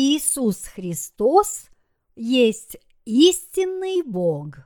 Иисус 0.00 0.62
Христос 0.62 1.70
есть 2.14 2.76
истинный 3.04 4.02
Бог. 4.02 4.58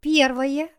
Первое 0.00 0.70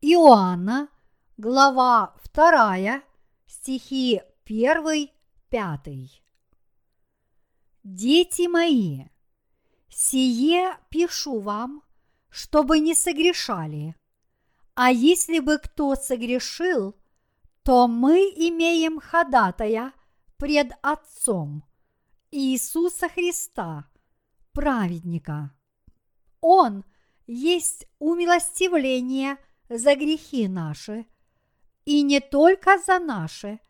Иоанна, 0.00 0.88
глава 1.36 2.14
2, 2.32 3.02
стихи 3.48 4.22
1, 4.44 5.08
5. 5.48 6.22
Дети 7.82 8.46
мои, 8.46 9.06
сие 9.88 10.78
пишу 10.88 11.40
вам, 11.40 11.82
чтобы 12.28 12.78
не 12.78 12.94
согрешали. 12.94 13.96
А 14.74 14.92
если 14.92 15.40
бы 15.40 15.58
кто 15.58 15.96
согрешил, 15.96 16.94
то 17.64 17.88
мы 17.88 18.32
имеем 18.36 19.00
ходатая 19.00 19.92
пред 20.36 20.70
Отцом 20.82 21.64
Иисуса 22.30 23.08
Христа, 23.08 23.88
праведника. 24.52 25.52
Он 26.40 26.84
есть 27.26 27.86
умилостивление 27.98 29.38
за 29.68 29.94
грехи 29.94 30.48
наши, 30.48 31.06
и 31.84 32.02
не 32.02 32.20
только 32.20 32.78
за 32.78 32.98
наши, 32.98 33.60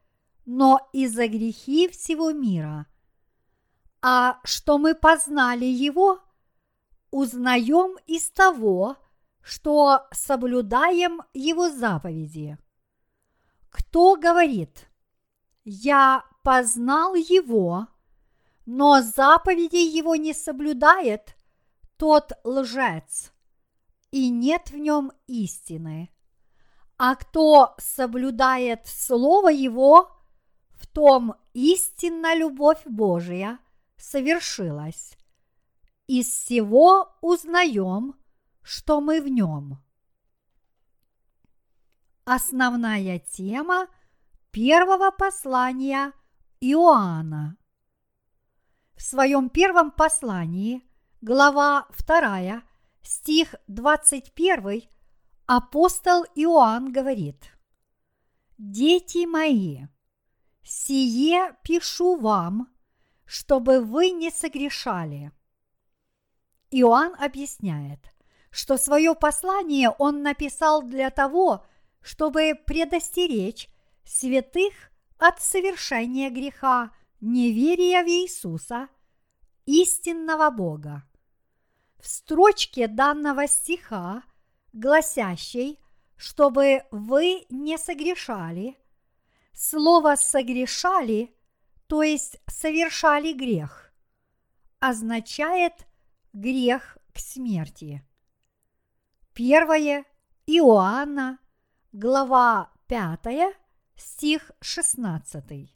но 0.46 0.88
и 0.92 1.06
за 1.06 1.29
грехи 1.29 1.88
всего 1.88 2.32
мира. 2.32 2.87
А 4.01 4.41
что 4.45 4.79
мы 4.79 4.95
познали 4.95 5.65
Его, 5.65 6.20
узнаем 7.10 7.98
из 8.07 8.30
того, 8.30 8.96
что 9.43 10.07
соблюдаем 10.12 11.23
Его 11.34 11.71
заповеди. 11.71 12.59
Кто 13.68 14.16
говорит, 14.16 14.88
я 15.65 16.24
познал 16.43 17.15
Его, 17.15 17.88
но 18.66 19.00
заповеди 19.00 19.76
Его 19.76 20.16
не 20.16 20.34
соблюдает, 20.34 21.36
тот 21.96 22.32
лжец, 22.45 23.32
и 24.10 24.28
нет 24.28 24.70
в 24.70 24.76
нем 24.76 25.12
истины. 25.26 26.10
А 26.98 27.14
кто 27.14 27.74
соблюдает 27.78 28.87
Слово 28.87 29.48
Его, 29.48 30.10
в 30.72 30.87
том 30.87 31.34
истинна 31.54 32.34
любовь 32.34 32.82
Божия 32.84 33.59
совершилась. 33.96 35.16
Из 36.06 36.26
всего 36.26 37.09
узнаем– 37.22 38.14
что 38.66 39.00
мы 39.00 39.22
в 39.22 39.28
нем. 39.28 39.80
Основная 42.24 43.20
тема 43.20 43.87
первого 44.50 45.12
послания 45.12 46.12
Иоанна. 46.59 47.56
В 48.97 49.02
своем 49.02 49.49
первом 49.51 49.91
послании, 49.91 50.83
глава 51.21 51.87
2, 52.07 52.63
стих 53.02 53.55
21, 53.69 54.83
апостол 55.47 56.25
Иоанн 56.35 56.93
говорит, 56.93 57.52
«Дети 58.59 59.27
мои, 59.27 59.87
сие 60.63 61.57
пишу 61.63 62.17
вам, 62.17 62.69
чтобы 63.24 63.80
вы 63.80 64.11
не 64.11 64.31
согрешали». 64.31 65.33
Иоанн 66.71 67.15
объясняет– 67.19 68.00
что 68.56 68.78
свое 68.78 69.15
послание 69.15 69.91
он 69.91 70.22
написал 70.22 70.83
для 70.83 71.11
того, 71.11 71.67
чтобы 72.00 72.55
предостеречь 72.55 73.69
святых 74.03 74.73
от 75.19 75.43
совершения 75.43 76.31
греха 76.31 76.91
неверия 77.26 78.04
в 78.04 78.09
Иисуса, 78.09 78.88
истинного 79.66 80.50
Бога. 80.50 81.03
В 81.98 82.06
строчке 82.06 82.87
данного 82.87 83.48
стиха, 83.48 84.22
гласящей, 84.72 85.81
чтобы 86.16 86.84
вы 86.91 87.44
не 87.50 87.78
согрешали, 87.78 88.78
слово 89.53 90.14
«согрешали», 90.16 91.34
то 91.88 92.03
есть 92.03 92.38
совершали 92.47 93.32
грех, 93.32 93.93
означает 94.78 95.87
грех 96.32 96.98
к 97.12 97.19
смерти. 97.19 98.06
Первое 99.34 100.04
Иоанна, 100.47 101.38
глава 101.93 102.72
5, 102.87 103.56
стих 103.97 104.53
16. 104.60 105.75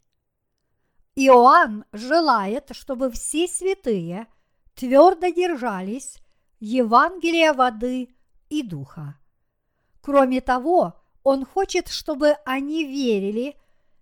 Иоанн 1.15 1.85
желает, 1.91 2.69
чтобы 2.71 3.11
все 3.11 3.47
святые 3.47 4.27
твердо 4.75 5.27
держались 5.27 6.17
Евангелия 6.59 7.53
воды 7.53 8.15
и 8.49 8.63
духа. 8.63 9.19
Кроме 10.01 10.41
того, 10.41 11.01
он 11.23 11.45
хочет, 11.45 11.87
чтобы 11.87 12.35
они 12.45 12.85
верили, 12.85 13.55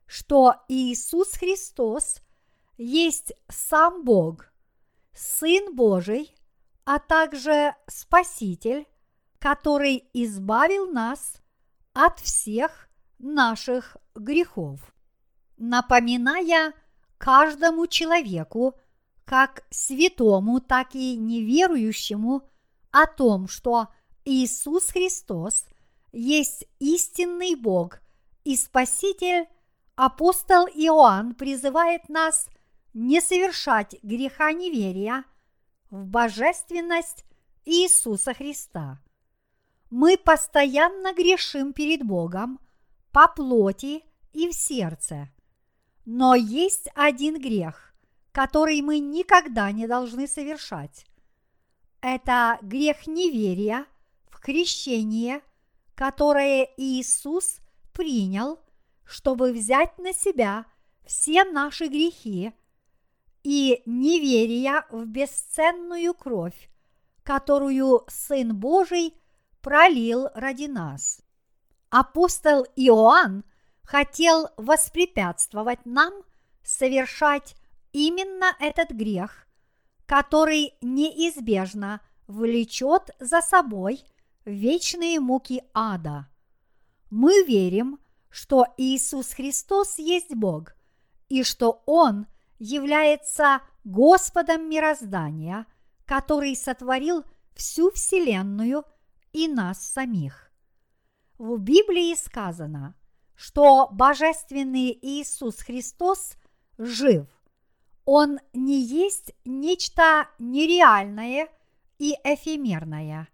что 0.05 0.55
Иисус 0.67 1.33
Христос 1.33 2.21
есть 2.77 3.33
сам 3.49 4.03
Бог, 4.03 4.51
Сын 5.13 5.75
Божий, 5.75 6.33
а 6.85 6.99
также 6.99 7.75
Спаситель 7.87 8.87
который 9.39 10.09
избавил 10.13 10.91
нас 10.91 11.41
от 11.93 12.19
всех 12.19 12.89
наших 13.17 13.97
грехов, 14.13 14.79
напоминая 15.57 16.73
каждому 17.19 17.85
человеку, 17.85 18.73
как 19.25 19.63
святому, 19.69 20.59
так 20.59 20.95
и 20.95 21.15
неверующему, 21.15 22.49
о 22.89 23.05
том, 23.05 23.47
что 23.47 23.89
Иисус 24.25 24.87
Христос 24.87 25.65
есть 26.11 26.65
истинный 26.79 27.53
Бог 27.53 27.99
и 28.43 28.57
Спаситель, 28.57 29.47
апостол 29.95 30.65
Иоанн 30.65 31.35
призывает 31.35 32.09
нас 32.09 32.47
не 32.95 33.21
совершать 33.21 33.95
греха 34.01 34.51
неверия 34.51 35.23
в 35.91 36.07
божественность 36.07 37.23
Иисуса 37.65 38.33
Христа 38.33 38.99
мы 39.89 40.17
постоянно 40.17 41.13
грешим 41.13 41.73
перед 41.73 42.05
Богом 42.05 42.59
по 43.11 43.27
плоти 43.27 44.03
и 44.33 44.49
в 44.49 44.53
сердце. 44.53 45.29
Но 46.11 46.33
есть 46.33 46.89
один 46.95 47.39
грех, 47.39 47.93
который 48.31 48.81
мы 48.81 48.97
никогда 48.97 49.71
не 49.71 49.85
должны 49.85 50.27
совершать. 50.27 51.05
Это 52.01 52.57
грех 52.63 53.05
неверия 53.05 53.85
в 54.27 54.39
крещение, 54.39 55.41
которое 55.93 56.67
Иисус 56.77 57.59
принял, 57.93 58.57
чтобы 59.05 59.53
взять 59.53 59.99
на 59.99 60.11
себя 60.11 60.65
все 61.05 61.43
наши 61.43 61.85
грехи 61.85 62.53
и 63.43 63.83
неверия 63.85 64.87
в 64.89 65.05
бесценную 65.05 66.15
кровь, 66.15 66.71
которую 67.21 68.03
Сын 68.07 68.55
Божий– 68.55 69.13
пролил 69.61 70.29
ради 70.33 70.65
нас. 70.65 71.21
Апостол 71.91 72.65
Иоанн 72.75 73.43
хотел 73.89 74.49
воспрепятствовать 74.57 75.85
нам 75.85 76.13
совершать 76.63 77.55
именно 77.91 78.55
этот 78.59 78.91
грех, 78.91 79.47
который 80.05 80.73
неизбежно 80.81 82.01
влечет 82.27 83.09
за 83.19 83.41
собой 83.41 84.03
вечные 84.45 85.19
муки 85.19 85.63
ада. 85.73 86.27
Мы 87.09 87.43
верим, 87.45 87.99
что 88.29 88.65
Иисус 88.77 89.33
Христос 89.33 89.97
есть 89.97 90.35
Бог 90.35 90.75
и 91.27 91.43
что 91.43 91.81
Он 91.85 92.27
является 92.59 93.61
Господом 93.83 94.69
мироздания, 94.69 95.65
который 96.05 96.55
сотворил 96.55 97.23
всю 97.55 97.91
Вселенную– 97.91 98.83
и 99.33 99.47
нас 99.47 99.81
самих. 99.81 100.51
В 101.37 101.57
Библии 101.57 102.15
сказано, 102.15 102.95
что 103.39 103.87
Божественный 103.93 104.99
Иисус 105.01 105.59
Христос 105.59 106.35
жив. 106.77 107.25
Он 108.03 108.39
не 108.51 108.81
есть 108.81 109.31
нечто 109.45 110.27
нереальное 110.39 111.47
и 111.99 112.17
эфемерное. 112.25 113.29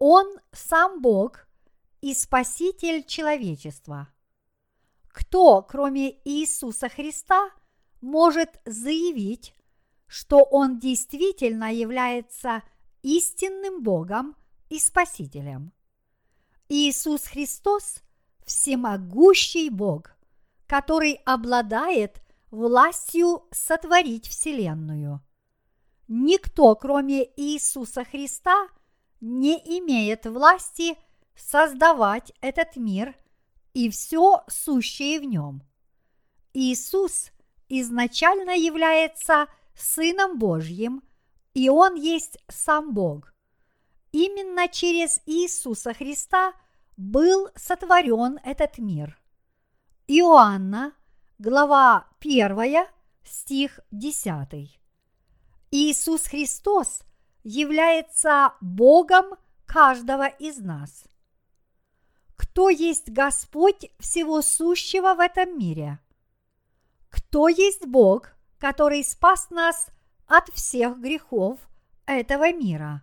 Он 0.00 0.26
сам 0.50 1.00
Бог 1.00 1.46
и 2.00 2.14
Спаситель 2.14 3.04
человечества. 3.04 4.08
Кто, 5.06 5.62
кроме 5.62 6.18
Иисуса 6.28 6.88
Христа, 6.88 7.52
может 8.00 8.60
заявить, 8.64 9.54
что 10.08 10.38
Он 10.42 10.80
действительно 10.80 11.72
является 11.72 12.64
истинным 13.02 13.84
Богом 13.84 14.34
и 14.68 14.80
Спасителем. 14.80 15.72
Иисус 16.68 17.22
Христос– 17.26 18.02
всемогущий 18.52 19.70
Бог, 19.70 20.14
который 20.66 21.14
обладает 21.24 22.22
властью 22.50 23.44
сотворить 23.50 24.28
Вселенную. 24.28 25.20
Никто, 26.06 26.74
кроме 26.76 27.24
Иисуса 27.40 28.04
Христа, 28.04 28.68
не 29.20 29.56
имеет 29.78 30.26
власти 30.26 30.98
создавать 31.34 32.32
этот 32.42 32.76
мир 32.76 33.16
и 33.72 33.88
все 33.88 34.44
сущее 34.48 35.18
в 35.18 35.24
нем. 35.24 35.62
Иисус 36.52 37.30
изначально 37.70 38.50
является 38.50 39.46
Сыном 39.74 40.38
Божьим, 40.38 41.02
и 41.54 41.70
Он 41.70 41.94
есть 41.94 42.36
сам 42.48 42.92
Бог. 42.92 43.32
Именно 44.12 44.68
через 44.68 45.22
Иисуса 45.24 45.94
Христа 45.94 46.52
был 46.96 47.48
сотворен 47.56 48.38
этот 48.44 48.78
мир. 48.78 49.18
Иоанна, 50.06 50.92
глава 51.38 52.06
1, 52.20 52.86
стих 53.24 53.80
10. 53.90 54.78
Иисус 55.70 56.26
Христос 56.26 57.02
является 57.44 58.54
Богом 58.60 59.36
каждого 59.66 60.26
из 60.26 60.58
нас. 60.58 61.04
Кто 62.36 62.68
есть 62.68 63.10
Господь 63.10 63.90
всего 63.98 64.42
сущего 64.42 65.14
в 65.14 65.20
этом 65.20 65.58
мире? 65.58 65.98
Кто 67.08 67.48
есть 67.48 67.86
Бог, 67.86 68.34
который 68.58 69.02
спас 69.04 69.48
нас 69.50 69.88
от 70.26 70.48
всех 70.50 70.98
грехов 70.98 71.58
этого 72.06 72.52
мира? 72.52 73.02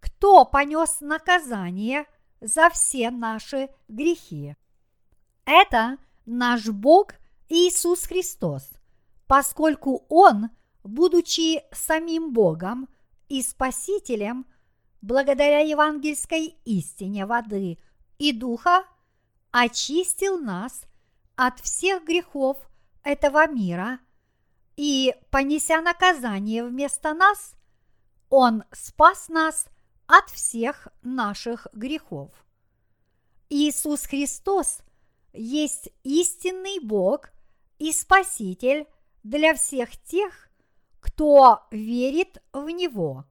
Кто 0.00 0.44
понес 0.44 1.00
наказание 1.00 2.06
за 2.40 2.70
все 2.70 3.10
наши 3.10 3.68
грехи? 3.88 4.56
Это 5.44 5.98
наш 6.24 6.68
Бог 6.68 7.14
Иисус 7.48 8.04
Христос, 8.04 8.70
поскольку 9.26 10.04
Он– 10.08 10.50
будучи 10.86 11.62
самим 11.72 12.32
Богом 12.32 12.88
и 13.28 13.42
Спасителем, 13.42 14.46
благодаря 15.02 15.60
евангельской 15.60 16.56
истине 16.64 17.26
воды 17.26 17.78
и 18.18 18.32
духа, 18.32 18.84
очистил 19.50 20.38
нас 20.38 20.82
от 21.34 21.60
всех 21.60 22.04
грехов 22.04 22.58
этого 23.02 23.46
мира 23.48 23.98
и, 24.76 25.14
понеся 25.30 25.80
наказание 25.80 26.64
вместо 26.64 27.14
нас, 27.14 27.54
Он 28.28 28.64
спас 28.72 29.28
нас 29.28 29.66
от 30.06 30.30
всех 30.30 30.88
наших 31.02 31.66
грехов. 31.72 32.30
Иисус 33.48 34.02
Христос 34.06 34.80
есть 35.32 35.90
истинный 36.02 36.80
Бог 36.80 37.30
и 37.78 37.92
Спаситель 37.92 38.86
для 39.22 39.54
всех 39.54 39.96
тех, 39.98 40.48
кто 41.00 41.66
верит 41.70 42.42
в 42.52 42.68
Него. 42.68 43.24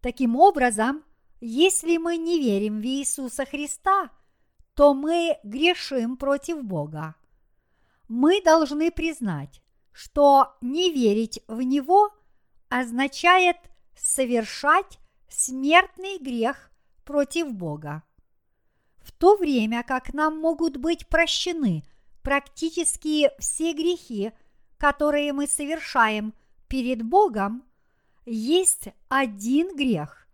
Таким 0.00 0.36
образом, 0.36 1.04
если 1.40 1.96
мы 1.98 2.16
не 2.16 2.38
верим 2.38 2.80
в 2.80 2.84
Иисуса 2.84 3.44
Христа, 3.44 4.10
то 4.74 4.94
мы 4.94 5.38
грешим 5.44 6.16
против 6.16 6.62
Бога. 6.62 7.14
Мы 8.08 8.42
должны 8.42 8.90
признать, 8.90 9.62
что 9.92 10.56
не 10.60 10.92
верить 10.92 11.40
в 11.46 11.62
Него 11.62 12.10
означает 12.68 13.56
совершать 13.96 14.98
смертный 15.34 16.18
грех 16.18 16.70
против 17.04 17.52
Бога. 17.52 18.02
В 18.98 19.12
то 19.12 19.36
время 19.36 19.82
как 19.82 20.14
нам 20.14 20.38
могут 20.38 20.76
быть 20.76 21.06
прощены 21.08 21.84
практически 22.22 23.30
все 23.38 23.72
грехи, 23.72 24.32
которые 24.78 25.32
мы 25.32 25.46
совершаем– 25.46 26.34
перед 26.74 27.02
Богом 27.02 27.62
есть 28.26 28.88
один 29.08 29.76
грех, 29.76 30.26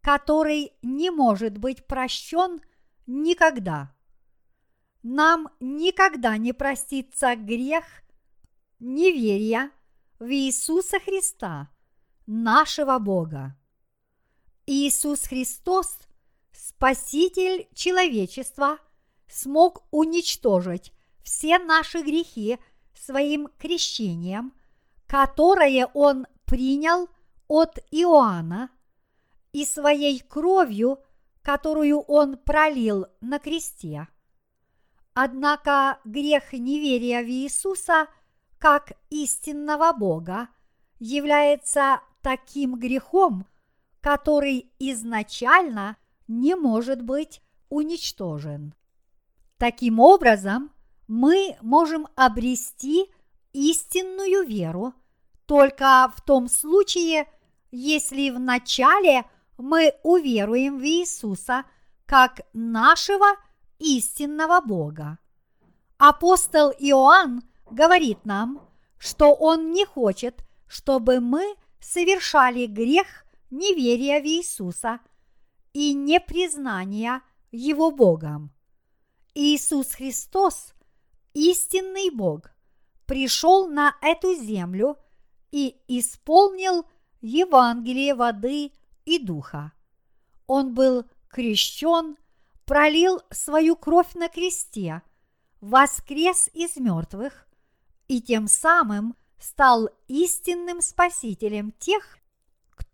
который 0.00 0.72
не 0.82 1.10
может 1.10 1.56
быть 1.56 1.86
прощен 1.86 2.60
никогда. 3.06 3.94
Нам 5.04 5.48
никогда 5.60 6.36
не 6.36 6.52
простится 6.52 7.36
грех 7.36 7.84
неверия 8.80 9.70
в 10.18 10.28
Иисуса 10.32 10.98
Христа, 10.98 11.70
нашего 12.26 12.98
Бога. 12.98 13.56
Иисус 14.66 15.22
Христос, 15.22 15.98
Спаситель 16.52 17.68
человечества, 17.74 18.78
смог 19.28 19.84
уничтожить 19.90 20.92
все 21.22 21.58
наши 21.58 22.02
грехи 22.02 22.58
своим 22.94 23.48
крещением– 23.58 24.52
которое 25.06 25.86
он 25.94 26.26
принял 26.44 27.08
от 27.46 27.78
Иоанна, 27.90 28.70
и 29.52 29.64
своей 29.64 30.18
кровью, 30.18 30.98
которую 31.40 32.00
он 32.00 32.36
пролил 32.36 33.06
на 33.20 33.38
кресте. 33.38 34.08
Однако 35.12 36.00
грех 36.04 36.52
неверия 36.52 37.22
в 37.22 37.28
Иисуса 37.28 38.08
как 38.58 38.94
истинного 39.10 39.92
Бога 39.92 40.48
является 40.98 42.00
таким 42.22 42.80
грехом, 42.80 43.46
который 44.04 44.70
изначально 44.78 45.96
не 46.28 46.56
может 46.56 47.00
быть 47.00 47.40
уничтожен. 47.70 48.74
Таким 49.56 49.98
образом, 49.98 50.72
мы 51.08 51.56
можем 51.62 52.08
обрести 52.14 53.10
истинную 53.54 54.46
веру 54.46 54.92
только 55.46 56.12
в 56.14 56.20
том 56.20 56.48
случае, 56.48 57.26
если 57.70 58.28
вначале 58.28 59.24
мы 59.56 59.94
уверуем 60.02 60.80
в 60.80 60.84
Иисуса 60.84 61.64
как 62.04 62.42
нашего 62.52 63.24
истинного 63.78 64.60
Бога. 64.60 65.18
Апостол 65.96 66.72
Иоанн 66.78 67.42
говорит 67.70 68.26
нам, 68.26 68.68
что 68.98 69.32
он 69.32 69.72
не 69.72 69.86
хочет, 69.86 70.44
чтобы 70.66 71.20
мы 71.20 71.54
совершали 71.80 72.66
грех 72.66 73.23
неверия 73.56 74.20
в 74.20 74.26
Иисуса 74.26 75.00
и 75.72 75.94
непризнания 75.94 77.22
Его 77.50 77.90
Богом. 77.90 78.52
Иисус 79.34 79.92
Христос– 79.92 80.74
истинный 81.34 82.10
Бог, 82.10 82.50
пришел 83.06 83.68
на 83.68 83.96
эту 84.00 84.34
землю 84.34 84.96
и 85.50 85.76
исполнил 85.88 86.86
Евангелие 87.20 88.14
воды 88.14 88.72
и 89.04 89.18
духа. 89.18 89.72
Он 90.46 90.74
был 90.74 91.04
крещен, 91.28 92.16
пролил 92.64 93.20
свою 93.30 93.76
кровь 93.76 94.14
на 94.14 94.28
кресте, 94.28 95.02
воскрес 95.60 96.48
из 96.52 96.76
мертвых 96.76 97.46
и 98.08 98.20
тем 98.20 98.46
самым 98.46 99.16
стал 99.38 99.88
истинным 100.08 100.80
спасителем 100.80 101.72
тех, 101.72 102.18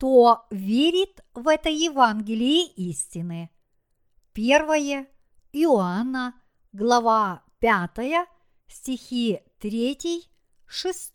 кто 0.00 0.46
верит 0.50 1.22
в 1.34 1.46
это 1.46 1.68
Евангелие 1.68 2.68
истины. 2.68 3.50
Первое 4.32 5.06
Иоанна, 5.52 6.40
глава 6.72 7.44
5, 7.58 8.26
стихи 8.66 9.42
3, 9.58 10.24
6. 10.64 11.12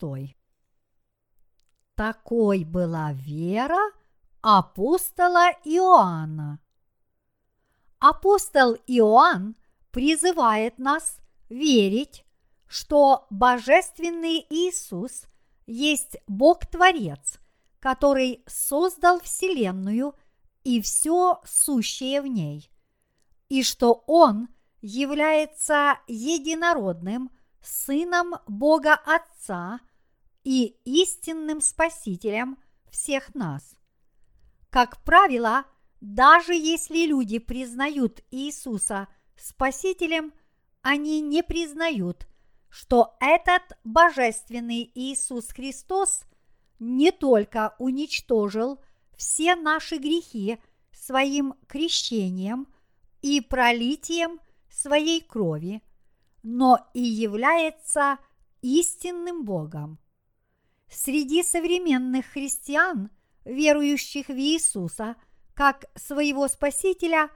Такой 1.95 2.63
была 2.63 3.13
вера 3.13 3.91
апостола 4.41 5.49
Иоанна. 5.63 6.59
Апостол 7.97 8.75
Иоанн 8.85 9.55
призывает 9.89 10.77
нас 10.77 11.17
верить, 11.49 12.23
что 12.67 13.25
Божественный 13.31 14.45
Иисус 14.51 15.25
есть 15.65 16.17
Бог-творец, 16.27 17.39
который 17.85 18.43
создал 18.47 19.19
Вселенную 19.19 20.15
и 20.63 20.81
все 20.81 21.39
сущее 21.45 22.19
в 22.19 22.25
ней, 22.25 22.71
и 23.47 23.61
что 23.61 24.03
Он 24.07 24.47
является 24.81 25.99
единородным 26.07 27.29
Сыном 27.61 28.37
Бога 28.47 28.95
Отца 28.95 29.81
и 30.43 30.79
истинным 30.83 31.61
Спасителем 31.61 32.57
всех 32.89 33.35
нас. 33.35 33.75
Как 34.71 35.03
правило, 35.03 35.65
даже 36.01 36.55
если 36.55 37.05
люди 37.05 37.37
признают 37.37 38.23
Иисуса 38.31 39.07
Спасителем, 39.35 40.33
они 40.81 41.21
не 41.21 41.43
признают, 41.43 42.27
что 42.67 43.15
этот 43.19 43.61
Божественный 43.83 44.91
Иисус 44.95 45.49
Христос 45.49 46.23
не 46.79 47.11
только 47.11 47.75
уничтожил 47.79 48.79
все 49.15 49.55
наши 49.55 49.97
грехи 49.97 50.59
своим 50.91 51.53
крещением 51.67 52.67
и 53.21 53.41
пролитием 53.41 54.39
своей 54.69 55.21
крови– 55.21 55.81
но 56.47 56.87
и 56.93 57.01
является 57.01 58.19
истинным 58.61 59.45
Богом. 59.45 59.97
Среди 60.87 61.41
современных 61.41 62.27
христиан, 62.27 63.09
верующих 63.45 64.27
в 64.27 64.37
Иисуса 64.37 65.15
как 65.55 65.85
своего 65.95 66.47
Спасителя, 66.47 67.31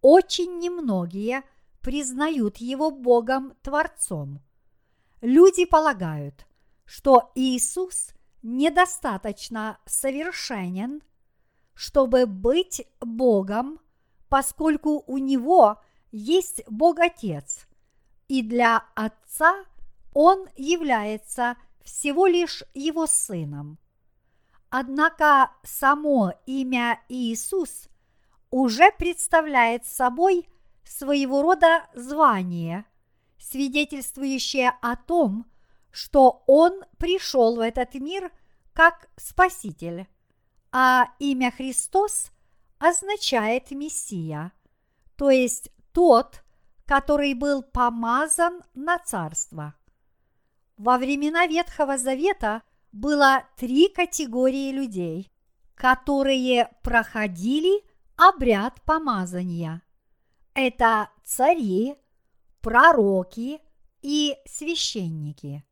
очень 0.00 0.60
немногие 0.60 1.42
признают 1.80 2.58
Его 2.58 2.92
Богом-творцом. 2.92 4.40
Люди 5.20 5.64
полагают, 5.64 6.46
что 6.84 7.32
Иисус 7.34 8.12
недостаточно 8.42 9.78
совершенен, 9.86 11.02
чтобы 11.74 12.26
быть 12.26 12.86
Богом, 13.00 13.80
поскольку 14.28 15.02
у 15.06 15.18
Него 15.18 15.80
есть 16.10 16.62
Бог 16.68 16.98
Отец, 16.98 17.66
и 18.28 18.42
для 18.42 18.84
Отца 18.94 19.64
Он 20.14 20.46
является 20.56 21.56
всего 21.82 22.26
лишь 22.26 22.62
Его 22.74 23.06
Сыном. 23.06 23.78
Однако 24.70 25.50
само 25.62 26.32
имя 26.46 27.00
Иисус 27.08 27.88
уже 28.50 28.90
представляет 28.92 29.84
собой 29.84 30.48
своего 30.84 31.42
рода 31.42 31.86
звание, 31.94 32.84
свидетельствующее 33.38 34.72
о 34.80 34.96
том, 34.96 35.46
что 35.92 36.42
Он 36.46 36.82
пришел 36.98 37.56
в 37.56 37.60
этот 37.60 37.94
мир 37.94 38.32
как 38.72 39.08
Спаситель, 39.16 40.08
а 40.72 41.10
имя 41.18 41.52
Христос 41.52 42.32
означает 42.78 43.70
Мессия, 43.70 44.52
то 45.16 45.30
есть 45.30 45.70
тот, 45.92 46.42
который 46.86 47.34
был 47.34 47.62
помазан 47.62 48.62
на 48.74 48.98
царство. 48.98 49.74
Во 50.76 50.98
времена 50.98 51.46
Ветхого 51.46 51.98
Завета 51.98 52.62
было 52.90 53.44
три 53.56 53.88
категории 53.88 54.72
людей, 54.72 55.30
которые 55.74 56.70
проходили 56.82 57.84
обряд 58.16 58.82
помазания. 58.82 59.82
Это 60.54 61.10
цари, 61.24 61.96
пророки 62.60 63.60
и 64.00 64.36
священники. 64.46 65.64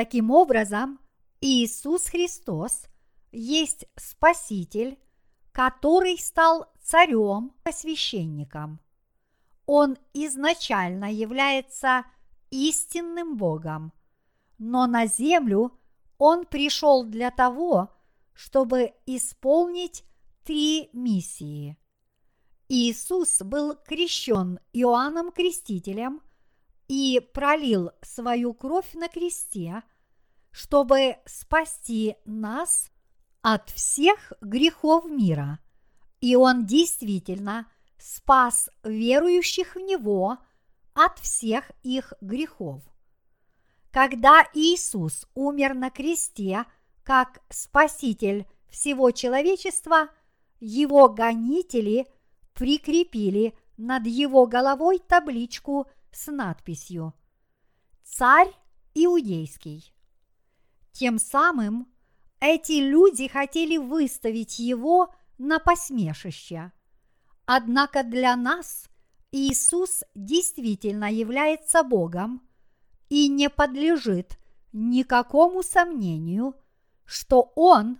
Таким 0.00 0.30
образом, 0.30 0.98
Иисус 1.42 2.06
Христос 2.06 2.86
есть 3.32 3.84
Спаситель, 3.96 4.98
который 5.52 6.16
стал 6.16 6.72
царем 6.82 7.52
и 7.68 7.70
священником. 7.70 8.80
Он 9.66 9.98
изначально 10.14 11.12
является 11.12 12.06
истинным 12.48 13.36
Богом, 13.36 13.92
но 14.56 14.86
на 14.86 15.04
землю 15.04 15.78
Он 16.16 16.46
пришел 16.46 17.04
для 17.04 17.30
того, 17.30 17.90
чтобы 18.32 18.94
исполнить 19.04 20.02
три 20.46 20.88
миссии. 20.94 21.76
Иисус 22.70 23.42
был 23.42 23.76
крещен 23.84 24.60
Иоанном 24.72 25.30
Крестителем 25.30 26.22
и 26.90 27.20
пролил 27.32 27.92
свою 28.02 28.52
кровь 28.52 28.94
на 28.94 29.08
кресте, 29.08 29.84
чтобы 30.50 31.16
спасти 31.26 32.16
нас 32.24 32.90
от 33.42 33.70
всех 33.70 34.32
грехов 34.40 35.04
мира. 35.04 35.58
И 36.20 36.36
Он 36.36 36.66
действительно 36.66 37.70
спас 37.98 38.68
верующих 38.82 39.74
в 39.74 39.78
Него 39.78 40.38
от 40.94 41.18
всех 41.18 41.70
их 41.82 42.12
грехов. 42.20 42.82
Когда 43.90 44.46
Иисус 44.54 45.26
умер 45.34 45.74
на 45.74 45.90
кресте 45.90 46.64
как 47.02 47.40
Спаситель 47.48 48.46
всего 48.68 49.10
человечества, 49.10 50.10
Его 50.60 51.08
гонители 51.08 52.06
прикрепили 52.52 53.54
над 53.76 54.06
Его 54.06 54.46
головой 54.46 54.98
табличку– 54.98 55.86
с 56.12 56.30
надписью 56.30 57.14
«Царь 58.02 58.52
Иудейский». 58.94 59.92
Тем 60.92 61.18
самым 61.18 61.88
эти 62.40 62.80
люди 62.80 63.28
хотели 63.28 63.76
выставить 63.76 64.58
его 64.58 65.14
на 65.38 65.58
посмешище. 65.58 66.72
Однако 67.46 68.02
для 68.02 68.36
нас 68.36 68.88
Иисус 69.32 70.04
действительно 70.14 71.10
является 71.10 71.82
Богом 71.82 72.42
и 73.08 73.28
не 73.28 73.48
подлежит 73.48 74.38
никакому 74.72 75.62
сомнению, 75.62 76.54
что 77.04 77.52
Он 77.56 77.98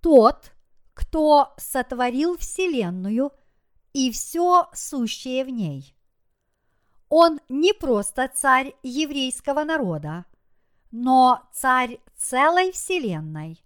тот, 0.00 0.52
кто 0.94 1.54
сотворил 1.56 2.36
Вселенную 2.36 3.32
и 3.92 4.10
все 4.10 4.68
сущее 4.74 5.44
в 5.44 5.48
ней. 5.48 5.94
Он 7.08 7.40
не 7.48 7.72
просто 7.72 8.30
царь 8.34 8.74
еврейского 8.82 9.64
народа, 9.64 10.26
но 10.90 11.48
царь 11.52 12.00
целой 12.16 12.72
вселенной. 12.72 13.62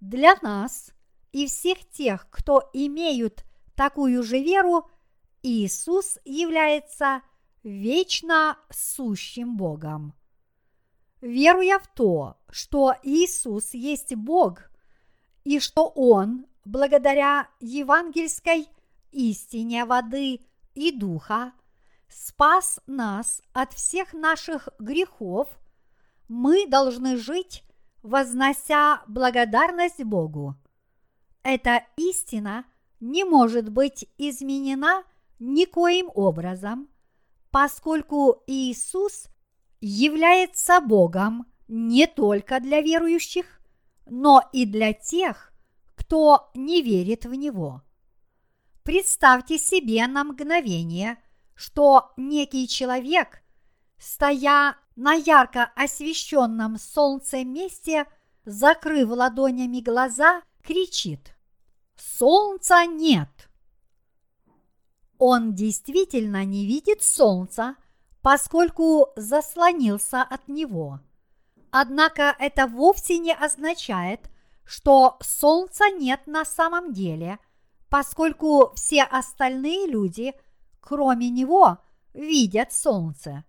Для 0.00 0.36
нас 0.42 0.92
и 1.32 1.46
всех 1.46 1.88
тех, 1.90 2.28
кто 2.30 2.70
имеют 2.72 3.44
такую 3.74 4.22
же 4.22 4.40
веру, 4.40 4.88
Иисус 5.42 6.18
является 6.24 7.22
вечно 7.62 8.58
сущим 8.70 9.56
Богом. 9.56 10.14
Веруя 11.20 11.78
в 11.78 11.88
то, 11.94 12.36
что 12.48 12.94
Иисус 13.02 13.74
есть 13.74 14.14
Бог 14.14 14.70
и 15.44 15.58
что 15.58 15.88
Он, 15.88 16.46
благодаря 16.64 17.48
евангельской 17.60 18.68
истине 19.10 19.84
воды 19.84 20.40
и 20.74 20.92
духа, 20.92 21.52
спас 22.08 22.80
нас 22.86 23.42
от 23.52 23.72
всех 23.72 24.12
наших 24.12 24.68
грехов, 24.78 25.48
мы 26.28 26.66
должны 26.66 27.16
жить, 27.16 27.64
вознося 28.02 29.02
благодарность 29.08 30.02
Богу. 30.04 30.54
Эта 31.42 31.86
истина 31.96 32.64
не 33.00 33.24
может 33.24 33.70
быть 33.70 34.06
изменена 34.18 35.04
никоим 35.38 36.10
образом, 36.14 36.88
поскольку 37.50 38.42
Иисус 38.46 39.28
является 39.80 40.80
Богом 40.80 41.46
не 41.66 42.06
только 42.06 42.60
для 42.60 42.80
верующих, 42.80 43.60
но 44.06 44.42
и 44.52 44.64
для 44.64 44.92
тех, 44.92 45.52
кто 45.94 46.50
не 46.54 46.82
верит 46.82 47.24
в 47.24 47.34
Него. 47.34 47.82
Представьте 48.82 49.58
себе 49.58 50.06
на 50.06 50.24
мгновение– 50.24 51.18
что 51.58 52.12
некий 52.16 52.68
человек, 52.68 53.42
стоя 53.98 54.76
на 54.98 55.14
ярко 55.14 55.70
освещенном 55.76 56.78
солнцем 56.78 57.52
месте, 57.52 58.06
закрыв 58.44 59.08
ладонями 59.10 59.80
глаза, 59.80 60.42
кричит 60.62 61.34
«Солнца 61.96 62.84
нет!» 62.84 63.28
Он 65.18 65.54
действительно 65.54 66.44
не 66.44 66.66
видит 66.66 67.02
солнца, 67.02 67.76
поскольку 68.22 69.08
заслонился 69.16 70.22
от 70.22 70.48
него. 70.48 71.00
Однако 71.70 72.34
это 72.38 72.66
вовсе 72.66 73.18
не 73.18 73.32
означает, 73.32 74.30
что 74.64 75.16
солнца 75.20 75.90
нет 75.90 76.26
на 76.26 76.44
самом 76.44 76.92
деле, 76.92 77.38
поскольку 77.88 78.72
все 78.74 79.04
остальные 79.04 79.86
люди– 79.86 80.34
кроме 80.88 81.28
него, 81.28 81.78
видят 82.14 82.72
солнце. 82.72 83.44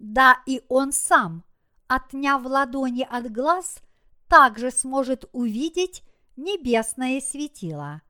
Да 0.00 0.42
и 0.46 0.62
он 0.68 0.90
сам, 0.90 1.44
отняв 1.86 2.44
ладони 2.44 3.06
от 3.08 3.30
глаз, 3.30 3.80
также 4.28 4.72
сможет 4.72 5.26
увидеть 5.32 6.02
небесное 6.34 7.20
светило. 7.20 8.02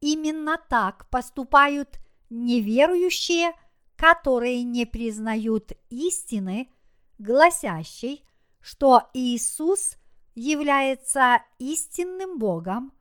Именно 0.00 0.60
так 0.68 1.10
поступают 1.10 1.98
неверующие, 2.30 3.52
которые 3.96 4.62
не 4.62 4.86
признают 4.86 5.72
истины, 5.90 6.70
гласящей, 7.18 8.24
что 8.60 9.10
Иисус 9.12 9.96
является 10.36 11.42
истинным 11.58 12.38
Богом 12.38 12.92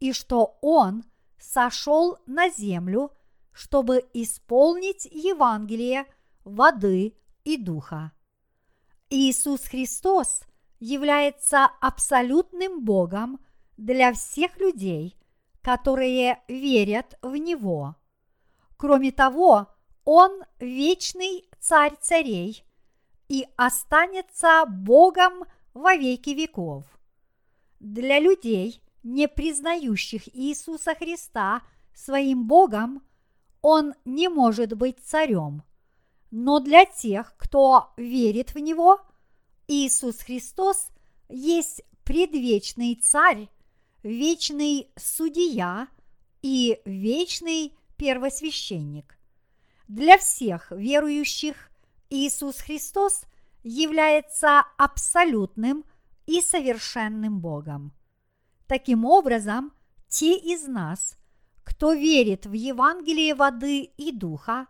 и 0.00 0.12
что 0.12 0.58
Он 0.60 1.04
сошел 1.38 2.18
на 2.26 2.50
землю– 2.50 3.12
чтобы 3.52 4.04
исполнить 4.14 5.04
Евангелие 5.04 6.06
воды 6.44 7.14
и 7.44 7.56
духа. 7.56 8.12
Иисус 9.10 9.62
Христос 9.62 10.42
является 10.80 11.66
абсолютным 11.80 12.84
Богом 12.84 13.40
для 13.76 14.12
всех 14.12 14.58
людей, 14.58 15.16
которые 15.60 16.42
верят 16.48 17.18
в 17.22 17.36
Него. 17.36 17.96
Кроме 18.76 19.12
того, 19.12 19.68
Он 20.04 20.42
вечный 20.58 21.48
царь 21.60 21.94
царей 22.00 22.64
и 23.28 23.46
останется 23.56 24.64
Богом 24.66 25.44
во 25.72 25.94
веки 25.94 26.30
веков. 26.30 26.84
Для 27.78 28.18
людей, 28.18 28.82
не 29.02 29.28
признающих 29.28 30.34
Иисуса 30.36 30.94
Христа 30.94 31.62
своим 31.94 32.46
Богом, 32.46 33.02
Он 33.60 33.94
не 34.04 34.28
может 34.28 34.74
быть 34.74 34.98
царем. 34.98 35.62
Но 36.32 36.60
для 36.60 36.86
тех, 36.86 37.34
кто 37.36 37.92
верит 37.98 38.54
в 38.54 38.58
Него, 38.58 38.98
Иисус 39.68 40.16
Христос 40.16 40.88
есть 41.28 41.82
предвечный 42.04 42.94
царь, 42.94 43.50
вечный 44.02 44.90
судья 44.96 45.88
и 46.40 46.80
вечный 46.86 47.76
первосвященник. 47.98 49.18
Для 49.88 50.16
всех 50.16 50.70
верующих 50.70 51.70
Иисус 52.08 52.56
Христос 52.56 53.24
является 53.62 54.64
абсолютным 54.78 55.84
и 56.24 56.40
совершенным 56.40 57.40
Богом. 57.40 57.92
Таким 58.66 59.04
образом, 59.04 59.70
те 60.08 60.38
из 60.38 60.66
нас, 60.66 61.18
кто 61.62 61.92
верит 61.92 62.46
в 62.46 62.54
Евангелие 62.54 63.34
воды 63.34 63.82
и 63.82 64.12
духа, 64.12 64.66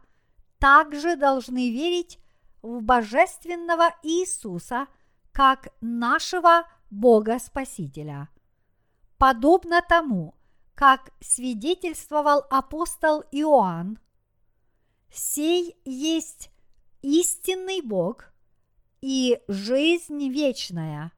также 0.63 1.17
должны 1.17 1.73
верить 1.73 2.21
в 2.63 2.83
Божественного 2.83 3.97
Иисуса 4.05 4.87
как 5.33 5.75
нашего 5.81 6.69
Бога 6.89 7.41
Спасителя. 7.41 8.29
Подобно 9.19 9.83
тому, 9.83 10.37
как 10.77 11.11
свидетельствовал 11.19 12.45
апостол 12.49 13.25
Иоанн, 13.33 13.99
сей 15.13 15.77
есть 15.85 16.49
истинный 17.01 17.81
Бог 17.83 18.33
и 19.01 19.43
жизнь 19.49 20.29
вечная. 20.29 21.11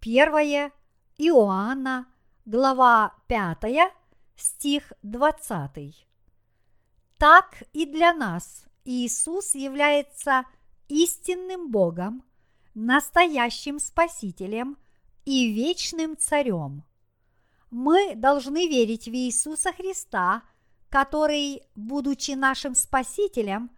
Первое 0.00 0.70
Иоанна, 1.16 2.08
глава 2.44 3.14
5, 3.26 3.90
стих 4.36 4.92
20. 5.02 6.09
Так 7.20 7.62
и 7.74 7.84
для 7.84 8.14
нас 8.14 8.64
Иисус 8.86 9.54
является 9.54 10.46
истинным 10.88 11.70
Богом, 11.70 12.24
настоящим 12.72 13.78
Спасителем 13.78 14.78
и 15.26 15.52
вечным 15.52 16.16
Царем. 16.16 16.82
Мы 17.70 18.14
должны 18.14 18.66
верить 18.66 19.04
в 19.06 19.12
Иисуса 19.12 19.70
Христа, 19.70 20.44
который, 20.88 21.62
будучи 21.74 22.30
нашим 22.30 22.74
Спасителем, 22.74 23.70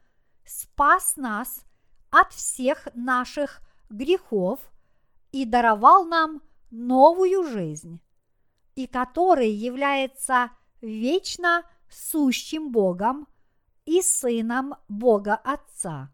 спас 0.44 1.16
нас 1.16 1.64
от 2.10 2.32
всех 2.32 2.86
наших 2.94 3.60
грехов 3.90 4.60
и 5.32 5.46
даровал 5.46 6.04
нам 6.04 6.42
новую 6.70 7.42
жизнь, 7.42 8.00
и 8.76 8.86
который 8.86 9.50
является 9.50 10.52
вечно 10.80 11.64
сущим 11.90 12.70
Богом 12.70 13.26
и 13.84 14.02
Сыном 14.02 14.74
Бога 14.88 15.34
Отца. 15.34 16.12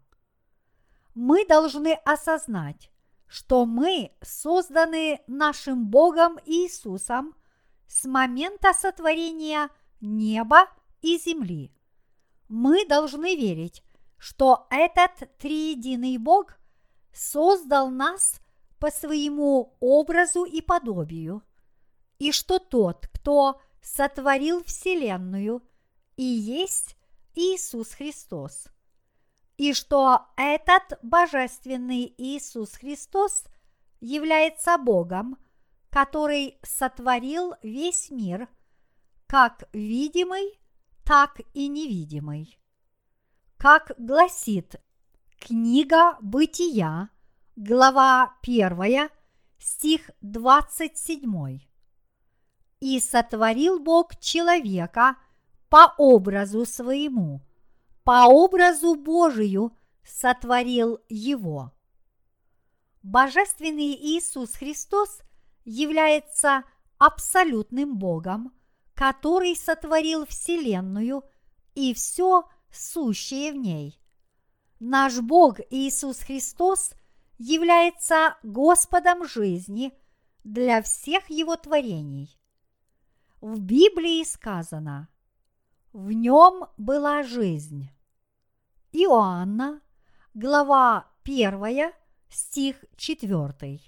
Мы 1.13 1.45
должны 1.45 1.93
осознать, 2.05 2.91
что 3.27 3.65
мы 3.65 4.11
созданы 4.21 5.21
нашим 5.27 5.87
Богом 5.87 6.39
Иисусом 6.45 7.35
с 7.87 8.05
момента 8.05 8.73
сотворения 8.73 9.69
неба 10.01 10.67
и 11.01 11.17
земли. 11.17 11.73
Мы 12.47 12.85
должны 12.87 13.35
верить, 13.35 13.83
что 14.17 14.67
этот 14.69 15.37
триединый 15.37 16.17
Бог 16.17 16.57
создал 17.13 17.89
нас 17.89 18.41
по 18.79 18.91
своему 18.91 19.75
образу 19.79 20.45
и 20.45 20.61
подобию, 20.61 21.43
и 22.17 22.31
что 22.31 22.59
тот, 22.59 23.07
кто 23.13 23.61
сотворил 23.81 24.63
Вселенную, 24.63 25.61
и 26.17 26.23
есть 26.23 26.97
Иисус 27.35 27.93
Христос, 27.93 28.67
и 29.57 29.73
что 29.73 30.27
этот 30.37 30.99
божественный 31.03 32.13
Иисус 32.17 32.71
Христос 32.73 33.45
является 33.99 34.77
Богом, 34.77 35.37
который 35.89 36.59
сотворил 36.63 37.55
весь 37.61 38.09
мир, 38.11 38.47
как 39.27 39.63
видимый, 39.73 40.59
так 41.03 41.41
и 41.53 41.67
невидимый. 41.67 42.57
Как 43.57 43.91
гласит 43.97 44.75
книга 45.39 46.17
Бытия, 46.21 47.09
глава 47.55 48.37
1, 48.43 49.09
стих 49.57 50.09
27. 50.21 51.59
«И 52.79 52.99
сотворил 52.99 53.79
Бог 53.79 54.17
человека 54.19 55.17
по 55.69 55.93
образу 55.97 56.65
своему, 56.65 57.41
по 58.03 58.27
образу 58.27 58.95
Божию 58.95 59.75
сотворил 60.03 60.99
его». 61.09 61.71
Божественный 63.01 63.93
Иисус 63.95 64.53
Христос 64.53 65.21
является 65.63 66.63
абсолютным 66.97 67.97
Богом, 67.97 68.53
который 68.93 69.55
сотворил 69.55 70.25
Вселенную 70.25 71.23
и 71.75 71.93
все 71.93 72.49
сущее 72.71 73.53
в 73.53 73.55
ней. 73.55 73.99
Наш 74.79 75.19
Бог 75.19 75.59
Иисус 75.69 76.19
Христос 76.19 76.91
является 77.37 78.37
Господом 78.43 79.25
жизни 79.25 79.93
для 80.43 80.81
всех 80.81 81.29
Его 81.29 81.55
творений. 81.55 82.37
В 83.39 83.59
Библии 83.59 84.23
сказано 84.25 85.07
«В 85.93 86.11
нем 86.11 86.65
была 86.77 87.23
жизнь». 87.23 87.89
Иоанна, 88.91 89.81
глава 90.35 91.07
1, 91.23 91.91
стих 92.29 92.85
4. 92.95 93.79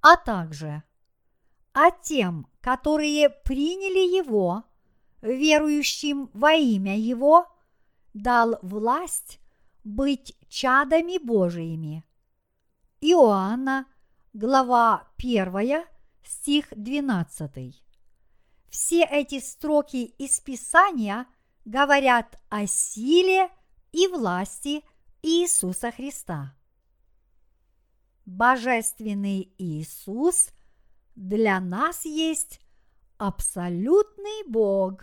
А 0.00 0.16
также 0.16 0.84
«А 1.72 1.90
тем, 1.90 2.46
которые 2.60 3.30
приняли 3.30 4.16
Его, 4.16 4.62
верующим 5.20 6.30
во 6.34 6.52
имя 6.52 6.96
Его, 6.96 7.46
дал 8.14 8.56
власть 8.62 9.40
быть 9.82 10.36
чадами 10.48 11.18
Божиими». 11.18 12.04
Иоанна, 13.00 13.86
глава 14.32 15.08
1, 15.18 15.84
стих 16.22 16.68
12. 16.76 17.87
Все 18.70 19.04
эти 19.04 19.40
строки 19.40 20.04
из 20.18 20.40
Писания 20.40 21.26
говорят 21.64 22.38
о 22.48 22.66
силе 22.66 23.50
и 23.92 24.06
власти 24.08 24.84
Иисуса 25.22 25.90
Христа. 25.90 26.54
Божественный 28.26 29.52
Иисус 29.58 30.50
для 31.14 31.60
нас 31.60 32.04
есть 32.04 32.60
абсолютный 33.16 34.46
Бог. 34.46 35.02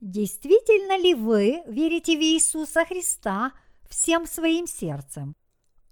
Действительно 0.00 0.98
ли 0.98 1.14
вы 1.14 1.62
верите 1.66 2.16
в 2.16 2.20
Иисуса 2.20 2.84
Христа 2.84 3.52
всем 3.88 4.26
своим 4.26 4.66
сердцем? 4.66 5.36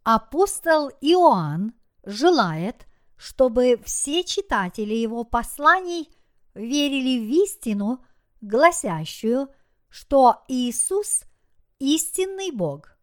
Апостол 0.03 0.90
Иоанн 1.01 1.73
желает, 2.05 2.87
чтобы 3.16 3.81
все 3.85 4.24
читатели 4.24 4.94
его 4.94 5.24
посланий 5.24 6.09
верили 6.55 7.18
в 7.24 7.44
истину, 7.44 8.05
гласящую, 8.40 9.48
что 9.88 10.44
Иисус– 10.48 11.22
истинный 11.79 12.50
Бог. 12.50 12.96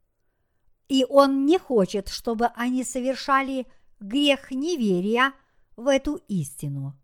И 0.87 1.05
он 1.07 1.45
не 1.45 1.57
хочет, 1.57 2.09
чтобы 2.09 2.47
они 2.55 2.83
совершали 2.83 3.65
грех 3.99 4.51
неверия 4.51 5.33
в 5.75 5.87
эту 5.87 6.15
истину. 6.27 6.97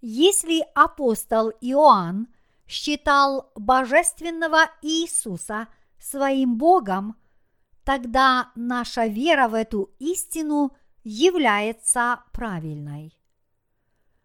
Если 0.00 0.64
апостол 0.74 1.50
Иоанн 1.60 2.28
считал 2.66 3.52
божественного 3.54 4.70
Иисуса 4.82 5.68
своим 5.98 6.58
Богом– 6.58 7.16
тогда 7.86 8.50
наша 8.56 9.06
вера 9.06 9.46
в 9.46 9.54
эту 9.54 9.94
истину 10.00 10.76
является 11.08 12.24
правильной. 12.32 13.16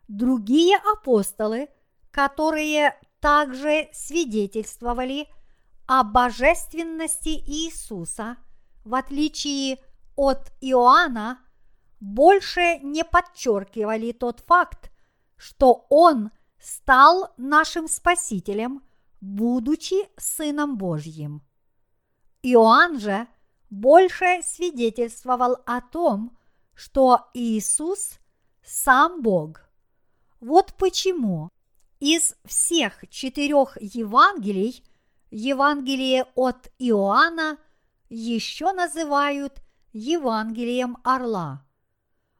Другие 0.07 0.77
апостолы, 0.77 1.69
которые 2.09 2.99
также 3.19 3.87
свидетельствовали 3.93 5.27
о 5.85 6.03
божественности 6.03 7.29
Иисуса, 7.29 8.37
в 8.83 8.95
отличие 8.95 9.77
от 10.15 10.51
Иоанна, 10.59 11.39
больше 11.99 12.79
не 12.79 13.03
подчеркивали 13.03 14.11
тот 14.11 14.39
факт, 14.39 14.91
что 15.37 15.85
Он 15.89 16.31
стал 16.59 17.31
нашим 17.37 17.87
Спасителем, 17.87 18.81
будучи 19.21 20.09
Сыном 20.17 20.77
Божьим. 20.77 21.43
Иоанн 22.41 22.99
же– 22.99 23.27
больше 23.71 24.41
свидетельствовал 24.43 25.57
о 25.65 25.81
том, 25.81 26.37
что 26.81 27.29
Иисус 27.35 28.17
сам 28.63 29.21
Бог. 29.21 29.69
Вот 30.39 30.73
почему 30.79 31.51
из 31.99 32.33
всех 32.43 33.07
четырех 33.07 33.79
Евангелий 33.79 34.83
Евангелие 35.29 36.25
от 36.33 36.71
Иоанна 36.79 37.59
еще 38.09 38.73
называют 38.73 39.61
Евангелием 39.93 40.97
Орла. 41.03 41.63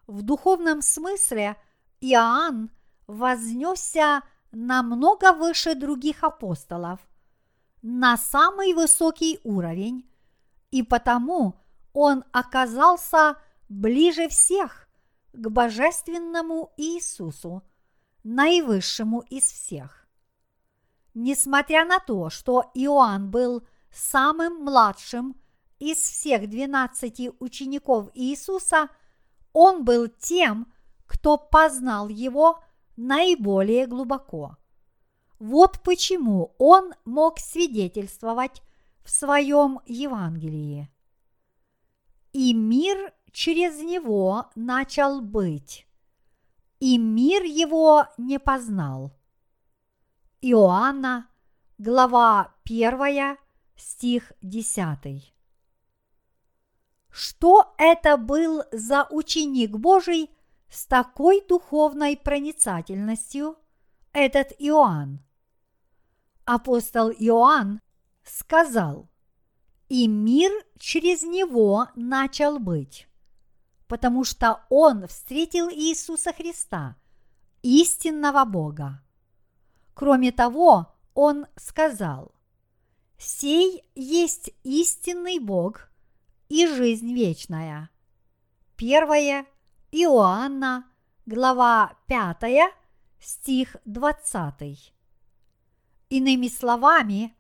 В 0.08 0.23
духовном 0.23 0.82
смысле 0.82 1.56
Иоанн 1.99 2.71
вознесся 3.06 4.23
намного 4.51 5.34
выше 5.34 5.75
других 5.75 6.23
апостолов, 6.23 6.99
на 7.84 8.17
самый 8.17 8.73
высокий 8.73 9.39
уровень, 9.43 10.10
и 10.71 10.82
потому 10.82 11.54
он 11.93 12.23
оказался 12.32 13.38
ближе 13.71 14.27
всех 14.27 14.89
к 15.31 15.49
божественному 15.49 16.73
Иисусу, 16.75 17.63
наивысшему 18.23 19.21
из 19.29 19.43
всех. 19.43 20.07
Несмотря 21.13 21.86
на 21.86 21.99
то, 21.99 22.29
что 22.29 22.69
Иоанн 22.73 23.31
был 23.31 23.65
самым 23.91 24.63
младшим 24.63 25.36
из 25.79 25.97
всех 25.97 26.49
двенадцати 26.49 27.31
учеников 27.39 28.10
Иисуса, 28.13 28.89
он 29.53 29.86
был 29.86 30.07
тем, 30.07 30.71
кто 31.05 31.38
познал 31.38 32.10
его 32.10 32.62
наиболее 32.97 33.88
глубоко. 33.88 34.57
Вот 35.39 35.81
почему 35.81 36.55
он 36.57 36.93
мог 37.05 37.39
свидетельствовать 37.39 38.62
в 39.03 39.10
своем 39.10 39.79
Евангелии. 39.86 40.89
И 42.34 42.54
мир 42.54 43.13
через 43.32 43.82
него 43.82 44.50
начал 44.56 45.20
быть, 45.22 45.86
и 46.80 46.98
мир 46.98 47.44
его 47.44 48.08
не 48.17 48.39
познал. 48.39 49.12
Иоанна, 50.39 51.28
глава 51.78 52.56
1, 52.63 53.38
стих 53.76 54.32
10. 54.41 55.34
Что 57.10 57.74
это 57.78 58.15
был 58.15 58.63
за 58.72 59.06
ученик 59.10 59.72
Божий 59.72 60.30
с 60.70 60.86
такой 60.86 61.46
духовной 61.46 62.15
проницательностью, 62.15 63.58
этот 64.13 64.54
Иоанн? 64.58 65.20
Апостол 66.46 67.12
Иоанн 67.12 67.82
сказал, 68.24 69.11
и 69.91 70.08
мир 70.08 70.54
через 70.80 71.21
него 71.21 71.89
начал 71.95 72.60
быть, 72.60 73.10
потому 73.89 74.23
что 74.23 74.62
он 74.69 75.06
встретил 75.06 75.69
Иисуса 75.69 76.32
Христа, 76.32 76.95
истинного 77.62 78.45
Бога. 78.45 79.04
Кроме 79.93 80.32
того, 80.32 80.95
он 81.13 81.45
сказал, 81.58 82.32
«Сей 83.17 83.84
есть 83.93 84.51
истинный 84.63 85.39
Бог 85.39 85.91
и 86.47 86.67
жизнь 86.67 87.13
вечная». 87.13 87.89
Первое 88.77 89.45
Иоанна, 89.91 90.86
глава 91.25 91.97
5, 92.08 92.73
стих 93.19 93.75
20. 93.84 94.93
Иными 96.08 96.47
словами, 96.47 97.36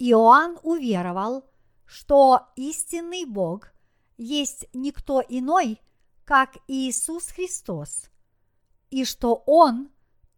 Иоанн 0.00 0.58
уверовал, 0.64 1.44
что 1.92 2.46
истинный 2.56 3.26
Бог 3.26 3.70
есть 4.16 4.64
никто 4.72 5.22
иной, 5.28 5.78
как 6.24 6.56
Иисус 6.66 7.26
Христос, 7.26 8.06
и 8.88 9.04
что 9.04 9.42
Он 9.44 9.90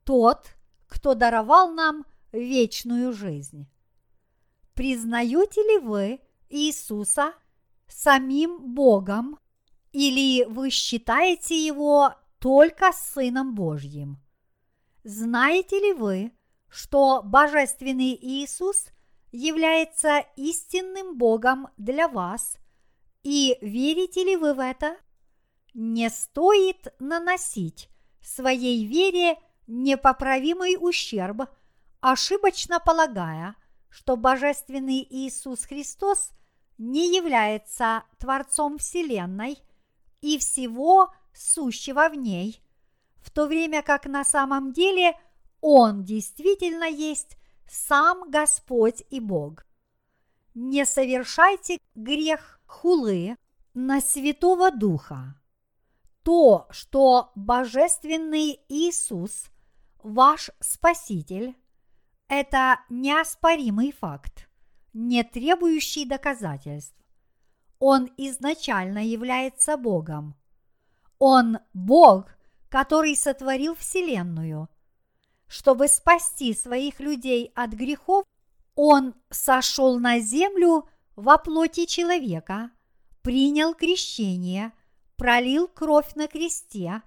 тот, 0.02 0.48
кто 0.88 1.14
даровал 1.14 1.70
нам 1.72 2.06
вечную 2.32 3.12
жизнь. 3.12 3.68
Признаете 4.72 5.62
ли 5.62 5.78
вы 5.78 6.20
Иисуса 6.48 7.34
самим 7.86 8.74
Богом 8.74 9.38
или 9.92 10.44
вы 10.46 10.70
считаете 10.70 11.64
Его 11.64 12.16
только 12.40 12.90
Сыном 12.92 13.54
Божьим? 13.54 14.18
Знаете 15.04 15.78
ли 15.78 15.92
вы, 15.92 16.32
что 16.68 17.22
Божественный 17.22 18.18
Иисус 18.20 18.88
является 19.34 20.24
истинным 20.36 21.18
Богом 21.18 21.68
для 21.76 22.06
вас, 22.06 22.56
и 23.24 23.58
верите 23.60 24.22
ли 24.22 24.36
вы 24.36 24.54
в 24.54 24.60
это? 24.60 24.96
Не 25.74 26.08
стоит 26.08 26.94
наносить 27.00 27.88
своей 28.22 28.86
вере 28.86 29.36
непоправимый 29.66 30.76
ущерб, 30.78 31.48
ошибочно 32.00 32.78
полагая, 32.78 33.56
что 33.90 34.16
Божественный 34.16 35.04
Иисус 35.10 35.64
Христос 35.64 36.30
не 36.78 37.16
является 37.16 38.04
Творцом 38.18 38.78
Вселенной 38.78 39.58
и 40.20 40.38
всего 40.38 41.12
сущего 41.32 42.08
в 42.08 42.14
ней, 42.14 42.62
в 43.16 43.32
то 43.32 43.46
время 43.46 43.82
как 43.82 44.06
на 44.06 44.24
самом 44.24 44.72
деле 44.72 45.18
Он 45.60 46.04
действительно 46.04 46.84
есть 46.84 47.36
сам 47.68 48.30
Господь 48.30 49.02
и 49.10 49.20
Бог. 49.20 49.66
Не 50.54 50.84
совершайте 50.86 51.78
грех 51.94 52.60
хулы 52.66 53.36
на 53.74 54.00
Святого 54.00 54.70
Духа. 54.70 55.40
То, 56.22 56.66
что 56.70 57.32
Божественный 57.34 58.60
Иисус 58.68 59.50
ваш 60.02 60.50
Спаситель– 60.60 61.54
это 62.28 62.80
неоспоримый 62.88 63.92
факт, 63.92 64.48
не 64.92 65.22
требующий 65.24 66.06
доказательств. 66.06 66.96
Он 67.78 68.10
изначально 68.16 69.04
является 69.04 69.76
Богом. 69.76 70.34
Он 71.18 71.58
Бог, 71.72 72.30
который 72.68 73.16
сотворил 73.16 73.74
Вселенную. 73.74 74.68
Чтобы 75.54 75.86
спасти 75.86 76.52
своих 76.52 76.98
людей 76.98 77.52
от 77.54 77.70
грехов, 77.70 78.24
Он 78.74 79.14
сошел 79.30 80.00
на 80.00 80.18
землю 80.18 80.88
во 81.14 81.38
плоти 81.38 81.86
человека, 81.86 82.72
принял 83.22 83.72
крещение, 83.72 84.72
пролил 85.14 85.68
кровь 85.68 86.16
на 86.16 86.26
кресте 86.26 87.02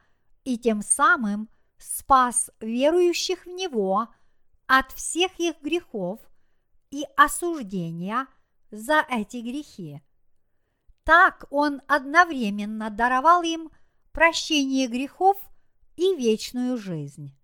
и 0.45 0.57
тем 0.57 0.81
самым– 0.81 1.49
спас 1.77 2.49
верующих 2.61 3.45
в 3.45 3.49
Него 3.49 4.07
от 4.65 4.93
всех 4.93 5.37
их 5.41 5.61
грехов 5.61 6.21
и 6.89 7.03
осуждения 7.17 8.27
за 8.71 9.05
эти 9.09 9.41
грехи. 9.41 10.01
Так 11.03 11.47
Он 11.49 11.81
одновременно 11.89 12.89
даровал 12.91 13.43
им 13.43 13.71
прощение 14.13 14.87
грехов 14.87 15.35
и 15.97 16.15
вечную 16.15 16.77
жизнь. 16.77 17.36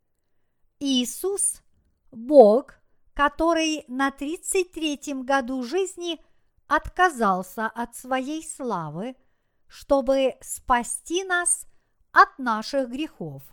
Иисус– 0.84 1.62
Бог, 2.12 2.76
который 3.14 3.86
на 3.88 4.10
33-м 4.10 5.26
году 5.26 5.64
жизни 5.64 6.20
отказался 6.68 7.68
от 7.68 7.96
своей 7.96 8.44
славы, 8.44 9.16
чтобы 9.68 10.36
спасти 10.42 11.24
нас 11.24 11.66
от 12.12 12.38
наших 12.38 12.90
грехов 12.90 13.44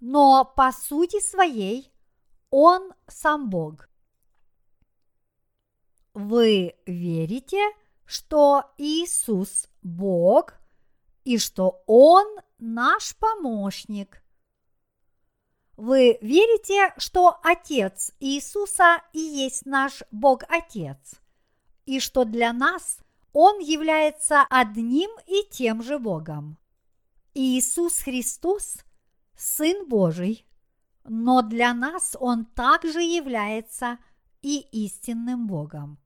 но 0.00 0.44
по 0.44 0.72
сути 0.72 1.20
своей 1.20 1.92
Он 2.50 2.92
сам 3.06 3.50
Бог. 3.50 3.88
Вы 6.14 6.74
верите, 6.86 7.60
что 8.04 8.64
Иисус 8.78 9.68
Бог 9.82 10.54
и 11.24 11.38
что 11.38 11.82
Он 11.86 12.26
наш 12.58 13.14
помощник? 13.16 14.22
Вы 15.80 16.18
верите, 16.20 16.92
что 16.98 17.40
Отец 17.42 18.12
Иисуса 18.20 19.02
и 19.14 19.18
есть 19.18 19.64
наш 19.64 20.02
Бог 20.10 20.42
Отец, 20.50 21.14
и 21.86 22.00
что 22.00 22.26
для 22.26 22.52
нас 22.52 22.98
Он 23.32 23.60
является 23.60 24.42
одним 24.50 25.10
и 25.26 25.42
тем 25.50 25.82
же 25.82 25.98
Богом? 25.98 26.58
Иисус 27.32 28.00
Христос– 28.00 28.84
Сын 29.38 29.88
Божий, 29.88 30.46
но 31.04 31.40
для 31.40 31.72
нас 31.72 32.14
Он 32.20 32.44
также 32.44 33.00
является 33.00 33.96
и 34.42 34.60
истинным 34.84 35.46
Богом. 35.46 35.98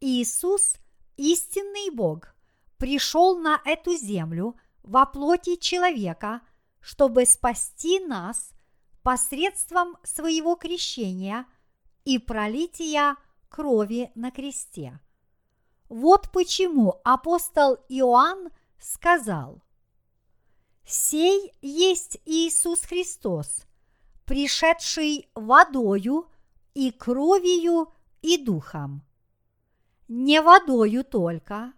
Иисус, 0.00 0.76
истинный 1.18 1.94
Бог, 1.94 2.34
пришел 2.78 3.38
на 3.38 3.60
эту 3.66 3.94
землю 3.94 4.56
во 4.82 5.04
плоти 5.04 5.56
человека, 5.56 6.40
чтобы 6.80 7.26
спасти 7.26 8.00
нас 8.00 8.55
посредством 9.06 9.96
своего 10.02 10.56
крещения 10.56 11.46
и 12.04 12.18
пролития 12.18 13.14
крови 13.48 14.10
на 14.16 14.32
кресте. 14.32 14.98
Вот 15.88 16.32
почему 16.32 17.00
апостол 17.04 17.78
Иоанн 17.88 18.48
сказал, 18.80 19.62
«Сей 20.84 21.52
есть 21.62 22.18
Иисус 22.24 22.80
Христос, 22.80 23.66
пришедший 24.24 25.30
водою 25.36 26.28
и 26.74 26.90
кровью 26.90 27.92
и 28.22 28.44
духом. 28.44 29.06
Не 30.08 30.42
водою 30.42 31.04
только, 31.04 31.74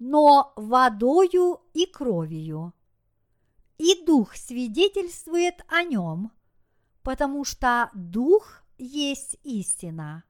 но 0.00 0.52
водою 0.56 1.60
и 1.74 1.86
кровью. 1.86 2.74
И 3.78 4.04
дух 4.04 4.34
свидетельствует 4.34 5.64
о 5.68 5.84
нем, 5.84 6.32
потому 7.06 7.44
что 7.44 7.88
дух 7.94 8.64
есть 8.78 9.38
истина. 9.44 10.24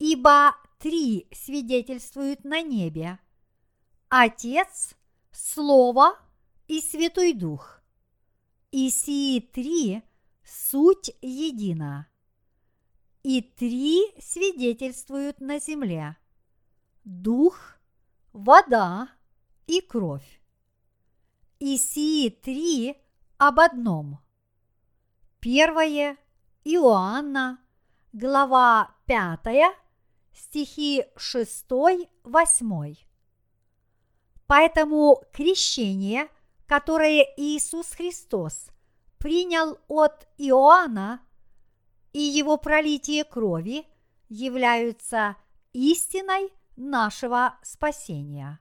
Ибо 0.00 0.56
три 0.80 1.28
свидетельствуют 1.30 2.42
на 2.42 2.62
небе– 2.62 3.20
Отец, 4.08 4.96
Слово 5.30 6.18
и 6.66 6.80
Святой 6.80 7.32
Дух. 7.32 7.80
И 8.72 8.90
сии 8.90 9.38
три– 9.38 10.02
суть 10.44 11.14
едина. 11.22 12.08
И 13.22 13.40
три 13.40 14.02
свидетельствуют 14.20 15.40
на 15.40 15.60
земле– 15.60 16.16
Дух, 17.04 17.76
вода 18.32 19.08
и 19.68 19.80
кровь. 19.80 20.40
И 21.60 21.78
сии 21.78 22.30
три 22.30 22.96
об 23.36 23.60
одном. 23.60 24.18
Первое 25.40 26.18
Иоанна, 26.64 27.60
глава 28.12 28.92
пятая 29.06 29.72
стихи 30.32 31.04
6-8. 31.16 32.96
Поэтому 34.48 35.22
крещение, 35.32 36.28
которое 36.66 37.24
Иисус 37.36 37.92
Христос 37.92 38.70
принял 39.18 39.78
от 39.86 40.26
Иоанна 40.38 41.20
и 42.12 42.18
его 42.20 42.56
пролитие 42.56 43.22
крови 43.22 43.86
являются 44.28 45.36
истиной 45.72 46.52
нашего 46.74 47.56
спасения. 47.62 48.58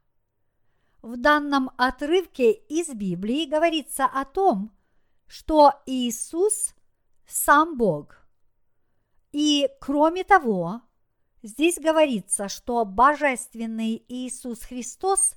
В 1.02 1.18
данном 1.18 1.72
отрывке 1.78 2.52
из 2.52 2.90
Библии 2.90 3.46
говорится 3.46 4.06
о 4.06 4.26
том, 4.26 4.77
что 5.28 5.74
Иисус 5.86 6.74
сам 7.26 7.78
Бог. 7.78 8.18
И 9.32 9.70
кроме 9.80 10.24
того, 10.24 10.82
Здесь 11.44 11.80
говорится, 11.80 12.50
что 12.50 12.84
Божественный 12.84 14.04
Иисус 14.10 14.64
Христос 14.64 15.36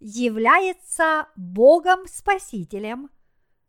является 0.00 1.28
Богом 1.36 2.06
Спасителем, 2.06 3.10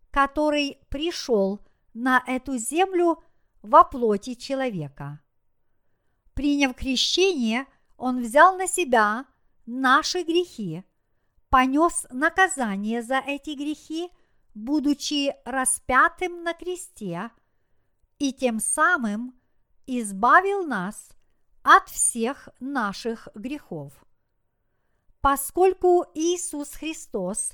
который 0.10 0.80
пришел 0.90 1.62
на 1.94 2.24
эту 2.26 2.58
землю 2.58 3.24
во 3.62 3.84
плоти 3.84 4.34
человека. 4.34 5.22
Приняв 6.34 6.76
крещение, 6.76 7.68
Он 7.96 8.22
взял 8.22 8.58
на 8.58 8.68
себя 8.68 9.26
наши 9.66 10.24
грехи, 10.24 10.84
понес 11.50 12.08
наказание 12.10 13.04
за 13.04 13.20
эти 13.20 13.52
грехи, 13.52 14.10
будучи 14.54 15.36
распятым 15.46 16.44
на 16.44 16.54
кресте, 16.54 17.32
и 18.20 18.34
тем 18.34 18.60
самым 18.60 19.34
избавил 19.88 20.64
нас 20.66 21.10
от 21.64 21.90
всех 21.90 22.50
наших 22.60 23.28
грехов. 23.36 23.94
Поскольку 25.22 26.06
Иисус 26.16 26.72
Христос 26.72 27.54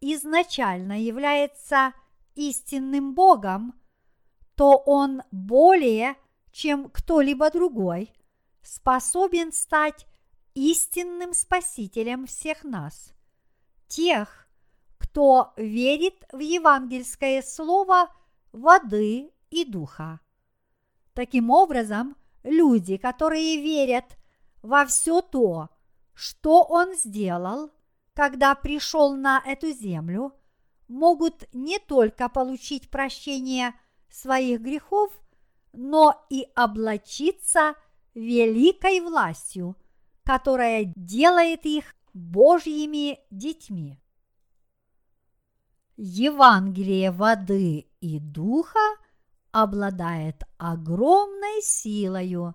изначально 0.00 1.00
является 1.00 1.92
истинным 2.34 3.14
Богом, 3.14 3.74
то 4.54 4.76
Он 4.86 5.22
более, 5.30 6.16
чем 6.52 6.88
кто-либо 6.90 7.50
другой, 7.50 8.12
способен 8.62 9.52
стать 9.52 10.06
истинным 10.54 11.32
Спасителем 11.34 12.26
всех 12.26 12.64
нас, 12.64 13.12
тех, 13.88 14.39
кто 15.10 15.52
верит 15.56 16.24
в 16.30 16.38
евангельское 16.38 17.42
слово 17.42 18.08
воды 18.52 19.32
и 19.50 19.64
духа. 19.64 20.20
Таким 21.14 21.50
образом, 21.50 22.16
люди, 22.44 22.96
которые 22.96 23.60
верят 23.60 24.04
во 24.62 24.86
все 24.86 25.20
то, 25.20 25.68
что 26.14 26.62
Он 26.62 26.94
сделал, 26.94 27.70
когда 28.14 28.54
пришел 28.54 29.16
на 29.16 29.42
эту 29.44 29.72
землю, 29.72 30.32
могут 30.86 31.52
не 31.52 31.80
только 31.80 32.28
получить 32.28 32.88
прощение 32.88 33.74
своих 34.08 34.60
грехов, 34.60 35.12
но 35.72 36.24
и 36.30 36.46
облачиться 36.54 37.74
великой 38.14 39.00
властью, 39.00 39.76
которая 40.22 40.92
делает 40.94 41.66
их 41.66 41.96
Божьими 42.12 43.18
детьми. 43.30 43.98
Евангелие 46.02 47.10
воды 47.10 47.86
и 48.00 48.18
духа– 48.18 48.78
обладает 49.52 50.42
огромной 50.58 51.62
силою. 51.62 52.54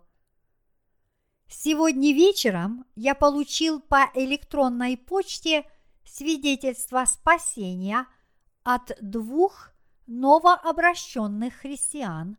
Сегодня 1.48 2.14
вечером 2.14 2.86
я 2.96 3.16
получил 3.16 3.80
по 3.80 4.10
электронной 4.14 4.98
почте 4.98 5.70
свидетельство 6.04 7.06
спасения 7.06 8.08
от 8.64 8.98
двух 9.02 9.72
новообращенных 10.08 11.54
христиан, 11.56 12.38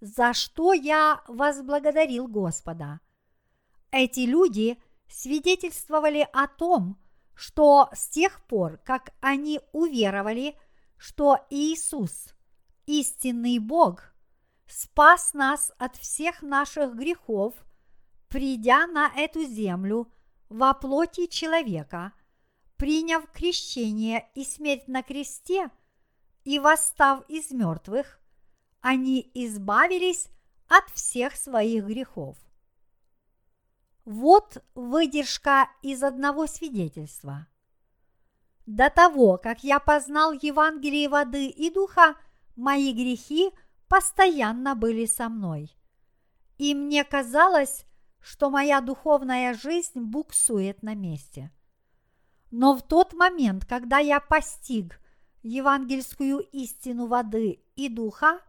за 0.00 0.32
что 0.32 0.72
я 0.72 1.22
возблагодарил 1.28 2.26
Господа. 2.26 3.00
Эти 3.90 4.20
люди 4.20 4.78
свидетельствовали 5.08 6.26
о 6.32 6.46
том, 6.46 6.98
что 7.38 7.88
с 7.92 8.08
тех 8.08 8.44
пор, 8.46 8.78
как 8.78 9.14
они 9.20 9.60
уверовали, 9.70 10.56
что 10.96 11.38
Иисус 11.50 12.34
истинный 12.84 13.60
Бог 13.60 14.12
спас 14.66 15.34
нас 15.34 15.70
от 15.78 15.94
всех 15.94 16.42
наших 16.42 16.96
грехов, 16.96 17.54
придя 18.26 18.88
на 18.88 19.12
эту 19.16 19.44
землю 19.44 20.12
во 20.48 20.74
плоти 20.74 21.26
человека, 21.26 22.12
приняв 22.76 23.30
крещение 23.30 24.28
и 24.34 24.44
смерть 24.44 24.88
на 24.88 25.04
кресте 25.04 25.70
и 26.42 26.58
восстав 26.58 27.22
из 27.28 27.52
мертвых, 27.52 28.18
они 28.80 29.30
избавились 29.34 30.26
от 30.66 30.90
всех 30.90 31.36
своих 31.36 31.84
грехов. 31.84 32.36
Вот 34.08 34.64
выдержка 34.74 35.68
из 35.82 36.02
одного 36.02 36.46
свидетельства. 36.46 37.46
До 38.66 38.90
того, 38.90 39.38
как 39.38 39.62
я 39.62 39.78
познал 39.78 40.32
Евангелие 40.32 41.08
воды 41.08 41.46
и 41.48 41.70
духа– 41.70 42.16
мои 42.58 42.92
грехи 42.92 43.50
постоянно 43.88 44.74
были 44.74 45.06
со 45.06 45.28
мной. 45.28 45.74
И 46.58 46.74
мне 46.74 47.04
казалось, 47.04 47.86
что 48.20 48.50
моя 48.50 48.80
духовная 48.80 49.54
жизнь 49.54 50.00
буксует 50.00 50.82
на 50.82 50.94
месте. 50.94 51.52
Но 52.50 52.74
в 52.76 52.82
тот 52.82 53.14
момент, 53.14 53.64
когда 53.64 53.98
я 53.98 54.20
постиг 54.20 55.00
евангельскую 55.42 56.40
истину 56.50 57.06
воды 57.06 57.62
и 57.76 57.88
духа, 57.88 58.40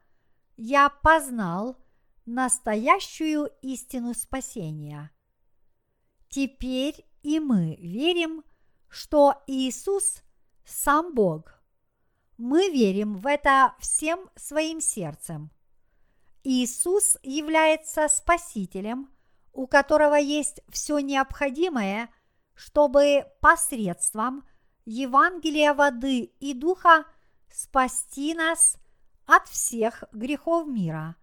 я 0.58 0.90
познал 0.90 1.78
настоящую 2.26 3.52
истину 3.62 4.14
спасения. 4.14 5.12
Теперь 6.30 7.06
и 7.24 7.40
мы 7.40 7.76
верим, 7.76 8.44
что 8.88 9.44
Иисус 9.48 10.22
сам 10.66 11.14
Бог– 11.14 11.56
мы 12.40 12.70
верим 12.70 13.18
в 13.18 13.28
это 13.28 13.76
всем 13.80 14.30
своим 14.38 14.80
сердцем. 14.80 15.52
Иисус 16.46 17.18
является 17.22 18.08
Спасителем, 18.08 19.10
у 19.52 19.68
которого 19.68 20.16
есть 20.16 20.62
все 20.70 21.00
необходимое, 21.00 22.10
чтобы 22.56 23.28
посредством 23.42 24.48
Евангелия 24.86 25.74
воды 25.74 26.32
и 26.40 26.54
духа 26.54 27.04
спасти 27.52 28.34
нас 28.34 28.78
от 29.26 29.46
всех 29.50 30.06
грехов 30.14 30.66
мира, 30.66 31.18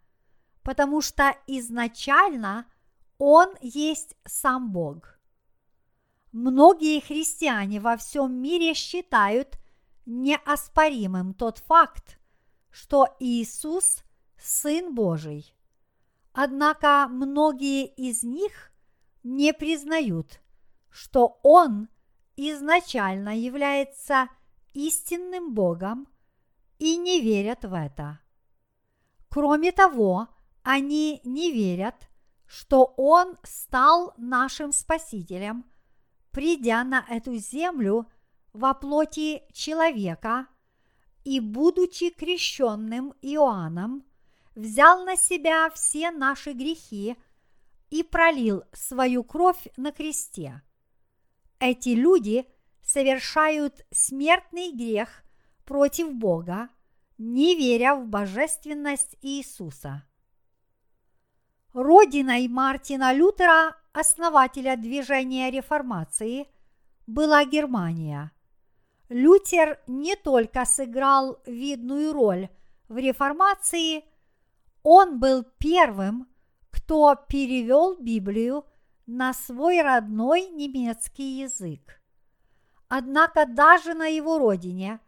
потому 0.63 1.01
что 1.01 1.35
изначально 1.47 2.67
Он 3.19 3.55
есть 3.61 4.17
сам 4.25 4.73
Бог. 4.73 5.19
Многие 6.33 7.01
христиане 7.01 7.81
во 7.81 7.97
всем 7.97 8.33
мире 8.35 8.75
считают– 8.75 9.59
неоспоримым 10.07 11.35
тот 11.35 11.59
факт, 11.59 12.19
что 12.71 13.09
Иисус– 13.19 14.03
Сын 14.39 14.95
Божий. 14.95 15.55
Однако 16.33 17.09
многие 17.09 17.87
из 17.87 18.23
них 18.23 18.71
не 19.23 19.53
признают, 19.53 20.41
что 20.91 21.41
Он 21.43 21.89
изначально 22.37 23.37
является 23.37 24.29
истинным 24.75 25.55
Богом 25.55 26.07
и 26.79 26.97
не 26.97 27.21
верят 27.21 27.65
в 27.65 27.73
это. 27.73 28.21
Кроме 29.31 29.73
того, 29.73 30.29
они 30.63 31.21
не 31.25 31.51
верят, 31.51 32.09
что 32.47 32.95
Он 32.97 33.37
стал 33.43 34.15
нашим 34.17 34.73
Спасителем, 34.73 35.65
придя 36.31 36.85
на 36.85 37.05
эту 37.09 37.37
землю 37.37 38.07
во 38.53 38.75
плоти 38.75 39.43
человека 39.53 40.47
и, 41.25 41.41
будучи 41.41 42.11
крещенным 42.11 43.15
Иоанном, 43.21 44.05
взял 44.55 45.05
на 45.05 45.17
себя 45.17 45.71
все 45.71 46.11
наши 46.11 46.53
грехи 46.53 47.17
и 47.91 48.03
пролил 48.03 48.65
свою 48.73 49.25
кровь 49.25 49.67
на 49.77 49.93
кресте. 49.93 50.63
Эти 51.59 51.91
люди 51.91 52.47
совершают 52.83 53.85
смертный 53.91 54.73
грех 54.73 55.25
против 55.65 56.13
Бога, 56.15 56.69
не 57.19 57.57
веря 57.57 57.97
в 57.97 58.07
божественность 58.07 59.17
Иисуса. 59.23 60.05
Родиной 61.77 62.49
Мартина 62.49 63.13
Лютера, 63.13 63.77
основателя 63.93 64.79
движения 64.79 65.51
реформации, 65.51 66.49
была 67.07 67.45
Германия. 67.45 68.33
Лютер 69.11 69.79
не 69.87 70.17
только 70.17 70.65
сыграл 70.65 71.39
видную 71.45 72.15
роль 72.15 72.49
в 72.89 72.97
реформации, 72.97 74.07
он 74.83 75.21
был 75.21 75.45
первым, 75.59 76.27
кто 76.71 77.15
перевел 77.15 77.99
Библию 77.99 78.65
на 79.05 79.35
свой 79.35 79.83
родной 79.83 80.47
немецкий 80.47 81.41
язык. 81.43 82.01
Однако 82.89 83.45
даже 83.45 83.93
на 83.93 84.07
его 84.07 84.39
родине 84.39 84.99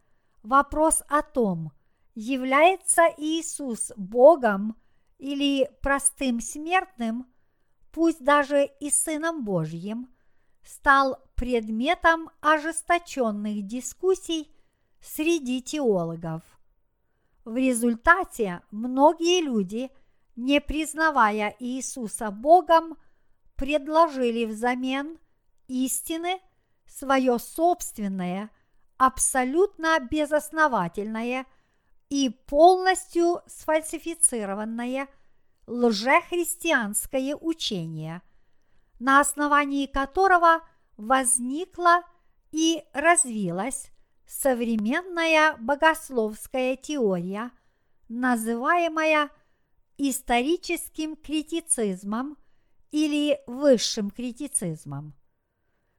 вопрос 0.43 1.01
о 1.09 1.23
том, 1.23 1.71
является 2.13 3.07
Иисус 3.17 3.91
Богом– 3.97 4.75
или 5.19 5.69
простым 5.81 6.39
смертным, 6.39 7.27
пусть 7.91 8.23
даже 8.23 8.65
и 8.79 8.89
Сыном 8.89 9.43
Божьим, 9.43 10.09
стал 10.63 11.19
предметом 11.35 12.29
ожесточенных 12.41 13.65
дискуссий 13.67 14.49
среди 15.01 15.61
теологов. 15.61 16.41
В 17.45 17.55
результате 17.55 18.61
многие 18.71 19.41
люди, 19.41 19.89
не 20.35 20.61
признавая 20.61 21.55
Иисуса 21.59 22.31
Богом, 22.31 22.97
предложили 23.55 24.45
взамен 24.45 25.19
истины 25.67 26.39
свое 26.85 27.37
собственное, 27.39 28.49
абсолютно 28.97 29.99
безосновательное– 29.99 31.45
и 32.09 32.29
полностью 32.29 33.41
сфальсифицированное 33.47 35.07
лжехристианское 35.67 37.35
учение, 37.35 38.21
на 38.99 39.19
основании 39.19 39.85
которого 39.85 40.67
возникла 40.97 42.01
и 42.51 42.83
развилась 42.93 43.91
современная 44.25 45.55
богословская 45.57 46.75
теория, 46.75 47.51
называемая 48.09 49.29
историческим 49.97 51.15
критицизмом 51.15 52.37
или 52.91 53.39
высшим 53.45 54.09
критицизмом. 54.09 55.13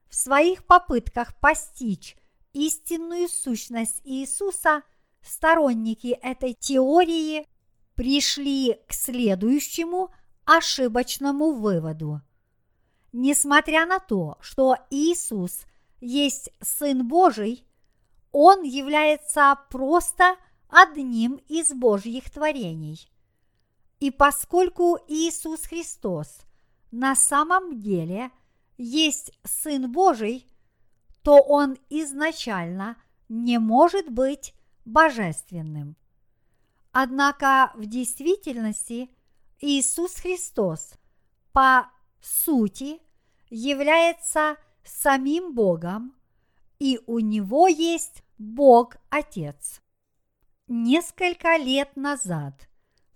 В 0.08 0.16
своих 0.16 0.66
попытках 0.66 1.38
постичь 1.38 2.16
истинную 2.52 3.28
сущность 3.28 4.00
Иисуса– 4.02 4.82
сторонники 5.22 6.18
этой 6.22 6.54
теории 6.54 7.46
пришли 7.94 8.80
к 8.86 8.92
следующему 8.92 10.10
ошибочному 10.44 11.52
выводу. 11.52 12.20
Несмотря 13.12 13.86
на 13.86 13.98
то, 13.98 14.38
что 14.40 14.76
Иисус 14.90 15.64
есть 16.00 16.50
Сын 16.60 17.06
Божий, 17.06 17.66
Он 18.32 18.62
является 18.62 19.58
просто 19.70 20.36
одним 20.68 21.36
из 21.48 21.72
Божьих 21.72 22.30
творений. 22.30 23.10
И 23.98 24.10
поскольку 24.10 24.98
Иисус 25.08 25.62
Христос 25.62 26.38
на 26.90 27.14
самом 27.14 27.80
деле 27.80 28.30
есть 28.78 29.32
Сын 29.44 29.90
Божий, 29.90 30.46
то 31.22 31.38
Он 31.40 31.76
изначально 31.90 32.96
не 33.28 33.58
может 33.58 34.10
быть 34.10 34.54
божественным. 34.84 35.96
Однако 36.92 37.72
в 37.74 37.86
действительности 37.86 39.10
Иисус 39.60 40.14
Христос 40.16 40.94
по 41.52 41.90
сути 42.20 43.00
является 43.48 44.56
самим 44.84 45.54
Богом, 45.54 46.14
и 46.78 47.00
у 47.06 47.18
него 47.18 47.68
есть 47.68 48.24
Бог 48.38 48.96
Отец. 49.10 49.80
Несколько 50.66 51.56
лет 51.56 51.96
назад 51.96 52.68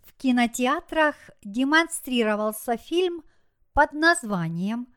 в 0.03 0.13
кинотеатрах 0.15 1.17
демонстрировался 1.43 2.77
фильм 2.77 3.25
под 3.73 3.93
названием 3.93 4.89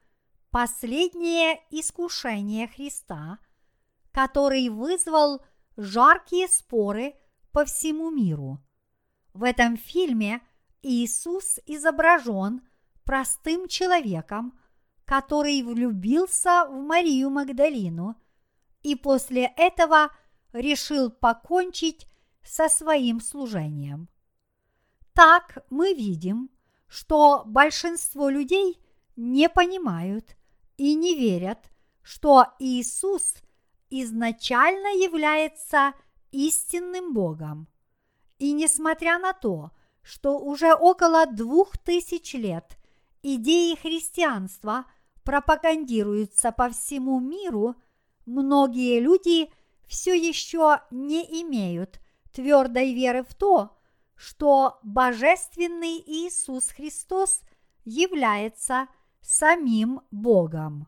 «Последнее 0.51 1.61
искушение 1.71 2.67
Христа», 2.67 3.39
который 4.11 4.69
вызвал– 4.69 5.41
жаркие 5.77 6.47
споры 6.47 7.15
по 7.51 7.63
всему 7.63 8.09
миру. 8.09 8.59
В 9.33 9.43
этом 9.43 9.77
фильме 9.77 10.41
Иисус 10.81 11.59
изображен 11.65 12.67
простым 13.03 13.67
человеком, 13.67 14.59
который 15.05 15.61
влюбился 15.61 16.65
в 16.69 16.73
Марию 16.81 17.29
Магдалину 17.29 18.15
и 18.81 18.95
после 18.95 19.53
этого 19.55 20.11
решил 20.51 21.11
покончить 21.11 22.07
со 22.43 22.67
своим 22.67 23.21
служением. 23.21 24.09
Так 25.13 25.59
мы 25.69 25.93
видим, 25.93 26.49
что 26.87 27.43
большинство 27.45 28.29
людей 28.29 28.81
не 29.15 29.49
понимают 29.49 30.35
и 30.77 30.95
не 30.95 31.15
верят, 31.15 31.69
что 32.01 32.47
Иисус– 32.59 33.35
изначально 33.89 34.87
является 34.87 35.93
истинным 36.31 37.13
Богом. 37.13 37.67
И 38.39 38.51
несмотря 38.51 39.17
на 39.19 39.33
то, 39.33 39.71
что 40.01 40.39
уже 40.39 40.73
около 40.73 41.25
двух 41.25 41.77
тысяч 41.77 42.33
лет 42.33 42.77
идеи 43.23 43.75
христианства 43.75 44.85
пропагандируются 45.23 46.51
по 46.51 46.69
всему 46.69 47.19
миру, 47.19 47.75
многие 48.25 48.99
люди 48.99 49.51
все 49.87 50.13
еще 50.13 50.81
не 50.91 51.23
имеют 51.41 51.99
твердой 52.31 52.93
веры 52.93 53.23
в 53.23 53.33
то, 53.33 53.77
что 54.15 54.79
Божественный 54.83 56.01
Иисус 56.05 56.69
Христос 56.69 57.41
является 57.83 58.87
самим 59.21 60.01
Богом. 60.11 60.87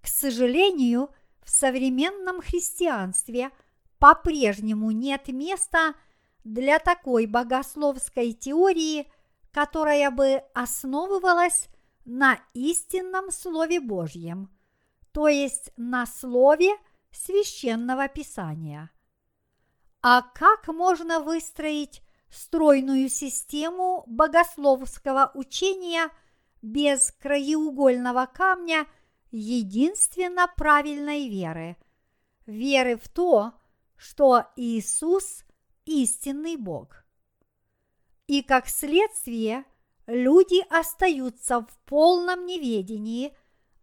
К 0.00 0.06
сожалению, 0.06 1.08
в 1.44 1.50
современном 1.50 2.40
христианстве 2.40 3.50
по-прежнему 3.98 4.90
нет 4.90 5.28
места 5.28 5.94
для 6.42 6.78
такой 6.78 7.26
богословской 7.26 8.32
теории, 8.32 9.10
которая 9.52 10.10
бы 10.10 10.42
основывалась 10.52 11.68
на 12.04 12.38
истинном 12.52 13.30
Слове 13.30 13.80
Божьем, 13.80 14.50
то 15.12 15.28
есть 15.28 15.70
на 15.76 16.06
Слове 16.06 16.70
священного 17.10 18.08
Писания. 18.08 18.90
А 20.02 20.20
как 20.22 20.68
можно 20.68 21.20
выстроить 21.20 22.02
стройную 22.30 23.08
систему 23.08 24.04
богословского 24.06 25.30
учения 25.34 26.10
без 26.60 27.12
краеугольного 27.12 28.26
камня– 28.26 28.86
единственно 29.34 30.46
правильной 30.46 31.28
веры, 31.28 31.76
веры 32.46 32.96
в 32.96 33.08
то, 33.08 33.52
что 33.96 34.46
Иисус– 34.54 35.44
истинный 35.84 36.56
Бог. 36.56 37.04
И 38.28 38.42
как 38.42 38.68
следствие 38.68 39.64
люди 40.06 40.64
остаются 40.70 41.60
в 41.60 41.78
полном 41.84 42.46
неведении 42.46 43.36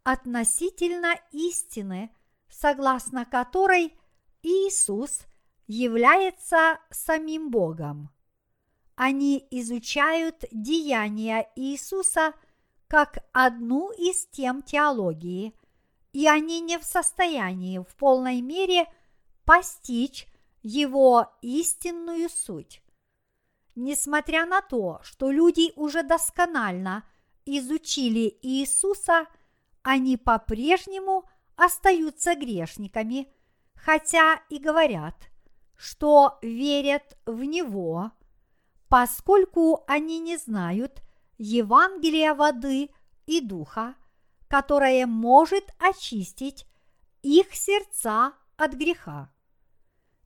относительно 0.03 1.15
истины, 1.31 2.15
согласно 2.49 3.25
которой 3.25 3.93
Иисус 4.41 5.25
является 5.67 6.79
самим 6.89 7.51
Богом. 7.51 8.09
Они 8.95 9.45
изучают 9.51 10.45
деяния 10.51 11.51
Иисуса 11.55 12.33
как 12.91 13.19
одну 13.31 13.89
из 13.93 14.25
тем 14.25 14.61
теологии, 14.61 15.55
и 16.11 16.27
они 16.27 16.59
не 16.59 16.77
в 16.77 16.83
состоянии 16.83 17.79
в 17.79 17.95
полной 17.95 18.41
мере 18.41 18.83
постичь 19.45 20.27
его 20.61 21.31
истинную 21.41 22.27
суть. 22.27 22.83
Несмотря 23.75 24.45
на 24.45 24.61
то, 24.61 24.99
что 25.03 25.31
люди 25.31 25.71
уже 25.77 26.03
досконально 26.03 27.05
изучили 27.45 28.37
Иисуса, 28.41 29.25
они 29.83 30.17
по-прежнему 30.17 31.23
остаются 31.55 32.35
грешниками, 32.35 33.31
хотя 33.73 34.41
и 34.49 34.59
говорят, 34.59 35.15
что 35.77 36.39
верят 36.41 37.17
в 37.25 37.41
Него, 37.45 38.11
поскольку 38.89 39.85
они 39.87 40.19
не 40.19 40.35
знают 40.35 41.01
Евангелия 41.43 42.35
воды 42.35 42.91
и 43.25 43.41
духа, 43.41 43.95
которое 44.47 45.07
может 45.07 45.63
очистить 45.79 46.67
их 47.23 47.55
сердца 47.55 48.33
от 48.57 48.73
греха. 48.73 49.33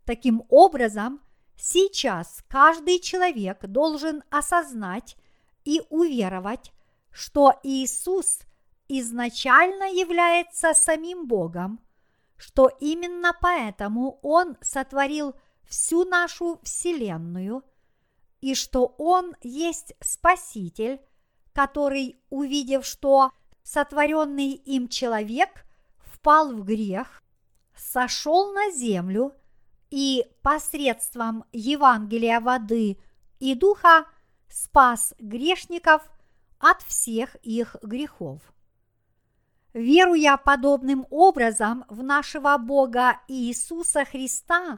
Таким 0.03 0.43
образом, 0.49 1.22
сейчас 1.55 2.43
каждый 2.49 2.99
человек 2.99 3.66
должен 3.66 4.24
осознать 4.30 5.16
и 5.63 5.82
уверовать, 5.89 6.74
что 7.11 7.53
Иисус 7.63 8.41
изначально 8.89 9.86
является 9.86 10.74
самим 10.74 11.28
Богом, 11.28 11.80
что 12.36 12.70
именно 12.82 13.32
поэтому 13.39 14.20
Он 14.22 14.57
сотворил 14.59 15.34
всю 15.63 16.03
нашу 16.03 16.59
Вселенную, 16.63 17.63
и 18.46 18.54
что 18.54 18.93
Он 19.00 19.36
есть 19.41 19.96
Спаситель, 20.02 21.02
который, 21.52 22.22
увидев, 22.30 22.86
что 22.86 23.32
сотворенный 23.64 24.52
им 24.52 24.88
человек 24.88 25.66
впал 25.98 26.54
в 26.54 26.64
грех, 26.64 27.24
сошел 27.76 28.54
на 28.54 28.70
землю 28.70 29.34
и 29.89 30.28
посредством 30.43 31.46
Евангелия 31.54 32.39
воды 32.39 33.00
и 33.39 33.56
духа 33.56 34.06
спас 34.48 35.16
грешников 35.18 36.08
от 36.60 36.84
всех 36.84 37.38
их 37.41 37.76
грехов. 37.82 38.43
Веруя 39.74 40.38
подобным 40.38 41.08
образом 41.10 41.84
в 41.89 42.04
нашего 42.04 42.56
Бога 42.60 43.22
Иисуса 43.28 44.06
Христа, 44.06 44.78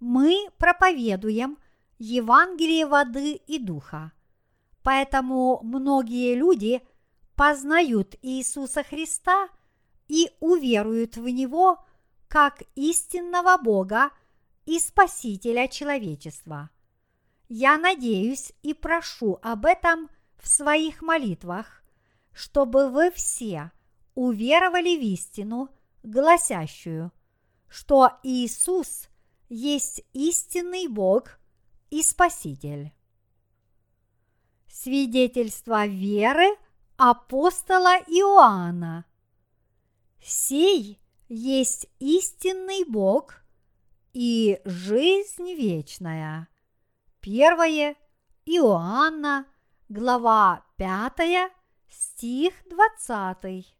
мы 0.00 0.48
проповедуем 0.58 1.56
Евангелие 1.98 2.86
воды 2.86 3.34
и 3.34 3.58
духа. 3.58 4.12
Поэтому 4.82 5.60
многие 5.62 6.34
люди 6.34 6.82
познают 7.34 8.14
Иисуса 8.22 8.82
Христа 8.82 9.48
и 10.08 10.30
уверуют 10.40 11.16
в 11.16 11.28
Него 11.28 11.84
как 12.28 12.62
истинного 12.74 13.56
Бога 13.56 14.10
и 14.64 14.78
Спасителя 14.78 15.68
человечества. 15.68 16.70
Я 17.48 17.78
надеюсь 17.78 18.52
и 18.62 18.74
прошу 18.74 19.38
об 19.42 19.66
этом 19.66 20.10
в 20.38 20.48
своих 20.48 21.02
молитвах, 21.02 21.82
чтобы 22.32 22.90
вы 22.90 23.10
все 23.10 23.70
уверовали 24.14 24.96
в 24.96 25.02
истину, 25.02 25.68
гласящую, 26.02 27.12
что 27.68 28.12
Иисус 28.22 29.08
есть 29.48 30.02
истинный 30.12 30.88
Бог 30.88 31.38
и 31.90 32.02
Спаситель. 32.02 32.92
Свидетельство 34.68 35.86
веры 35.86 36.46
апостола 36.96 37.98
Иоанна. 38.06 39.04
Сей 40.20 41.00
есть 41.28 41.88
истинный 41.98 42.84
Бог 42.84 43.42
и 44.12 44.60
жизнь 44.64 45.52
вечная. 45.54 46.48
Первое 47.20 47.96
Иоанна, 48.44 49.46
глава 49.88 50.64
5, 50.76 51.52
стих 51.88 52.54
20. 52.68 53.76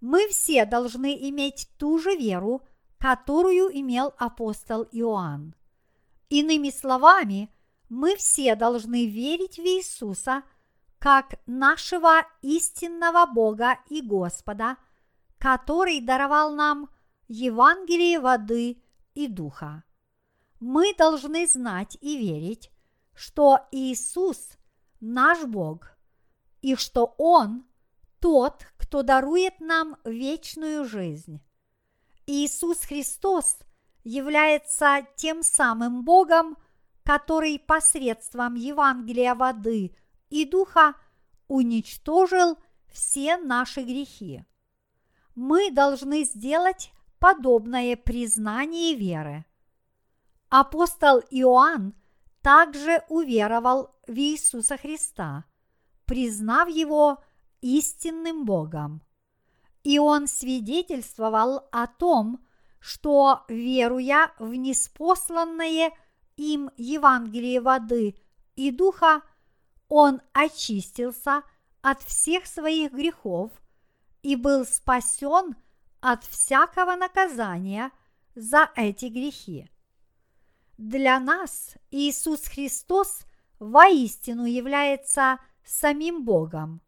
Мы 0.00 0.28
все 0.28 0.64
должны 0.64 1.16
иметь 1.28 1.68
ту 1.78 1.98
же 1.98 2.16
веру, 2.16 2.62
которую 2.98 3.70
имел 3.72 4.14
апостол 4.18 4.84
Иоанн. 4.92 5.54
Иными 6.28 6.70
словами, 6.70 7.50
мы 7.88 8.16
все 8.16 8.54
должны 8.54 9.06
верить 9.06 9.56
в 9.56 9.62
Иисуса 9.62 10.42
как 10.98 11.40
нашего 11.46 12.26
истинного 12.42 13.26
Бога 13.26 13.78
и 13.88 14.02
Господа, 14.02 14.76
который 15.38 16.00
даровал 16.00 16.52
нам 16.54 16.90
Евангелие 17.28 18.20
воды 18.20 18.82
и 19.14 19.26
духа. 19.26 19.84
Мы 20.60 20.94
должны 20.94 21.46
знать 21.46 21.96
и 22.00 22.18
верить, 22.18 22.70
что 23.14 23.60
Иисус– 23.70 24.58
наш 25.00 25.44
Бог, 25.44 25.96
и 26.60 26.74
что 26.74 27.14
Он– 27.16 27.64
тот, 28.20 28.66
кто 28.76 29.02
дарует 29.02 29.60
нам 29.60 29.96
вечную 30.04 30.84
жизнь. 30.84 31.40
Иисус 32.26 32.80
Христос 32.80 33.58
является 34.04 35.06
тем 35.16 35.42
самым 35.42 36.04
Богом, 36.04 36.56
который 37.04 37.58
посредством 37.58 38.54
Евангелия 38.54 39.34
воды 39.34 39.96
и 40.28 40.44
духа 40.44 40.94
уничтожил 41.46 42.58
все 42.92 43.36
наши 43.38 43.82
грехи. 43.82 44.44
Мы 45.34 45.70
должны 45.70 46.24
сделать 46.24 46.92
подобное 47.18 47.96
признание 47.96 48.94
веры. 48.94 49.44
Апостол 50.50 51.20
Иоанн 51.30 51.94
также 52.42 53.02
уверовал 53.08 53.94
в 54.06 54.16
Иисуса 54.16 54.76
Христа, 54.76 55.44
признав 56.06 56.68
его 56.68 57.22
истинным 57.60 58.44
Богом. 58.44 59.02
И 59.82 59.98
он 59.98 60.26
свидетельствовал 60.26 61.68
о 61.70 61.86
том, 61.86 62.44
что, 62.80 63.44
веруя 63.48 64.32
в 64.38 64.54
неспосланное 64.54 65.92
им 66.36 66.70
Евангелие 66.76 67.60
воды 67.60 68.16
и 68.54 68.70
духа, 68.70 69.22
он 69.88 70.20
очистился 70.32 71.42
от 71.82 72.02
всех 72.02 72.46
своих 72.46 72.92
грехов 72.92 73.50
и 74.22 74.36
был 74.36 74.64
спасен 74.64 75.56
от 76.00 76.24
всякого 76.24 76.96
наказания 76.96 77.90
за 78.34 78.70
эти 78.76 79.06
грехи. 79.06 79.68
Для 80.76 81.18
нас 81.18 81.74
Иисус 81.90 82.42
Христос 82.44 83.22
воистину 83.58 84.44
является 84.44 85.38
самим 85.64 86.24
Богом, 86.24 86.80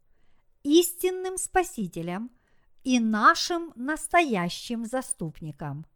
истинным 0.62 1.36
Спасителем 1.36 2.30
и 2.84 2.98
нашим 3.00 3.72
настоящим 3.76 4.84
заступником. 4.84 5.86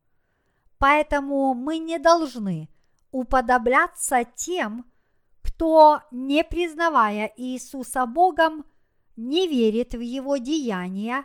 Поэтому 0.78 1.54
мы 1.54 1.78
не 1.78 1.98
должны 1.98 2.68
уподобляться 3.10 4.24
тем, 4.24 4.84
кто, 5.42 6.02
не 6.10 6.42
признавая 6.44 7.32
Иисуса 7.36 8.06
Богом, 8.06 8.64
не 9.16 9.46
верит 9.46 9.94
в 9.94 10.00
Его 10.00 10.36
деяния 10.36 11.24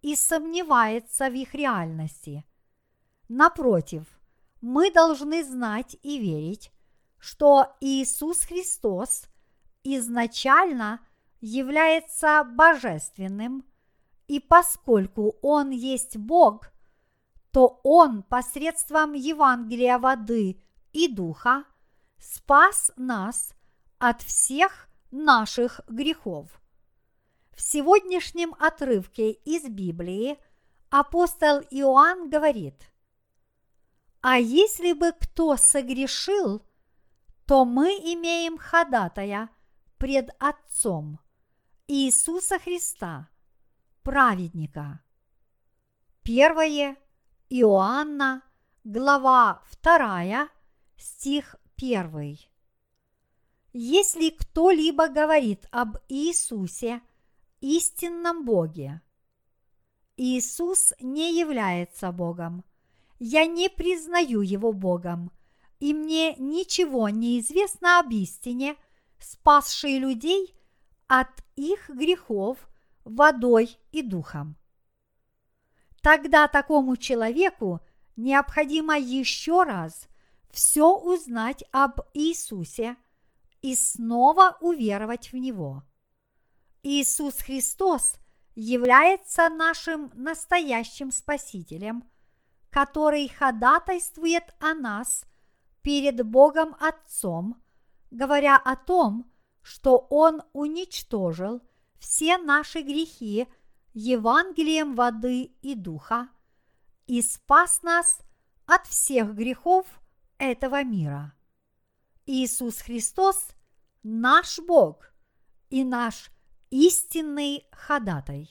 и 0.00 0.16
сомневается 0.16 1.28
в 1.28 1.34
их 1.34 1.54
реальности. 1.54 2.44
Напротив, 3.28 4.04
мы 4.60 4.90
должны 4.90 5.44
знать 5.44 5.96
и 6.02 6.18
верить, 6.18 6.72
что 7.18 7.76
Иисус 7.80 8.42
Христос 8.42 9.24
изначально 9.84 11.00
является 11.40 12.44
божественным, 12.44 13.64
и 14.28 14.40
поскольку 14.40 15.36
Он 15.42 15.70
есть 15.70 16.16
Бог, 16.16 16.70
то 17.50 17.80
Он 17.82 18.22
посредством 18.22 19.14
Евангелия 19.14 19.98
воды 19.98 20.62
и 20.92 21.08
духа 21.08 21.64
спас 22.18 22.92
нас 22.96 23.54
от 23.98 24.22
всех 24.22 24.88
наших 25.10 25.80
грехов. 25.88 26.60
В 27.52 27.62
сегодняшнем 27.62 28.54
отрывке 28.60 29.32
из 29.32 29.64
Библии 29.64 30.38
апостол 30.90 31.60
Иоанн 31.70 32.28
говорит, 32.28 32.92
«А 34.20 34.38
если 34.38 34.92
бы 34.92 35.12
кто 35.12 35.56
согрешил, 35.56 36.62
то 37.46 37.64
мы 37.64 37.92
имеем 37.92 38.58
ходатая 38.58 39.48
пред 39.96 40.30
Отцом 40.38 41.18
Иисуса 41.86 42.58
Христа, 42.58 43.30
праведника». 44.08 45.02
Первое 46.22 46.96
Иоанна, 47.50 48.42
глава 48.82 49.62
2, 49.82 50.48
стих 50.96 51.56
1. 51.76 52.38
Если 53.74 54.30
кто-либо 54.30 55.08
говорит 55.08 55.66
об 55.70 55.98
Иисусе 56.08 57.02
истинном 57.60 58.46
Боге. 58.46 59.02
Иисус 60.16 60.94
не 61.00 61.38
является 61.38 62.10
Богом. 62.10 62.64
Я 63.18 63.44
не 63.44 63.68
признаю 63.68 64.40
Его 64.40 64.72
Богом, 64.72 65.30
и 65.80 65.92
мне 65.92 66.34
ничего 66.36 67.10
не 67.10 67.40
известно 67.40 68.00
об 68.00 68.10
истине, 68.12 68.76
спасшей 69.18 69.98
людей 69.98 70.54
от 71.08 71.28
их 71.56 71.90
грехов 71.90 72.67
водой 73.08 73.78
и 73.90 74.02
духом. 74.02 74.56
Тогда 76.02 76.46
такому 76.46 76.96
человеку 76.96 77.80
необходимо 78.16 78.98
еще 78.98 79.64
раз 79.64 80.08
все 80.50 80.96
узнать 80.96 81.64
об 81.72 82.00
Иисусе 82.14 82.96
и 83.62 83.74
снова 83.74 84.56
уверовать 84.60 85.32
в 85.32 85.36
Него. 85.36 85.82
Иисус 86.82 87.38
Христос 87.38 88.16
является 88.54 89.48
нашим 89.48 90.10
настоящим 90.14 91.10
Спасителем, 91.10 92.08
который 92.70 93.28
ходатайствует 93.28 94.44
о 94.60 94.74
нас 94.74 95.24
перед 95.82 96.24
Богом 96.24 96.76
Отцом, 96.80 97.60
говоря 98.10 98.56
о 98.56 98.76
том, 98.76 99.30
что 99.62 100.06
Он 100.10 100.42
уничтожил 100.52 101.62
все 101.98 102.38
наши 102.38 102.82
грехи 102.82 103.46
Евангелием 103.92 104.94
воды 104.94 105.44
и 105.62 105.74
духа 105.74 106.28
и 107.06 107.22
спас 107.22 107.82
нас 107.82 108.20
от 108.66 108.86
всех 108.86 109.34
грехов 109.34 109.86
этого 110.38 110.84
мира. 110.84 111.34
Иисус 112.26 112.80
Христос– 112.80 113.48
наш 114.02 114.58
Бог 114.58 115.12
и 115.70 115.84
наш 115.84 116.30
истинный 116.70 117.66
ходатай. 117.72 118.50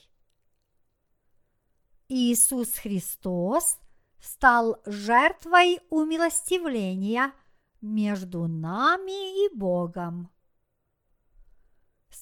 Иисус 2.08 2.72
Христос 2.74 3.78
стал 4.20 4.80
жертвой 4.86 5.80
умилостивления 5.90 7.32
между 7.80 8.48
нами 8.48 9.46
и 9.46 9.54
Богом. 9.54 10.30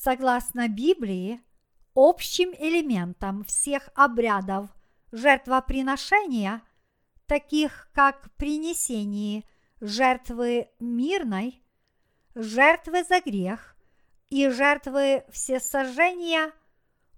Согласно 0.07 0.69
Библии, 0.69 1.43
общим 1.97 2.51
элементом 2.61 3.43
всех 3.43 3.89
обрядов 3.97 4.69
жертвоприношения, 5.11 6.63
таких 7.27 7.89
как 7.93 8.31
принесение 8.37 9.43
жертвы 9.81 10.69
мирной, 10.79 11.61
жертвы 12.37 13.03
за 13.03 13.21
грех 13.21 13.75
и 14.31 14.49
жертвы 14.49 15.25
всесожжения, 15.33 16.53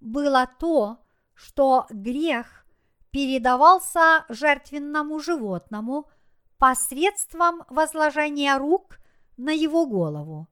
было 0.01 0.49
то, 0.59 0.97
что 1.35 1.85
грех 1.91 2.65
передавался 3.11 4.25
жертвенному 4.31 5.21
животному 5.21 6.09
посредством 6.57 7.65
возложения 7.69 8.57
рук 8.57 8.99
на 9.37 9.51
его 9.51 9.85
голову. 9.85 10.49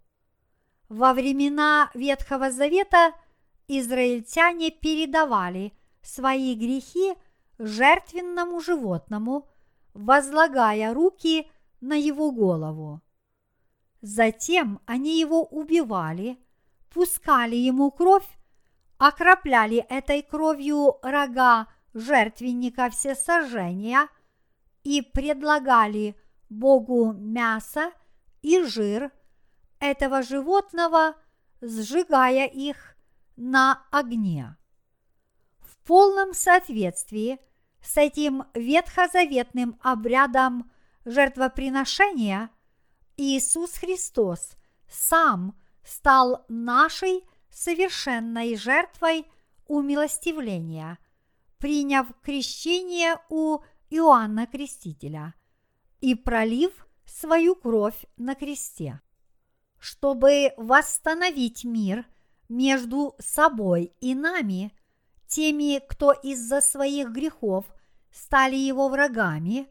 Во 0.89 1.13
времена 1.15 1.91
Ветхого 1.95 2.51
Завета 2.51 3.13
израильтяне 3.67 4.71
передавали 4.71 5.73
свои 6.03 6.55
грехи 6.55 7.15
жертвенному 7.59 8.61
животному, 8.61 9.49
возлагая 9.95 10.95
руки 10.95 11.51
на 11.81 11.95
его 11.95 12.31
голову. 12.31 13.01
Затем 14.01 14.81
они 14.87 15.19
его 15.19 15.43
убивали, 15.43 16.39
пускали 16.91 17.57
ему 17.57 17.91
кровь, 17.91 18.29
окропляли 18.99 19.79
этой 19.89 20.23
кровью 20.23 20.99
рога 21.03 21.67
жертвенника 21.95 22.91
всесожжения 22.91 24.09
и 24.85 25.03
предлагали 25.03 26.15
Богу 26.49 27.13
мясо 27.13 27.91
и 28.43 28.63
жир 28.63 29.11
этого 29.81 30.23
животного, 30.23 31.15
сжигая 31.61 32.47
их 32.47 32.97
на 33.37 33.87
огне. 33.91 34.57
В 35.59 35.77
полном 35.87 36.35
соответствии 36.35 37.39
с 37.83 37.97
этим 37.97 38.45
ветхозаветным 38.55 39.79
обрядом 39.81 40.71
жертвоприношения 41.05 42.51
Иисус 43.17 43.73
Христос 43.75 44.57
сам 44.89 45.59
стал 45.85 46.45
нашей 46.49 47.25
совершенной 47.51 48.57
жертвой 48.57 49.31
умилостивления, 49.67 50.99
приняв 51.59 52.09
крещение 52.23 53.19
у 53.31 53.61
Иоанна 53.89 54.47
Крестителя 54.47 55.35
и 56.01 56.15
пролив 56.15 56.87
свою 57.07 57.55
кровь 57.55 58.05
на 58.17 58.35
кресте 58.35 59.01
чтобы 59.79 60.53
восстановить 60.57 61.65
мир 61.65 62.07
между 62.49 63.15
собой 63.19 63.93
и 64.01 64.15
нами, 64.15 64.73
теми, 65.27 65.81
кто 65.87 66.13
из-за 66.13 66.61
своих 66.61 67.11
грехов 67.11 67.67
стали 68.13 68.57
его 68.57 68.89
врагами, 68.89 69.69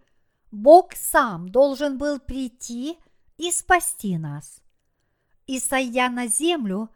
Бог 0.51 0.93
сам 0.93 1.49
должен 1.49 1.97
был 1.97 2.19
прийти 2.19 2.97
и 3.37 3.51
спасти 3.51 4.17
нас. 4.17 4.61
И 5.47 5.59
сойдя 5.59 6.09
на 6.09 6.27
землю, 6.27 6.89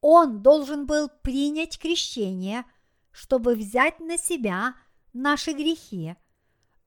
Он 0.00 0.42
должен 0.42 0.86
был 0.86 1.08
принять 1.22 1.78
крещение, 1.78 2.64
чтобы 3.10 3.54
взять 3.54 4.00
на 4.00 4.18
себя 4.18 4.74
наши 5.12 5.52
грехи, 5.52 6.16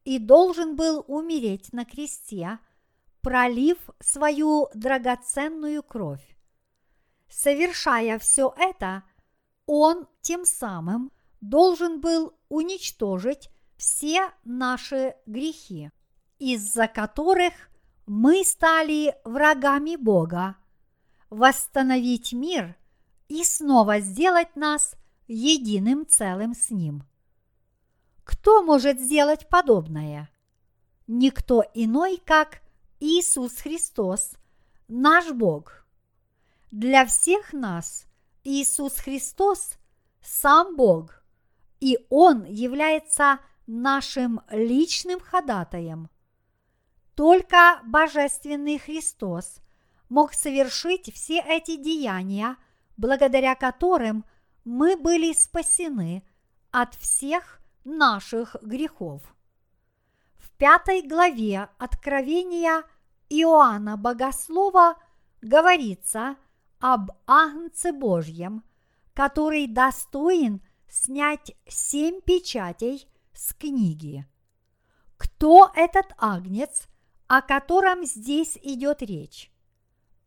и 0.06 0.20
должен 0.20 0.76
был 0.76 1.04
умереть 1.08 1.74
на 1.74 1.86
кресте– 1.86 2.60
пролив 3.22 3.78
свою 4.00 4.70
драгоценную 4.74 5.84
кровь. 5.84 6.38
Совершая 7.30 8.18
все 8.20 8.54
это, 8.58 9.04
он 9.66 10.08
тем 10.22 10.46
самым 10.46 11.12
должен 11.42 12.02
был 12.02 12.34
уничтожить 12.50 13.50
все 13.78 14.32
наши 14.44 15.16
грехи, 15.26 15.92
из-за 16.40 16.88
которых 16.88 17.54
мы 18.08 18.44
стали 18.44 19.16
врагами 19.24 19.96
Бога, 19.96 20.56
восстановить 21.30 22.34
мир 22.34 22.76
и 23.28 23.44
снова 23.44 24.00
сделать 24.00 24.56
нас 24.56 24.96
единым 25.28 26.08
целым 26.08 26.56
с 26.56 26.72
Ним. 26.72 27.04
Кто 28.24 28.64
может 28.64 29.00
сделать 29.00 29.48
подобное? 29.48 30.30
Никто 31.08 31.64
иной, 31.74 32.22
как 32.26 32.62
Иисус 33.02 33.62
Христос, 33.62 34.34
наш 34.90 35.32
Бог. 35.32 35.86
Для 36.70 37.06
всех 37.06 37.54
нас 37.54 38.06
Иисус 38.44 38.98
Христос– 38.98 39.76
сам 40.22 40.76
Бог, 40.76 41.24
и 41.80 41.98
Он 42.10 42.44
является 42.44 43.40
нашим 43.68 44.42
личным 44.50 45.22
ходатаем. 45.22 46.10
Только 47.16 47.80
Божественный 47.86 48.78
Христос 48.78 49.62
мог 50.10 50.34
совершить 50.34 51.14
все 51.14 51.40
эти 51.40 51.78
деяния, 51.78 52.58
благодаря 52.98 53.56
которым 53.56 54.26
мы 54.66 54.98
были 54.98 55.32
спасены 55.32 56.28
от 56.72 56.96
всех 56.96 57.62
наших 57.86 58.58
грехов 58.62 59.22
пятой 60.60 61.02
главе 61.02 61.70
Откровения 61.80 62.84
Иоанна 63.30 63.96
Богослова 63.96 64.98
говорится 65.42 66.36
об 66.80 67.12
Агнце 67.26 67.94
Божьем, 67.94 68.64
который 69.14 69.68
достоин 69.68 70.62
снять 70.90 71.56
семь 71.66 72.20
печатей 72.20 73.08
с 73.34 73.54
книги. 73.54 74.28
Кто 75.18 75.72
этот 75.76 76.08
Агнец, 76.18 76.88
о 77.28 77.42
котором 77.42 78.04
здесь 78.04 78.58
идет 78.62 79.02
речь? 79.02 79.52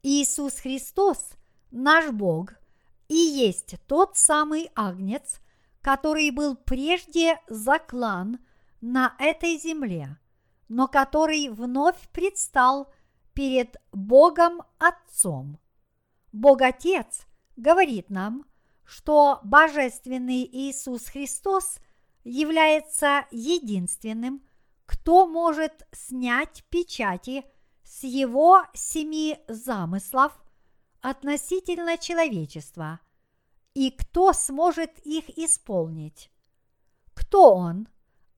Иисус 0.03 0.55
Христос, 0.55 1.33
наш 1.71 2.11
Бог, 2.11 2.55
и 3.09 3.17
есть 3.17 3.77
тот 3.87 4.17
самый 4.17 4.71
Агнец, 4.75 5.41
который 5.83 6.31
был 6.31 6.57
прежде 6.57 7.39
заклан 7.49 8.39
на 8.81 9.15
этой 9.19 9.59
земле– 9.59 10.17
но 10.69 10.89
который 10.89 11.49
вновь 11.49 12.09
предстал 12.11 12.93
перед 13.35 13.77
Богом 13.93 14.63
Отцом. 14.79 15.59
Бог 16.33 16.63
Отец 16.63 17.27
говорит 17.57 18.11
нам, 18.11 18.45
что 18.85 19.41
Божественный 19.43 20.45
Иисус 20.45 21.07
Христос 21.07 21.79
является 22.25 23.27
единственным, 23.31 24.43
кто 24.87 25.27
может 25.27 25.87
снять 25.93 26.65
печати 26.69 27.45
с 27.85 28.03
его 28.03 28.63
семи 28.75 29.39
замыслов 29.49 30.33
относительно 31.01 31.99
человечества 31.99 33.01
и 33.75 33.91
кто 33.91 34.33
сможет 34.33 34.99
их 35.01 35.31
исполнить? 35.39 36.31
Кто 37.15 37.55
Он, 37.55 37.89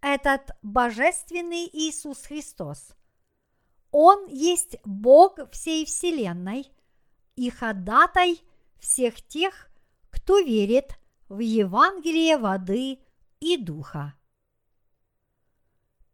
этот 0.04 0.50
божественный 0.60 1.66
Иисус 1.72 2.26
Христос? 2.26 2.94
Он 3.90 4.26
есть 4.26 4.76
Бог 4.84 5.38
всей 5.50 5.86
Вселенной 5.86 6.70
и 7.36 7.48
ходатай 7.48 8.38
всех 8.78 9.22
тех, 9.22 9.70
кто 10.10 10.40
верит 10.40 10.98
в 11.30 11.38
Евангелие 11.38 12.36
воды 12.36 12.98
и 13.40 13.56
духа. 13.56 14.14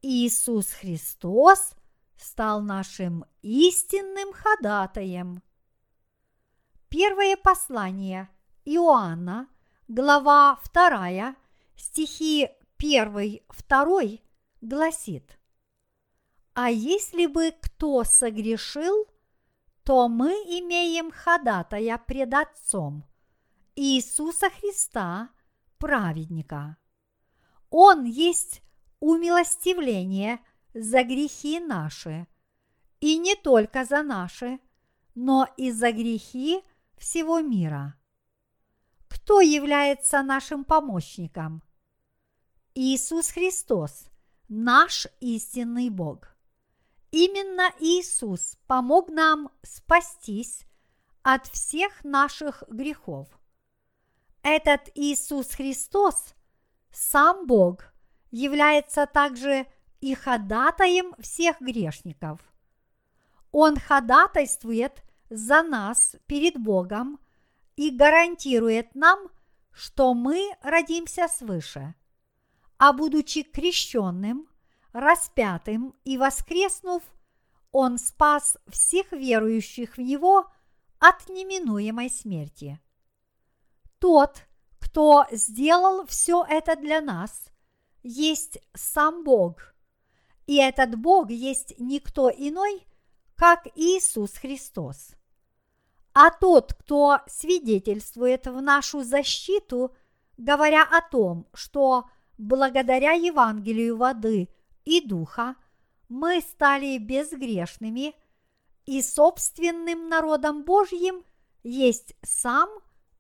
Иисус 0.03 0.70
Христос 0.70 1.72
стал 2.16 2.62
нашим 2.62 3.24
истинным 3.43 4.32
ходатаем. 4.32 5.43
Первое 6.88 7.36
послание 7.36 8.28
Иоанна, 8.64 9.49
глава 9.88 10.61
2, 10.72 11.34
стихи 11.76 12.51
1-2 12.81 14.20
гласит 14.62 15.39
«А 16.55 16.70
если 16.70 17.26
бы 17.26 17.53
кто 17.61 18.05
согрешил, 18.05 19.07
то 19.85 20.09
мы 20.09 20.31
имеем 20.31 21.11
ходатая 21.11 21.99
пред 21.99 22.33
Отцом, 22.33 23.05
Иисуса 23.76 24.51
Христа, 24.51 25.31
праведника. 25.78 26.76
Он 27.70 28.05
есть 28.05 28.62
умилостивление 29.01 30.41
за 30.74 31.03
грехи 31.03 31.61
наши, 31.61 32.26
и 33.01 33.18
не 33.18 33.35
только 33.35 33.85
за 33.85 34.03
наши, 34.03 34.59
но 35.14 35.47
и 35.57 35.70
за 35.70 35.93
грехи 35.93 36.62
всего 36.97 37.41
мира. 37.41 37.95
Кто 39.09 39.41
является 39.41 40.22
нашим 40.22 40.64
помощником? 40.64 41.62
Иисус 42.77 43.31
Христос, 43.31 44.09
наш 44.49 45.09
истинный 45.18 45.91
Бог. 45.91 46.29
Именно 47.11 47.73
Иисус 47.81 48.59
помог 48.68 49.09
нам 49.09 49.51
спастись 49.64 50.66
от 51.23 51.49
всех 51.49 52.05
наших 52.05 52.62
грехов. 52.68 53.27
Этот 54.43 54.89
Иисус 54.95 55.49
Христос, 55.49 56.37
сам 56.93 57.49
Бог, 57.49 57.93
является 58.31 59.07
также 59.07 59.66
и 60.01 60.14
ходатаем 60.14 61.12
всех 61.18 61.61
грешников. 61.61 62.41
Он 63.51 63.77
ходатайствует 63.77 65.03
за 65.29 65.64
нас 65.64 66.14
перед 66.27 66.57
Богом 66.57 67.18
и 67.75 67.91
гарантирует 67.91 68.95
нам, 68.95 69.29
что 69.73 70.14
мы 70.14 70.55
родимся 70.62 71.27
свыше. 71.27 71.97
А 72.81 72.95
будучи 72.95 73.43
крещенным, 73.43 74.49
распятым 74.95 75.95
и 76.05 76.16
воскреснув, 76.16 77.03
Он 77.72 77.99
спас 77.99 78.57
всех 78.68 79.12
верующих 79.12 79.99
в 79.99 80.01
Него 80.01 80.51
от 80.99 81.28
неминуемой 81.28 82.09
смерти. 82.09 82.81
Тот, 83.99 84.47
кто 84.78 85.26
сделал 85.31 86.07
все 86.07 86.43
это 86.49 86.74
для 86.74 87.03
нас, 87.03 87.51
есть 88.03 88.59
сам 88.72 89.24
Бог. 89.24 89.74
И 90.47 90.57
этот 90.57 90.99
Бог 90.99 91.28
есть 91.28 91.74
никто 91.78 92.31
иной, 92.31 92.87
как 93.37 93.66
Иисус 93.74 94.39
Христос. 94.39 95.11
А 96.14 96.31
тот, 96.31 96.72
кто 96.72 97.18
свидетельствует 97.26 98.47
в 98.47 98.62
нашу 98.62 99.03
защиту, 99.03 99.95
говоря 100.39 100.83
о 100.83 101.03
том, 101.03 101.47
что 101.53 102.09
благодаря 102.41 103.12
Евангелию 103.12 103.97
воды 103.97 104.49
и 104.84 105.07
духа 105.07 105.57
мы 106.09 106.41
стали 106.41 106.99
безгрешными, 106.99 108.14
и 108.86 109.03
собственным 109.03 110.09
народом 110.09 110.64
Божьим 110.64 111.22
есть 111.62 112.14
сам 112.22 112.68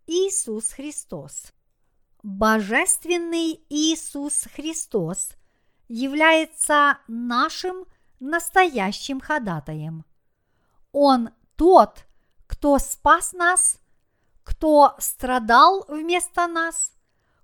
Иисус 0.06 0.72
Христос. 0.72 1.52
Божественный 2.22 3.62
Иисус 3.68 4.48
Христос 4.54 5.32
является 5.86 6.98
нашим 7.06 7.84
настоящим 8.18 9.20
ходатаем. 9.20 10.04
Он 10.92 11.30
тот, 11.56 12.06
кто 12.46 12.78
спас 12.78 13.32
нас, 13.32 13.78
кто 14.42 14.96
страдал 14.98 15.84
вместо 15.88 16.48
нас, 16.48 16.92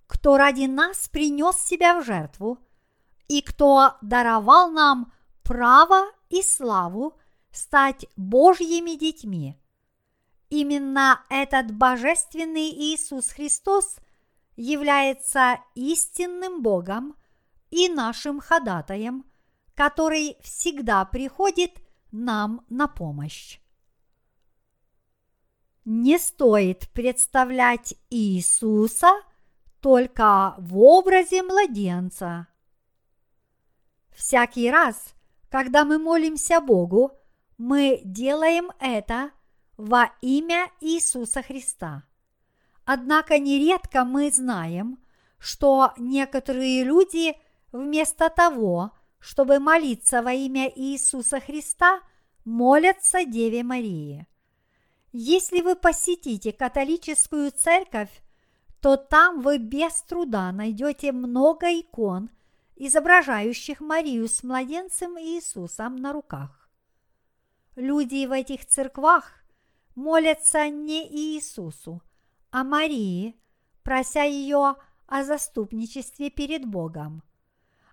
кто 0.06 0.36
ради 0.36 0.66
нас 0.66 1.08
принес 1.08 1.56
себя 1.56 2.00
в 2.00 2.04
жертву 2.04 2.58
и 3.28 3.42
кто 3.42 3.96
даровал 4.02 4.70
нам 4.70 5.12
право 5.42 6.06
и 6.28 6.42
славу 6.42 7.18
стать 7.50 8.06
Божьими 8.16 8.96
детьми. 8.96 9.58
Именно 10.48 11.20
этот 11.28 11.72
божественный 11.72 12.70
Иисус 12.70 13.30
Христос 13.30 13.96
является 14.56 15.58
истинным 15.74 16.62
Богом 16.62 17.16
и 17.70 17.88
нашим 17.88 18.40
ходатаем, 18.40 19.24
который 19.74 20.36
всегда 20.40 21.04
приходит 21.04 21.72
нам 22.12 22.64
на 22.68 22.86
помощь. 22.86 23.58
Не 25.84 26.18
стоит 26.18 26.88
представлять 26.90 27.94
Иисуса 28.10 29.12
только 29.86 30.56
в 30.58 30.78
образе 30.78 31.44
младенца. 31.44 32.48
Всякий 34.10 34.68
раз, 34.68 35.14
когда 35.48 35.84
мы 35.84 36.00
молимся 36.00 36.60
Богу, 36.60 37.12
мы 37.56 38.00
делаем 38.02 38.72
это 38.80 39.30
во 39.76 40.10
имя 40.20 40.72
Иисуса 40.80 41.40
Христа. 41.40 42.02
Однако 42.84 43.38
нередко 43.38 44.04
мы 44.04 44.32
знаем, 44.32 44.98
что 45.38 45.92
некоторые 45.98 46.82
люди 46.82 47.36
вместо 47.70 48.28
того, 48.28 48.90
чтобы 49.20 49.60
молиться 49.60 50.20
во 50.20 50.32
имя 50.32 50.68
Иисуса 50.68 51.38
Христа, 51.38 52.00
молятся 52.44 53.24
Деве 53.24 53.62
Марии. 53.62 54.26
Если 55.12 55.60
вы 55.60 55.76
посетите 55.76 56.52
католическую 56.52 57.52
церковь, 57.52 58.10
то 58.86 58.96
там 58.96 59.40
вы 59.40 59.58
без 59.58 60.00
труда 60.02 60.52
найдете 60.52 61.10
много 61.10 61.66
икон, 61.66 62.30
изображающих 62.76 63.80
Марию 63.80 64.28
с 64.28 64.44
младенцем 64.44 65.18
Иисусом 65.18 65.96
на 65.96 66.12
руках. 66.12 66.70
Люди 67.74 68.24
в 68.26 68.30
этих 68.30 68.64
церквах 68.64 69.42
молятся 69.96 70.68
не 70.68 71.04
Иисусу, 71.04 72.00
а 72.52 72.62
Марии, 72.62 73.34
прося 73.82 74.22
ее 74.22 74.76
о 75.08 75.24
заступничестве 75.24 76.30
перед 76.30 76.64
Богом. 76.64 77.24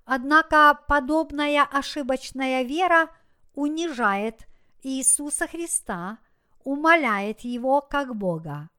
Однако 0.06 0.80
подобная 0.88 1.64
ошибочная 1.64 2.62
вера 2.62 3.10
унижает 3.56 4.46
Иисуса 4.84 5.48
Христа, 5.48 6.20
умоляет 6.64 7.40
Его 7.40 7.82
как 7.82 8.16
Бога. 8.16 8.70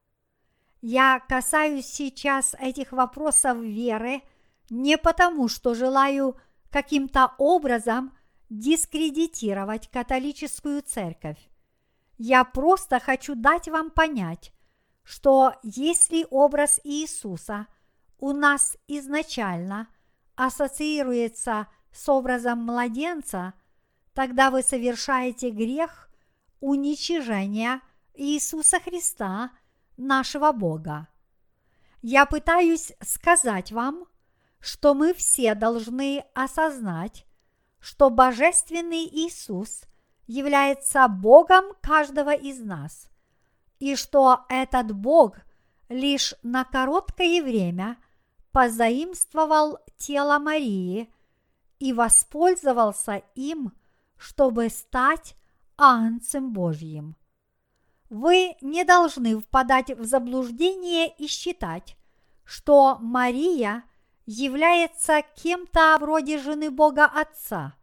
Я 0.86 1.18
касаюсь 1.30 1.86
сейчас 1.86 2.54
этих 2.58 2.92
вопросов 2.92 3.56
веры 3.56 4.20
не 4.68 4.98
потому, 4.98 5.48
что 5.48 5.72
желаю 5.72 6.36
каким-то 6.68 7.32
образом 7.38 8.14
дискредитировать 8.50 9.88
католическую 9.88 10.82
церковь. 10.82 11.38
Я 12.18 12.44
просто 12.44 13.00
хочу 13.00 13.34
дать 13.34 13.66
вам 13.66 13.90
понять, 13.92 14.52
что 15.04 15.54
если 15.62 16.26
образ 16.28 16.78
Иисуса 16.84 17.66
у 18.18 18.32
нас 18.32 18.76
изначально 18.86 19.88
ассоциируется 20.36 21.66
с 21.92 22.06
образом 22.10 22.58
младенца, 22.58 23.54
тогда 24.12 24.50
вы 24.50 24.62
совершаете 24.62 25.48
грех 25.48 26.10
уничижения 26.60 27.80
Иисуса 28.12 28.80
Христа, 28.80 29.50
нашего 29.96 30.52
Бога. 30.52 31.08
Я 32.02 32.26
пытаюсь 32.26 32.92
сказать 33.00 33.72
вам, 33.72 34.04
что 34.60 34.94
мы 34.94 35.14
все 35.14 35.54
должны 35.54 36.24
осознать, 36.34 37.26
что 37.80 38.10
Божественный 38.10 39.04
Иисус 39.04 39.82
является 40.26 41.06
Богом 41.08 41.64
каждого 41.82 42.34
из 42.34 42.60
нас, 42.60 43.08
и 43.78 43.94
что 43.94 44.46
этот 44.48 44.92
Бог 44.92 45.36
лишь 45.88 46.34
на 46.42 46.64
короткое 46.64 47.42
время 47.42 47.98
позаимствовал 48.52 49.78
тело 49.96 50.38
Марии 50.38 51.12
и 51.78 51.92
воспользовался 51.92 53.22
им, 53.34 53.72
чтобы 54.16 54.70
стать 54.70 55.36
Агнцем 55.76 56.52
Божьим. 56.52 57.16
Вы 58.10 58.56
не 58.60 58.84
должны 58.84 59.38
впадать 59.38 59.90
в 59.90 60.04
заблуждение 60.04 61.08
и 61.08 61.26
считать, 61.26 61.96
что 62.44 62.98
Мария 63.00 63.84
является 64.26 65.22
кем-то 65.36 65.96
вроде 66.00 66.38
жены 66.38 66.70
Бога 66.70 67.04
Отца. 67.06 67.74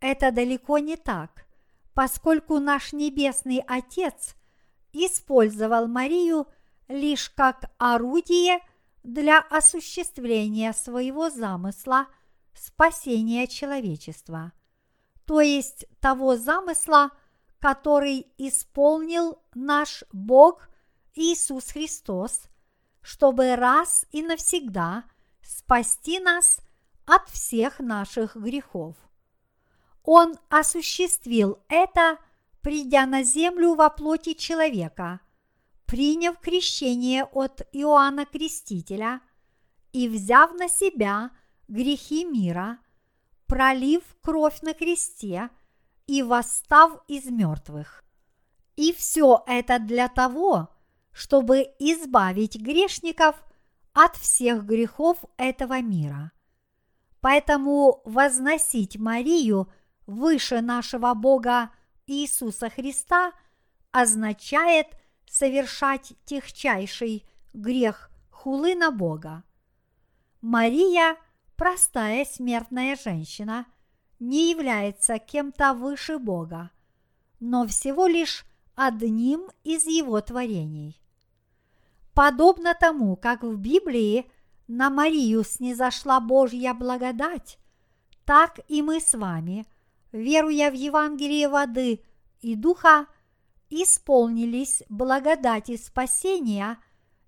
Это 0.00 0.30
далеко 0.32 0.78
не 0.78 0.96
так, 0.96 1.46
поскольку 1.94 2.58
наш 2.58 2.92
Небесный 2.92 3.62
Отец 3.66 4.34
использовал 4.92 5.86
Марию 5.86 6.46
лишь 6.88 7.30
как 7.30 7.70
орудие 7.78 8.60
для 9.02 9.38
осуществления 9.38 10.72
своего 10.72 11.30
замысла 11.30 12.06
спасения 12.54 13.46
человечества, 13.46 14.52
то 15.24 15.40
есть 15.40 15.86
того 16.00 16.36
замысла, 16.36 17.10
который 17.60 18.26
исполнил 18.38 19.38
наш 19.54 20.02
Бог 20.12 20.68
Иисус 21.14 21.70
Христос, 21.70 22.44
чтобы 23.02 23.54
раз 23.54 24.06
и 24.12 24.22
навсегда 24.22 25.04
спасти 25.42 26.18
нас 26.20 26.60
от 27.06 27.28
всех 27.28 27.78
наших 27.78 28.36
грехов. 28.36 28.96
Он 30.02 30.38
осуществил 30.48 31.58
это, 31.68 32.18
придя 32.62 33.04
на 33.04 33.22
землю 33.22 33.74
во 33.74 33.90
плоти 33.90 34.32
человека, 34.32 35.20
приняв 35.84 36.38
крещение 36.38 37.24
от 37.24 37.62
Иоанна 37.72 38.24
Крестителя 38.24 39.20
и 39.92 40.08
взяв 40.08 40.52
на 40.54 40.68
себя 40.68 41.30
грехи 41.68 42.24
мира, 42.24 42.78
пролив 43.46 44.02
кровь 44.22 44.62
на 44.62 44.72
кресте– 44.72 45.50
и 46.06 46.22
восстав 46.22 47.00
из 47.08 47.26
мертвых. 47.26 48.04
И 48.76 48.92
все 48.92 49.44
это 49.46 49.78
для 49.78 50.08
того, 50.08 50.68
чтобы 51.12 51.66
избавить 51.78 52.56
грешников 52.56 53.42
от 53.92 54.16
всех 54.16 54.64
грехов 54.64 55.18
этого 55.36 55.80
мира. 55.80 56.32
Поэтому 57.20 58.00
возносить 58.04 58.96
Марию 58.96 59.70
выше 60.06 60.60
нашего 60.60 61.14
Бога 61.14 61.70
Иисуса 62.06 62.70
Христа 62.70 63.32
означает 63.92 64.86
совершать 65.28 66.12
техчайший 66.24 67.26
грех 67.52 68.10
хулы 68.30 68.74
на 68.74 68.90
Бога. 68.90 69.44
Мария– 70.40 71.16
простая 71.56 72.24
смертная 72.24 72.96
женщина– 72.96 73.66
не 74.20 74.50
является 74.50 75.18
кем-то 75.18 75.74
выше 75.74 76.18
Бога, 76.18 76.70
но 77.40 77.66
всего 77.66 78.06
лишь 78.06 78.44
одним 78.76 79.50
из 79.64 79.86
его 79.86 80.20
творений. 80.20 81.00
Подобно 82.14 82.74
тому, 82.78 83.16
как 83.16 83.42
в 83.42 83.56
Библии 83.56 84.30
на 84.68 84.90
Марию 84.90 85.42
снизошла 85.42 86.20
Божья 86.20 86.74
благодать, 86.74 87.58
так 88.24 88.60
и 88.68 88.82
мы 88.82 89.00
с 89.00 89.14
вами, 89.14 89.66
веруя 90.12 90.70
в 90.70 90.74
Евангелие 90.74 91.48
воды 91.48 92.04
и 92.40 92.54
духа, 92.54 93.06
исполнились 93.70 94.82
благодати 94.88 95.76
спасения, 95.76 96.78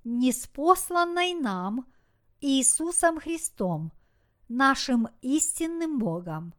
неспосланной 0.04 1.34
нам 1.34 1.86
Иисусом 2.40 3.18
Христом, 3.18 3.92
нашим 4.48 5.08
истинным 5.22 5.98
Богом. 5.98 6.54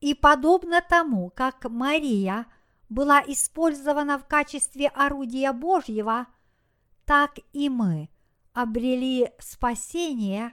И 0.00 0.14
подобно 0.14 0.82
тому, 0.86 1.30
как 1.34 1.64
Мария 1.64 2.46
была 2.88 3.20
использована 3.20 4.18
в 4.18 4.26
качестве 4.26 4.88
орудия 4.88 5.52
Божьего, 5.52 6.26
так 7.04 7.38
и 7.52 7.68
мы 7.68 8.08
обрели 8.52 9.32
спасение, 9.38 10.52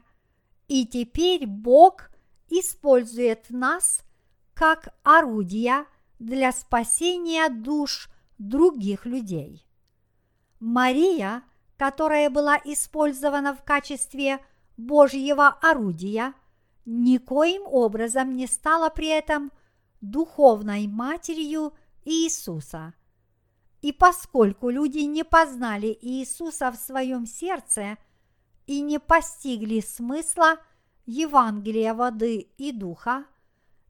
и 0.68 0.86
теперь 0.86 1.46
Бог 1.46 2.10
использует 2.50 3.50
нас 3.50 4.04
как 4.54 4.96
орудия 5.04 5.86
для 6.20 6.52
спасения 6.52 7.50
душ 7.50 8.10
других 8.38 9.06
людей. 9.06 9.66
Мария, 10.60 11.44
которая 11.78 12.30
была 12.30 12.58
использована 12.64 13.54
в 13.54 13.64
качестве 13.64 14.40
Божьего 14.78 15.50
орудия– 15.50 16.34
никоим 16.86 17.64
образом 17.66 18.36
не 18.36 18.48
стала 18.48 18.90
при 18.90 19.08
этом 19.08 19.52
духовной 20.02 20.88
матерью 20.88 21.74
Иисуса. 22.04 22.94
И 23.82 23.92
поскольку 23.92 24.70
люди 24.70 25.00
не 25.00 25.24
познали 25.24 25.98
Иисуса 26.02 26.72
в 26.72 26.76
своем 26.76 27.26
сердце 27.26 27.98
и 28.66 28.82
не 28.82 29.00
постигли 29.00 29.82
смысла 29.82 30.58
Евангелия 31.06 31.94
воды 31.94 32.38
и 32.58 32.72
духа, 32.72 33.26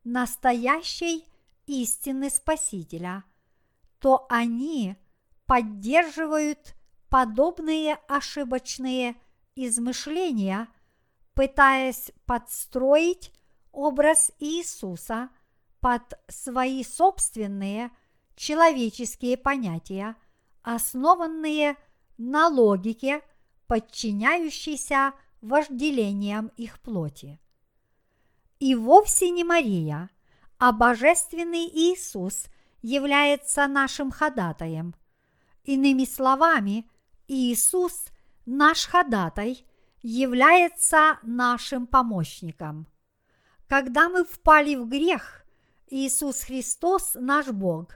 настоящей 0.04 1.26
истины 1.68 2.30
Спасителя, 2.30 3.24
то 4.00 4.26
они 4.30 4.96
поддерживают 5.46 6.76
подобные 7.10 7.96
ошибочные 8.08 9.16
измышления– 9.56 10.68
пытаясь 11.34 12.12
подстроить 12.26 13.32
образ 13.72 14.32
Иисуса 14.40 15.30
под 15.80 16.02
свои 16.28 16.84
собственные 16.84 17.92
человеческие 18.36 19.38
понятия, 19.38 20.16
основанные 20.62 21.76
на 22.18 22.48
логике, 22.48 23.22
подчиняющейся 23.68 25.14
вожделениям 25.42 26.52
их 26.56 26.80
плоти. 26.80 27.40
И 28.60 28.76
вовсе 28.76 29.30
не 29.32 29.44
Мария, 29.44 30.10
а 30.58 30.72
Божественный 30.72 31.66
Иисус 31.66 32.46
является 32.82 33.68
нашим 33.68 34.12
ходатаем. 34.12 34.96
Иными 35.64 36.06
словами, 36.06 36.90
Иисус– 37.28 38.06
наш 38.46 38.86
ходатай– 38.86 39.66
является 40.04 41.18
нашим 41.24 41.88
помощником. 41.88 42.88
Когда 43.68 44.10
мы 44.10 44.26
впали 44.26 44.76
в 44.76 44.88
грех, 44.88 45.46
Иисус 45.88 46.44
Христос, 46.44 47.16
наш 47.16 47.48
Бог, 47.48 47.96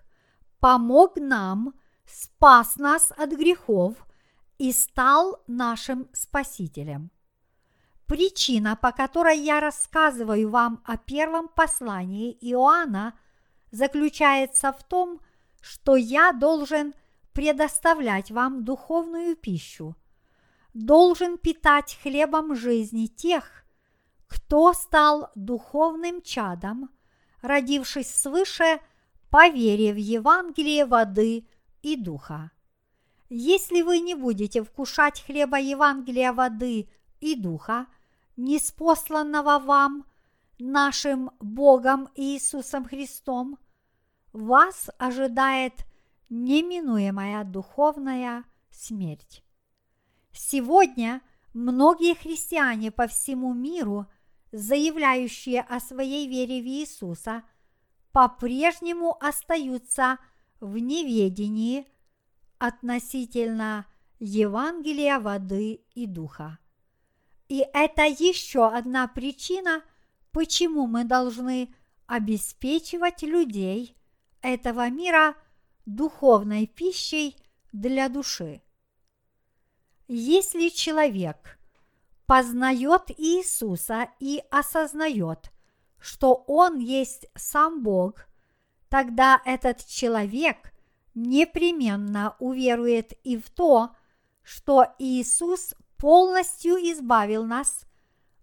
помог 0.59 1.17
нам, 1.17 1.73
спас 2.05 2.77
нас 2.77 3.11
от 3.11 3.31
грехов 3.31 3.95
и 4.57 4.71
стал 4.71 5.43
нашим 5.47 6.07
Спасителем. 6.13 7.11
Причина, 8.05 8.77
по 8.77 8.93
которой 8.93 9.37
я 9.37 9.59
рассказываю 9.59 10.49
вам 10.49 10.81
о 10.85 10.95
первом 10.95 11.49
послании 11.49 12.37
Иоанна, 12.39 13.19
заключается 13.71 14.71
в 14.71 14.81
том, 14.87 15.19
что 15.59 15.97
я 15.97 16.31
должен 16.31 16.93
предоставлять 17.33 18.31
вам 18.31 18.63
духовную 18.63 19.35
пищу– 19.35 19.93
должен 20.78 21.39
питать 21.39 21.97
хлебом 22.03 22.55
жизни 22.55 23.07
тех, 23.07 23.65
кто 24.28 24.73
стал 24.73 25.32
духовным 25.34 26.21
чадом, 26.21 26.89
родившись 27.41 28.13
свыше 28.13 28.80
по 29.32 29.49
вере 29.49 29.91
в 29.91 29.97
Евангелие 29.97 30.86
воды 30.86 31.47
и 31.82 31.95
духа. 31.95 32.51
Если 33.30 33.82
вы 33.82 33.99
не 33.99 34.13
будете 34.13 34.63
вкушать 34.63 35.21
хлеба 35.21 35.59
Евангелия 35.59 36.32
воды 36.32 36.89
и 37.19 37.36
духа, 37.36 37.88
неспосланного 38.36 39.59
вам 39.59 40.05
нашим 40.59 41.32
Богом 41.39 42.07
Иисусом 42.15 42.86
Христом, 42.86 43.57
вас 44.32 44.89
ожидает 44.99 45.73
неминуемая 46.30 47.43
духовная 47.43 48.43
смерть. 48.69 49.43
Сегодня 50.38 51.21
многие 51.53 52.13
христиане 52.13 52.91
по 52.91 53.07
всему 53.07 53.53
миру, 53.55 54.05
заявляющие 54.51 55.61
о 55.61 55.79
своей 55.79 56.27
вере 56.27 56.61
в 56.61 56.65
Иисуса, 56.65 57.43
по-прежнему 58.11 59.17
остаются 59.19 60.19
в 60.59 60.77
неведении 60.77 61.88
относительно 62.59 63.88
Евангелия 64.19 65.19
воды 65.19 65.81
и 65.95 66.05
духа. 66.05 66.59
И 67.49 67.65
это 67.73 68.03
еще 68.03 68.67
одна 68.67 69.07
причина, 69.07 69.81
почему 70.31 70.85
мы 70.85 71.03
должны 71.03 71.73
обеспечивать 72.05 73.23
людей 73.23 73.97
этого 74.41 74.88
мира 74.89 75.35
духовной 75.85 76.67
пищей 76.67 77.35
для 77.71 78.07
души. 78.07 78.61
Если 80.07 80.69
человек 80.69 81.59
познает 82.25 83.11
Иисуса 83.17 84.09
и 84.19 84.41
осознает, 84.49 85.51
что 85.99 86.45
Он 86.47 86.79
есть 86.79 87.27
сам 87.35 87.83
Бог, 87.83 88.27
тогда 88.89 89.41
этот 89.43 89.85
человек 89.85 90.73
непременно 91.13 92.35
уверует 92.39 93.13
и 93.23 93.37
в 93.37 93.49
то, 93.49 93.95
что 94.43 94.85
Иисус 94.97 95.73
полностью 95.97 96.75
избавил 96.75 97.43
нас 97.43 97.85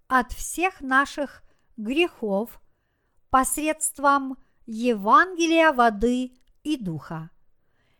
от 0.06 0.32
всех 0.32 0.82
наших 0.82 1.42
грехов 1.78 2.60
посредством 3.30 4.36
Евангелия 4.66 5.72
воды 5.72 6.32
и 6.62 6.76
духа. 6.76 7.30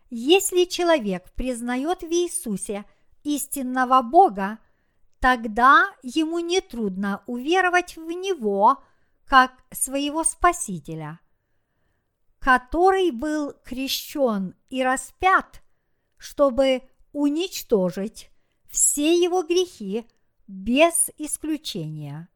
Если 0.09 0.65
человек 0.65 1.31
признает 1.33 2.01
в 2.01 2.11
Иисусе 2.11 2.85
истинного 3.25 4.01
Бога, 4.01 4.59
тогда 5.19 5.91
ему 6.03 6.39
нетрудно 6.39 7.23
уверовать 7.25 7.97
в 7.97 8.07
Него 8.11 8.81
как 9.25 9.51
своего 9.71 10.23
Спасителя, 10.23 11.19
который 12.39 13.11
был 13.11 13.53
крещен 13.65 14.55
и 14.69 14.83
распят, 14.83 15.61
чтобы 16.17 16.83
уничтожить 17.11 18.29
все 18.69 19.17
его 19.17 19.43
грехи 19.43 20.07
без 20.47 21.09
исключения. 21.17 22.29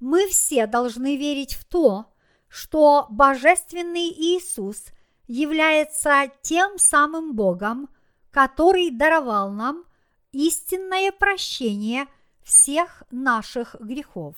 Мы 0.00 0.26
все 0.28 0.66
должны 0.66 1.16
верить 1.16 1.54
в 1.54 1.64
то, 1.64 2.06
что 2.48 3.06
Божественный 3.10 4.08
Иисус 4.08 4.86
является 5.26 6.30
тем 6.42 6.78
самым 6.78 7.34
Богом, 7.34 7.88
который 8.32 8.90
даровал 8.90 9.50
нам 9.50 9.84
истинное 10.32 11.12
прощение 11.12 12.06
всех 12.42 13.04
наших 13.10 13.76
грехов. 13.78 14.34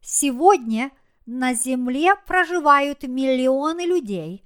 Сегодня 0.00 0.90
на 1.26 1.54
земле 1.54 2.16
проживают 2.26 3.04
миллионы 3.04 3.82
людей, 3.82 4.42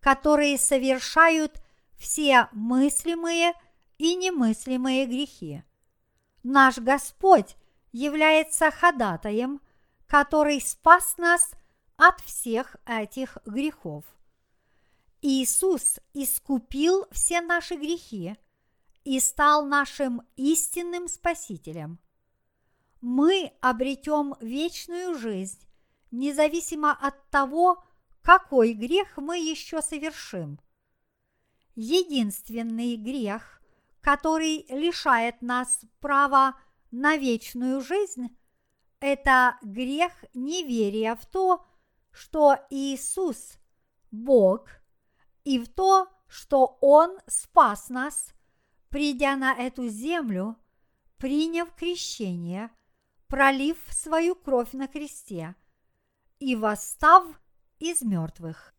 которые 0.00 0.56
совершают 0.56 1.60
все 1.98 2.48
мыслимые 2.52 3.52
и 3.98 4.14
немыслимые 4.14 5.06
грехи. 5.06 5.64
Наш 6.42 6.78
Господь 6.78 7.56
является 7.90 8.70
ходатаем, 8.70 9.60
который 10.06 10.60
спас 10.60 11.16
нас 11.18 11.50
от 11.96 12.20
всех 12.20 12.76
этих 12.86 13.38
грехов. 13.46 14.04
Иисус 15.28 15.98
искупил 16.14 17.04
все 17.10 17.40
наши 17.40 17.74
грехи 17.74 18.36
и 19.02 19.18
стал 19.18 19.66
нашим 19.66 20.22
истинным 20.36 21.08
Спасителем. 21.08 21.98
Мы 23.00 23.52
обретем 23.60 24.36
вечную 24.38 25.18
жизнь, 25.18 25.66
независимо 26.12 26.92
от 26.92 27.28
того, 27.30 27.82
какой 28.22 28.72
грех 28.72 29.16
мы 29.16 29.38
еще 29.38 29.82
совершим. 29.82 30.60
Единственный 31.74 32.94
грех, 32.94 33.60
который 34.00 34.64
лишает 34.68 35.42
нас 35.42 35.80
права 35.98 36.54
на 36.92 37.16
вечную 37.16 37.80
жизнь, 37.80 38.28
это 39.00 39.58
грех 39.60 40.12
неверия 40.34 41.16
в 41.16 41.26
то, 41.26 41.66
что 42.12 42.56
Иисус– 42.70 43.58
Бог, 44.12 44.68
и 45.46 45.60
в 45.60 45.68
то, 45.68 46.08
что 46.26 46.76
Он 46.80 47.20
спас 47.28 47.88
нас, 47.88 48.34
придя 48.88 49.36
на 49.36 49.54
эту 49.54 49.86
землю, 49.86 50.56
приняв 51.18 51.72
крещение, 51.76 52.68
пролив 53.28 53.78
свою 53.90 54.34
кровь 54.34 54.72
на 54.72 54.88
кресте 54.88 55.54
и 56.40 56.56
восстав 56.56 57.24
из 57.78 58.02
мертвых. 58.02 58.74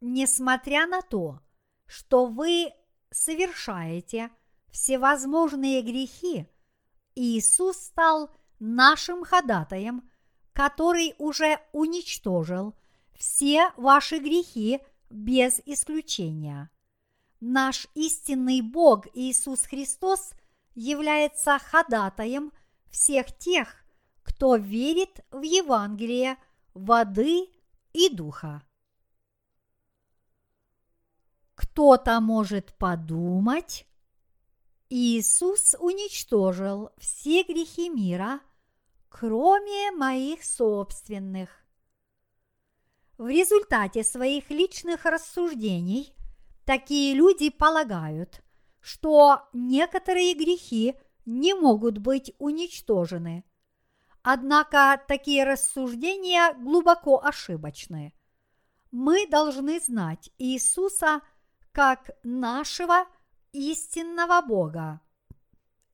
Несмотря 0.00 0.88
на 0.88 1.02
то, 1.02 1.40
что 1.86 2.26
вы 2.26 2.72
совершаете 3.10 4.30
всевозможные 4.70 5.82
грехи, 5.82 6.48
Иисус 7.14 7.76
стал 7.76 8.36
нашим 8.58 9.24
ходатаем, 9.24 10.10
который 10.52 11.14
уже 11.18 11.60
уничтожил 11.72 12.74
все 13.14 13.70
ваши 13.76 14.18
грехи 14.18 14.80
без 15.10 15.60
исключения. 15.64 16.70
Наш 17.40 17.86
истинный 17.94 18.60
Бог 18.60 19.06
Иисус 19.14 19.62
Христос 19.62 20.32
является 20.74 21.58
ходатаем 21.58 22.52
всех 22.90 23.36
тех, 23.38 23.84
кто 24.22 24.56
верит 24.56 25.24
в 25.30 25.42
Евангелие 25.42 26.36
воды 26.74 27.48
и 27.92 28.08
духа. 28.08 28.62
Кто-то 31.54 32.20
может 32.20 32.72
подумать, 32.76 33.86
Иисус 34.90 35.74
уничтожил 35.78 36.90
все 36.98 37.42
грехи 37.42 37.88
мира, 37.88 38.40
кроме 39.08 39.90
моих 39.92 40.44
собственных. 40.44 41.50
В 43.18 43.26
результате 43.26 44.04
своих 44.04 44.48
личных 44.48 45.04
рассуждений 45.04 46.14
такие 46.64 47.14
люди 47.14 47.50
полагают, 47.50 48.42
что 48.80 49.48
некоторые 49.52 50.34
грехи 50.34 50.94
не 51.26 51.52
могут 51.52 51.98
быть 51.98 52.32
уничтожены. 52.38 53.42
Однако 54.22 55.02
такие 55.08 55.42
рассуждения 55.42 56.54
глубоко 56.54 57.20
ошибочны. 57.20 58.14
Мы 58.92 59.26
должны 59.26 59.80
знать 59.80 60.30
Иисуса 60.38 61.20
как 61.72 62.10
нашего 62.22 63.04
истинного 63.50 64.46
Бога. 64.46 65.00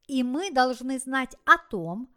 И 0.07 0.23
мы 0.23 0.51
должны 0.51 0.99
знать 0.99 1.37
о 1.47 1.57
том, 1.57 2.15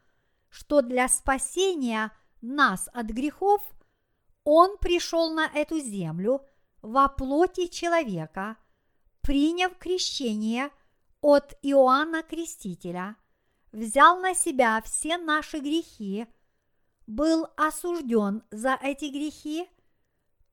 что 0.50 0.82
для 0.82 1.08
спасения 1.08 2.12
нас 2.42 2.90
от 2.92 3.08
грехов 3.08 3.62
Он 4.50 4.78
пришел 4.78 5.30
на 5.30 5.48
эту 5.48 5.78
землю 5.78 6.42
во 6.82 7.10
плоти 7.10 7.68
человека, 7.68 8.56
приняв 9.20 9.78
крещение 9.78 10.72
от 11.20 11.60
Иоанна 11.64 12.24
Крестителя, 12.24 13.18
взял 13.74 14.22
на 14.22 14.34
себя 14.34 14.82
все 14.86 15.18
наши 15.18 15.60
грехи, 15.60 16.28
был 17.08 17.48
осужден 17.58 18.42
за 18.50 18.80
эти 18.82 19.12
грехи 19.12 19.68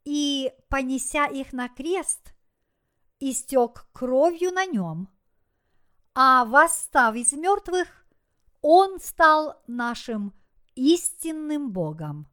и, 0.04 0.52
понеся 0.68 1.26
их 1.26 1.52
на 1.52 1.68
крест, 1.68 2.34
истек 3.20 3.86
кровью 3.92 4.50
на 4.50 4.66
нем, 4.66 5.08
а 6.16 6.44
восстав 6.46 7.14
из 7.14 7.32
мертвых, 7.32 8.04
он 8.60 8.98
стал 8.98 9.62
нашим 9.68 10.34
истинным 10.74 11.70
Богом. 11.70 12.26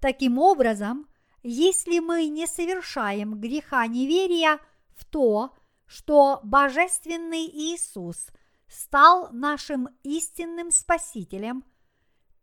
Таким 0.00 0.38
образом, 0.38 1.08
если 1.42 1.98
мы 1.98 2.28
не 2.28 2.46
совершаем 2.46 3.40
греха 3.40 3.86
неверия 3.86 4.58
в 4.94 5.04
то, 5.04 5.54
что 5.86 6.40
Божественный 6.42 7.46
Иисус 7.46 8.28
стал 8.68 9.30
нашим 9.32 9.88
истинным 10.02 10.70
Спасителем, 10.70 11.64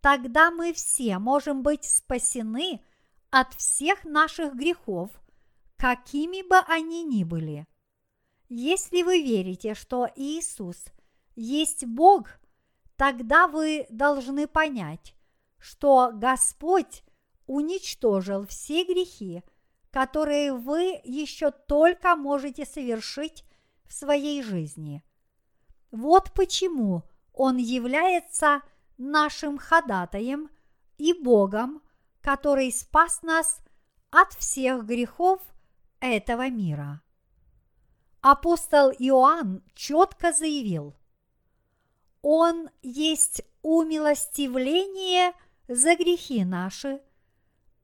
тогда 0.01 0.51
мы 0.51 0.73
все 0.73 1.19
можем 1.19 1.61
быть 1.61 1.85
спасены 1.85 2.81
от 3.29 3.53
всех 3.53 4.03
наших 4.03 4.55
грехов, 4.55 5.11
какими 5.77 6.47
бы 6.47 6.57
они 6.67 7.03
ни 7.03 7.23
были. 7.23 7.67
Если 8.49 9.01
вы 9.01 9.21
верите, 9.21 9.73
что 9.75 10.09
Иисус 10.15 10.85
есть 11.35 11.85
Бог– 11.85 12.29
тогда 12.97 13.47
вы 13.47 13.85
должны 13.89 14.47
понять, 14.47 15.15
что 15.57 16.11
Господь 16.13 17.03
уничтожил 17.47 18.45
все 18.45 18.83
грехи, 18.83 19.43
которые 19.91 20.53
вы 20.53 20.99
еще 21.03 21.51
только 21.51 22.15
можете 22.15 22.65
совершить 22.65 23.43
в 23.85 23.93
своей 23.93 24.41
жизни. 24.43 25.03
Вот 25.91 26.33
почему 26.33 27.03
Он 27.33 27.57
является 27.57 28.61
нашим 28.97 29.57
ходатаем 29.57 30.49
и 30.97 31.13
Богом, 31.13 31.81
который 32.21 32.71
спас 32.71 33.21
нас 33.21 33.59
от 34.11 34.33
всех 34.33 34.85
грехов 34.85 35.41
этого 35.99 36.49
мира. 36.49 37.01
Апостол 38.21 38.91
Иоанн 38.91 39.63
четко 39.75 40.33
заявил– 40.33 40.95
он 42.27 42.71
есть 42.81 43.43
умилостивление 43.61 45.33
за 45.67 45.95
грехи 45.95 46.43
наши, 46.43 46.99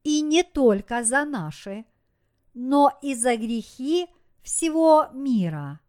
и 0.04 0.22
не 0.22 0.44
только 0.44 1.04
за 1.04 1.26
наши, 1.26 1.86
но 2.54 2.92
и 3.02 3.16
за 3.16 3.38
грехи 3.38 4.08
всего 4.42 5.08
мира. 5.14 5.80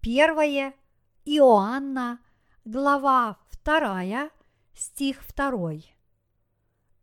Первое 0.00 0.74
Иоанна, 1.24 2.20
глава 2.64 3.38
2, 3.64 4.30
стих 4.74 5.22
2. 5.34 5.72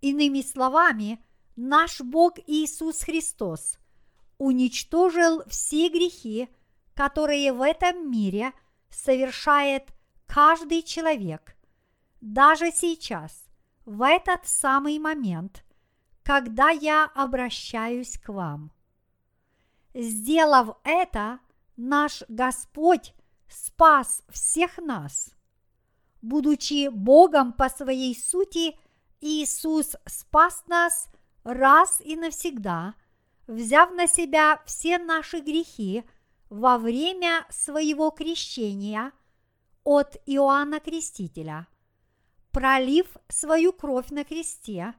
Иными 0.02 0.42
словами, 0.42 1.24
наш 1.56 2.02
Бог 2.02 2.38
Иисус 2.48 3.02
Христос 3.02 3.78
уничтожил 4.38 5.44
все 5.48 5.90
грехи, 5.90 6.50
которые 6.96 7.54
в 7.54 7.62
этом 7.62 8.10
мире 8.10 8.54
совершает 8.90 9.90
каждый 10.26 10.82
человек, 10.82 11.56
даже 12.22 12.72
сейчас, 12.72 13.46
в 13.86 14.08
этот 14.08 14.48
самый 14.48 15.00
момент, 15.00 15.64
когда 16.24 16.70
я 16.70 17.06
обращаюсь 17.16 18.18
к 18.18 18.30
вам. 18.30 18.72
Сделав 19.94 20.78
это, 20.84 21.40
наш 21.76 22.24
Господь 22.28 23.14
спас 23.48 24.24
всех 24.30 24.78
нас. 24.78 25.34
Будучи 26.22 26.90
Богом 26.90 27.54
по 27.54 27.70
своей 27.70 28.16
сути, 28.16 28.78
Иисус 29.20 29.96
спас 30.06 30.64
нас 30.68 31.08
раз 31.44 32.00
и 32.02 32.16
навсегда, 32.16 32.96
взяв 33.48 33.92
на 33.92 34.08
себя 34.08 34.62
все 34.66 34.98
наши 34.98 35.40
грехи 35.40 36.04
во 36.50 36.78
время 36.78 37.46
своего 37.50 38.12
крещения 38.12 39.12
от 39.84 40.18
Иоанна 40.26 40.80
Крестителя, 40.80 41.68
пролив 42.52 43.18
свою 43.28 43.74
кровь 43.74 44.10
на 44.10 44.24
кресте 44.24 44.94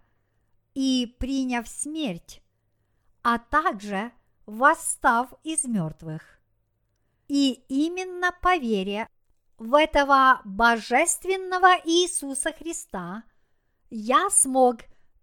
и 0.75 1.15
приняв 1.19 1.69
смерть, 1.69 2.43
а 3.23 3.39
также 3.39 4.13
восстав 4.47 5.33
из 5.45 5.65
мертвых. 5.65 6.23
И 7.29 7.65
именно 7.69 8.33
по 8.43 8.57
вере 8.57 9.09
в 9.59 9.75
этого 9.75 10.41
божественного 10.45 11.79
Иисуса 11.85 12.53
Христа 12.53 13.23
я 13.91 14.29
смог 14.31 14.79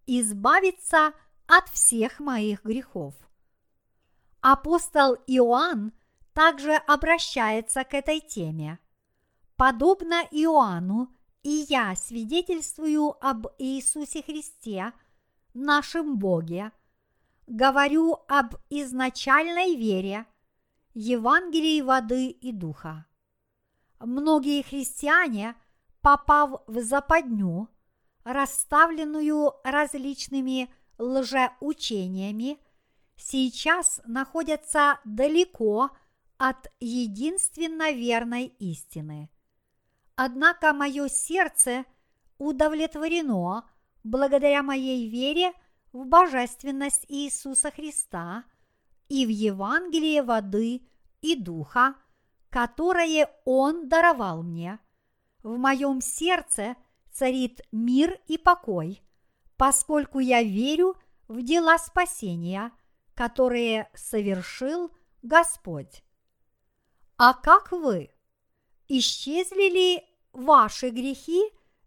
избавиться 0.08 1.14
от 1.48 1.68
всех 1.70 2.20
моих 2.20 2.64
грехов. 2.64 3.14
Апостол 4.42 5.16
Иоанн 5.28 5.92
также 6.34 6.74
обращается 6.74 7.84
к 7.84 7.94
этой 7.94 8.22
теме. 8.22 8.80
Подобно 9.58 10.24
Иоанну, 10.32 11.14
и 11.44 11.66
я 11.68 11.96
свидетельствую 11.96 13.16
об 13.20 13.48
Иисусе 13.58 14.24
Христе, 14.24 14.94
нашем 15.54 16.18
Боге, 16.18 16.72
говорю 17.48 18.20
об 18.28 18.56
изначальной 18.70 19.76
вере, 19.76 20.26
Евангелии 20.94 21.82
воды 21.82 22.30
и 22.30 22.52
духа. 22.52 23.06
Многие 24.00 24.64
христиане, 24.64 25.56
попав 26.02 26.62
в 26.68 26.82
западню, 26.82 27.70
расставленную 28.24 29.54
различными 29.64 30.74
лжеучениями, 30.98 32.60
сейчас 33.16 34.02
находятся 34.06 35.00
далеко 35.06 35.92
от 36.38 36.72
единственно 36.80 37.92
верной 37.92 38.46
истины. 38.60 39.30
Однако 40.16 40.74
мое 40.74 41.08
сердце 41.08 41.86
удовлетворено 42.38 43.70
благодаря 44.04 44.64
моей 44.64 45.10
вере 45.10 45.54
в 45.92 46.06
божественность 46.06 47.06
Иисуса 47.08 47.72
Христа 47.72 48.44
и 49.08 49.26
в 49.26 49.30
Евангелие 49.30 50.22
воды 50.24 50.82
и 51.22 51.36
духа, 51.36 51.96
которое 52.50 53.30
Он 53.46 53.90
даровал 53.90 54.44
мне. 54.44 54.80
В 55.44 55.58
моем 55.58 56.02
сердце 56.02 56.76
царит 57.12 57.62
мир 57.72 58.20
и 58.28 58.38
покой, 58.38 59.02
поскольку 59.58 60.20
я 60.20 60.44
верю 60.44 60.96
в 61.28 61.42
дела 61.42 61.78
спасения, 61.78 62.72
которые 63.16 63.90
совершил 63.94 64.92
Господь. 65.22 66.04
А 67.18 67.34
как 67.34 67.72
вы? 67.72 68.12
Исчезли 68.88 69.70
ли 69.70 70.04
ваши 70.32 70.90
грехи 70.90 71.44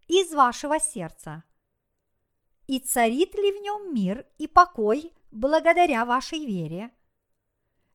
из 0.06 0.32
вашего 0.34 0.78
сердца? 0.78 1.44
И 2.72 2.78
царит 2.78 3.34
ли 3.34 3.52
в 3.52 3.60
нем 3.60 3.94
мир 3.94 4.24
и 4.38 4.46
покой 4.46 5.12
благодаря 5.30 6.06
вашей 6.06 6.46
вере? 6.46 6.90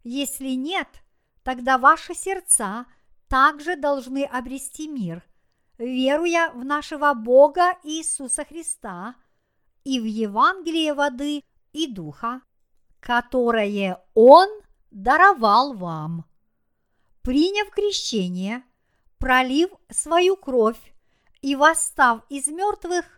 Если 0.04 0.50
нет, 0.50 0.88
тогда 1.42 1.80
ваши 1.80 2.14
сердца 2.14 2.86
также 3.28 3.76
должны 3.76 4.24
обрести 4.24 4.88
мир, 4.88 5.24
веруя 5.80 6.52
в 6.52 6.64
нашего 6.64 7.16
Бога 7.16 7.76
Иисуса 7.82 8.46
Христа 8.46 9.16
и 9.84 10.00
в 10.00 10.06
Евангелие 10.06 10.94
воды 10.94 11.44
и 11.74 11.92
духа, 11.92 12.42
которое 13.00 14.06
Он 14.14 14.48
даровал 14.92 15.74
вам 15.74 16.26
приняв 17.24 17.72
крещение, 17.72 18.64
пролив 19.18 19.72
свою 19.90 20.38
кровь 20.38 20.94
и 21.42 21.56
восстав 21.56 22.22
из 22.30 22.48
мертвых, 22.48 23.17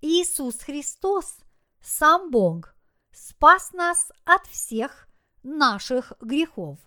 Иисус 0.00 0.60
Христос, 0.60 1.38
сам 1.80 2.30
Бог, 2.30 2.74
спас 3.12 3.72
нас 3.72 4.12
от 4.24 4.46
всех 4.46 5.08
наших 5.42 6.12
грехов. 6.20 6.78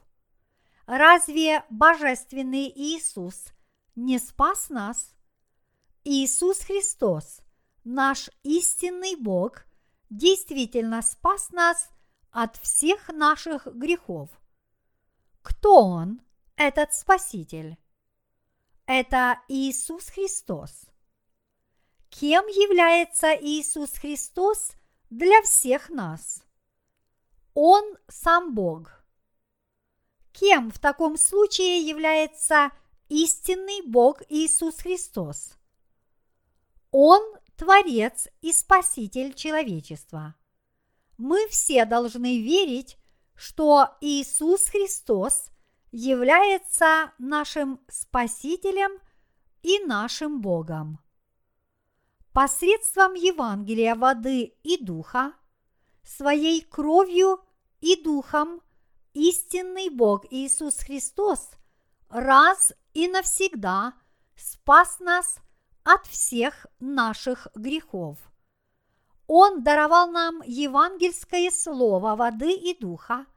Разве 0.85 1.63
Божественный 1.69 2.71
Иисус 2.75 3.47
не 3.95 4.19
спас 4.19 4.69
нас? 4.69 5.13
Иисус 6.03 6.59
Христос, 6.59 7.41
наш 7.83 8.29
истинный 8.43 9.15
Бог, 9.15 9.65
действительно 10.09 11.01
спас 11.01 11.51
нас 11.51 11.89
от 12.31 12.57
всех 12.57 13.09
наших 13.09 13.67
грехов. 13.67 14.29
Кто 15.41 15.85
Он? 15.85 16.21
этот 16.55 16.93
Спаситель? 16.93 17.77
Это 18.85 19.41
Иисус 19.47 20.07
Христос. 20.09 20.92
Кем 22.19 22.45
является 22.45 23.33
Иисус 23.33 23.89
Христос 23.93 24.73
для 25.09 25.41
всех 25.41 25.89
нас? 25.89 26.43
Он 27.55 27.83
сам 28.07 28.53
Бог. 28.53 29.03
Кем 30.31 30.69
в 30.69 30.77
таком 30.77 31.17
случае 31.17 31.79
является 31.79 32.69
истинный 33.09 33.81
Бог 33.81 34.21
Иисус 34.29 34.77
Христос? 34.77 35.57
Он 36.91 37.19
Творец 37.57 38.27
и 38.41 38.53
Спаситель 38.53 39.33
человечества. 39.33 40.35
Мы 41.17 41.47
все 41.47 41.83
должны 41.83 42.43
верить, 42.43 42.99
что 43.33 43.89
Иисус 44.01 44.65
Христос 44.65 45.47
является 45.91 47.11
нашим 47.17 47.79
Спасителем 47.89 48.99
и 49.63 49.79
нашим 49.79 50.41
Богом. 50.41 51.02
Посредством 52.33 53.13
Евангелия 53.13 53.93
воды 53.93 54.55
и 54.63 54.83
духа, 54.83 55.33
своей 56.03 56.61
кровью 56.61 57.39
и 57.79 57.95
духом 58.01 58.59
истинный 59.13 59.89
Бог 59.89 60.25
Иисус 60.31 60.79
Христос 60.79 61.51
раз 62.09 62.73
и 62.95 63.07
навсегда 63.07 63.93
спас 64.35 64.99
нас 64.99 65.37
от 65.83 66.07
всех 66.07 66.65
наших 66.79 67.47
грехов. 67.53 68.17
Он 69.27 69.63
даровал 69.63 70.09
нам 70.09 70.41
евангельское 70.43 71.51
слово 71.51 72.15
воды 72.15 72.51
и 72.51 72.75
духа, 72.75 73.27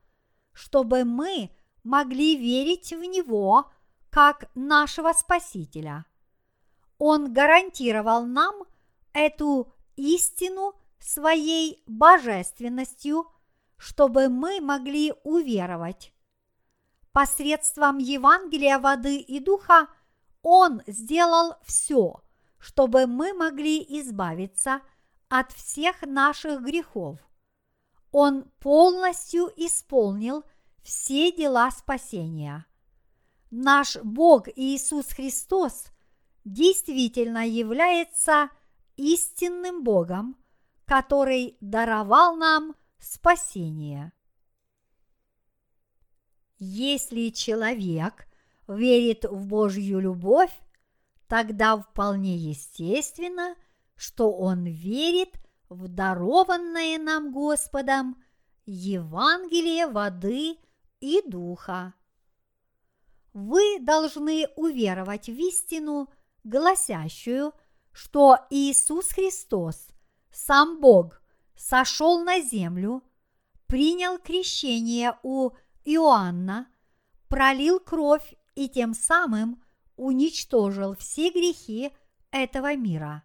чтобы 0.55 1.05
мы 1.05 1.51
могли 1.85 2.35
верить 2.35 2.95
в 2.95 3.05
Него 3.05 3.71
как 4.09 4.49
нашего 4.55 5.13
Спасителя. 5.13 6.07
Он 6.97 7.35
гарантировал 7.35 8.25
нам 8.25 8.65
эту 9.17 9.73
истину 9.97 10.75
своей 10.99 11.83
божественностью, 11.87 13.27
чтобы 13.79 14.29
мы 14.29 14.61
могли 14.61 15.15
уверовать. 15.25 16.13
Посредством 17.13 17.99
Евангелия 17.99 18.79
воды 18.79 19.19
и 19.19 19.41
духа 19.41 19.89
Он 20.43 20.83
сделал 20.87 21.55
все, 21.65 22.23
чтобы 22.59 23.07
мы 23.07 23.33
могли 23.33 23.83
избавиться 24.01 24.81
от 25.29 25.51
всех 25.53 26.03
наших 26.03 26.63
грехов. 26.63 27.19
Он 28.13 28.45
полностью 28.61 29.51
исполнил– 29.57 30.45
все 30.87 31.33
дела 31.33 31.73
спасения. 31.73 32.65
Наш 33.51 33.97
Бог 34.05 34.47
Иисус 34.55 35.07
Христос 35.07 35.87
действительно 36.45 37.45
является 37.45 38.51
истинным 38.97 39.83
Богом, 39.83 40.37
который 40.85 41.57
даровал 41.61 42.37
нам 42.37 42.75
спасение. 42.99 44.13
Если 46.59 47.31
человек 47.31 48.27
верит 48.67 49.25
в 49.25 49.47
Божью 49.47 50.01
любовь, 50.01 50.53
тогда 51.29 51.77
вполне 51.77 52.37
естественно, 52.37 53.57
что 53.95 54.33
он 54.33 54.65
верит 54.65 55.39
в 55.69 55.89
дарованное 55.89 56.99
нам 56.99 57.33
Господом 57.33 58.23
Евангелие 58.65 59.87
воды 59.87 60.59
и 61.01 61.23
духа. 61.27 61.95
Вы 63.33 63.79
должны 63.81 64.49
уверовать 64.57 65.29
в 65.29 65.39
истину, 65.39 66.09
гласящую, 66.43 67.53
что 67.97 68.37
Иисус 68.51 69.09
Христос, 69.09 69.89
сам 70.31 70.81
Бог, 70.81 71.23
сошел 71.57 72.23
на 72.23 72.41
землю, 72.43 73.03
принял 73.67 74.19
крещение 74.19 75.19
у 75.23 75.53
Иоанна, 75.87 76.69
пролил 77.29 77.81
кровь 77.81 78.35
и 78.55 78.69
тем 78.69 78.93
самым 78.93 79.63
уничтожил 79.97 80.95
все 80.95 81.31
грехи 81.31 81.91
этого 82.33 82.77
мира. 82.77 83.25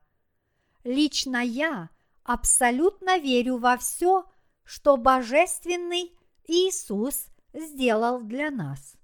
Лично 0.85 1.43
я 1.43 1.89
абсолютно 2.23 3.17
верю 3.17 3.57
во 3.57 3.75
все, 3.75 4.23
что 4.63 4.95
Божественный 4.95 6.17
Иисус 6.47 7.25
сделал 7.53 8.21
для 8.21 8.49
нас. 8.49 8.95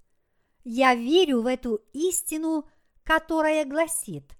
Я 0.64 0.94
верю 0.94 1.42
в 1.42 1.46
эту 1.46 1.82
истину, 1.92 2.66
которая 3.04 3.66
гласит, 3.66 4.37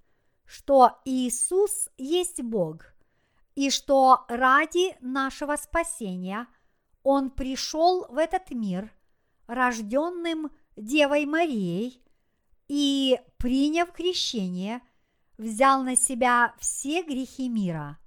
что 0.49 0.99
Иисус 1.05 1.91
есть 1.99 2.43
Бог, 2.43 2.95
и 3.55 3.69
что 3.69 4.25
ради 4.29 4.97
нашего 5.01 5.57
спасения 5.57 6.49
Он 7.03 7.31
пришел 7.31 8.07
в 8.09 8.17
этот 8.17 8.51
мир, 8.51 8.91
рожденным 9.47 10.51
Девой 10.75 11.27
Марией, 11.27 12.03
и, 12.67 13.21
приняв 13.37 13.93
крещение, 13.93 14.81
взял 15.37 15.83
на 15.83 15.97
себя 15.97 16.55
все 16.59 17.03
грехи 17.03 17.49
мира. 17.51 17.99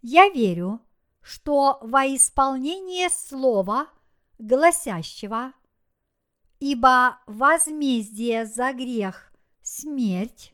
Я 0.00 0.30
верю, 0.30 0.80
что 1.20 1.78
во 1.82 2.06
исполнение 2.06 3.10
слова, 3.10 3.88
гласящего 4.38 5.52
«Ибо 6.58 7.18
возмездие 7.26 8.46
за 8.46 8.72
грех– 8.72 9.32
смерть» 9.62 10.53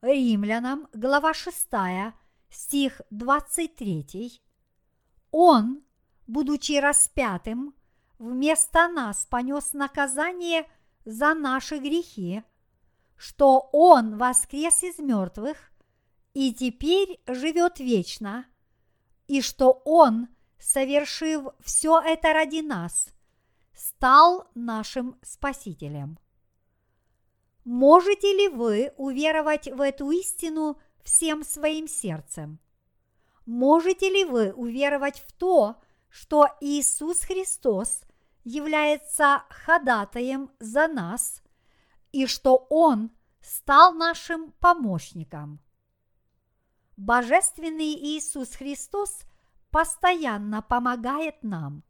Римлянам, 0.00 0.88
глава 0.92 1.34
6, 1.34 1.68
стих 2.50 3.00
23, 3.10 4.42
Он, 5.30 5.82
будучи 6.26 6.78
распятым, 6.80 7.74
вместо 8.18 8.88
нас 8.88 9.26
понес 9.26 9.72
наказание 9.72 10.66
за 11.04 11.34
наши 11.34 11.78
грехи, 11.78 12.42
что 13.16 13.68
Он 13.72 14.18
воскрес 14.18 14.82
из 14.82 14.98
мертвых 14.98 15.56
и 16.34 16.52
теперь 16.52 17.20
живет 17.26 17.78
вечно– 17.80 18.46
и 19.28 19.42
что 19.42 19.82
Он, 19.84 20.28
совершив 20.58 21.46
все 21.60 22.00
это 22.00 22.32
ради 22.32 22.62
нас, 22.62 23.10
стал 23.74 24.48
нашим 24.54 25.16
Спасителем. 25.22 26.18
Можете 27.70 28.32
ли 28.32 28.48
вы 28.48 28.94
уверовать 28.96 29.68
в 29.68 29.82
эту 29.82 30.10
истину 30.10 30.80
всем 31.04 31.44
своим 31.44 31.86
сердцем? 31.86 32.60
Можете 33.44 34.08
ли 34.08 34.24
вы 34.24 34.54
уверовать 34.54 35.18
в 35.18 35.34
то, 35.34 35.76
что 36.08 36.48
Иисус 36.62 37.20
Христос 37.20 38.04
является 38.42 39.42
ходатаем 39.50 40.50
за 40.58 40.88
нас 40.88 41.42
и 42.10 42.24
что 42.24 42.66
Он 42.70 43.10
стал 43.42 43.92
нашим 43.92 44.52
помощником? 44.52 45.60
Божественный 46.96 47.92
Иисус 47.92 48.54
Христос 48.54 49.20
постоянно 49.70 50.62
помогает 50.62 51.42
нам. 51.42 51.84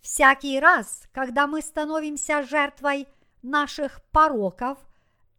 Всякий 0.00 0.60
раз, 0.60 1.08
когда 1.10 1.48
мы 1.48 1.60
становимся 1.60 2.44
жертвой 2.44 3.08
наших 3.42 4.00
пороков 4.12 4.78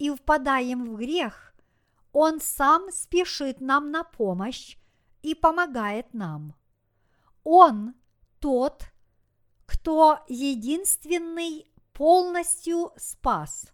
и 0.04 0.10
впадаем 0.10 0.84
в 0.84 0.97
грех, 0.97 1.56
Он 2.12 2.41
сам 2.41 2.91
спешит 2.91 3.62
нам 3.62 3.89
на 3.89 4.04
помощь 4.04 4.76
и 5.22 5.34
помогает 5.34 6.14
нам. 6.14 6.56
Он 7.45 7.95
тот, 8.39 8.84
кто 9.66 10.20
единственный 10.28 11.72
полностью 11.93 12.91
спас, 12.97 13.72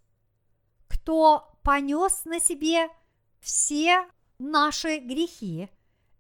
кто 0.87 1.51
понес 1.63 2.25
на 2.25 2.39
себе 2.39 2.89
все 3.39 4.07
наши 4.37 4.99
грехи 4.99 5.71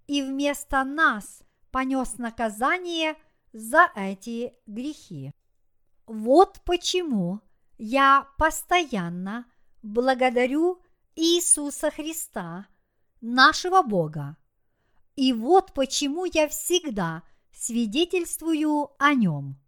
и 0.07 0.23
вместо 0.23 0.83
нас 0.83 1.43
понес 1.69 2.17
наказание 2.17 3.15
за 3.53 3.91
эти 3.95 4.55
грехи. 4.65 5.35
Вот 6.07 6.61
почему 6.65 7.41
я 7.77 8.27
постоянно 8.39 9.45
благодарю 9.81 10.81
Иисуса 11.15 11.91
Христа, 11.91 12.67
нашего 13.21 13.81
Бога. 13.81 14.37
И 15.15 15.33
вот 15.33 15.73
почему 15.73 16.25
я 16.25 16.47
всегда 16.47 17.23
свидетельствую 17.51 18.91
о 18.97 19.13
нем. 19.13 19.59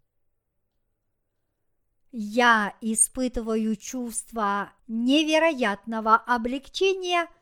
Я 2.11 2.75
испытываю 2.81 3.75
чувство 3.75 4.71
невероятного 4.87 6.15
облегчения– 6.15 7.27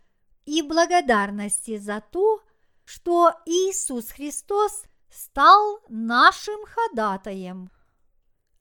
и 0.50 0.64
благодарности 0.64 1.78
за 1.78 2.02
то, 2.02 2.42
что 2.84 3.32
Иисус 3.46 4.10
Христос 4.10 4.84
стал 5.12 5.80
нашим 5.90 6.60
ходатаем. 6.66 7.70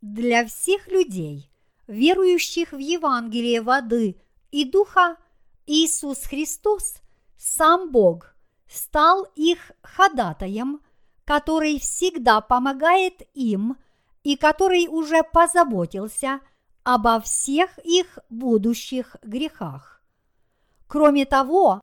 Для 0.02 0.46
всех 0.46 0.86
людей, 0.88 1.50
верующих 1.88 2.72
в 2.72 2.78
Евангелие 2.78 3.60
воды 3.60 4.20
и 4.50 4.64
духа, 4.64 5.16
Иисус 5.66 6.22
Христос, 6.22 6.96
сам 7.36 7.90
Бог, 7.90 8.34
стал 8.68 9.26
их 9.34 9.72
ходатаем, 9.82 10.80
который 11.24 11.78
всегда 11.80 12.40
помогает 12.40 13.22
им 13.34 13.76
и 14.22 14.36
который 14.36 14.86
уже 14.88 15.22
позаботился 15.22 16.40
обо 16.84 17.20
всех 17.20 17.78
их 17.78 18.18
будущих 18.30 19.16
грехах. 19.22 20.02
Кроме 20.86 21.26
того, 21.26 21.82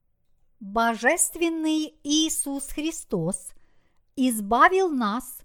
Божественный 0.59 1.93
Иисус 2.03 2.67
Христос 2.67 3.49
избавил 4.15 4.89
нас 4.89 5.41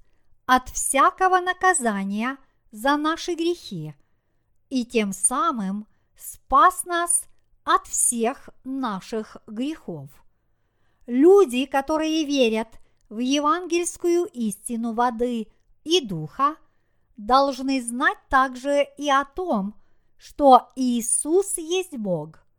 от 0.47 0.68
всякого 0.70 1.40
наказания 1.40 2.39
за 2.70 2.97
наши 2.97 3.35
грехи 3.35 3.94
и 4.70 4.84
тем 4.86 5.12
самым 5.12 5.86
спас 6.16 6.84
нас 6.84 7.24
от 7.64 7.86
всех 7.86 8.48
наших 8.64 9.36
грехов. 9.47 10.09
Люди, 11.06 11.66
которые 11.66 12.24
верят 12.24 12.68
в 13.09 13.18
евангельскую 13.18 14.24
истину 14.32 14.94
воды 14.94 15.48
и 15.84 16.01
духа, 16.01 16.56
должны 17.16 17.82
знать 17.82 18.18
также 18.28 18.86
и 18.97 19.10
о 19.10 19.24
том, 19.24 19.74
что 20.16 20.70
Иисус 20.76 21.59
есть 21.59 21.97
Бог– 21.97 22.38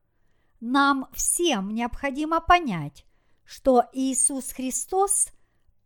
нам 0.62 1.08
всем 1.12 1.74
необходимо 1.74 2.40
понять, 2.40 3.04
что 3.44 3.86
Иисус 3.94 4.52
Христос, 4.52 5.30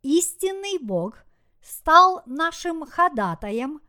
истинный 0.03 0.77
Бог, 0.79 1.23
стал 1.61 2.21
нашим 2.25 2.85
ходатаем 2.85 3.79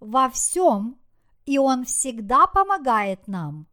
во 0.00 0.28
всем, 0.28 1.00
и 1.46 1.58
Он 1.58 1.84
всегда 1.84 2.46
помогает 2.46 3.26
нам. 3.28 3.66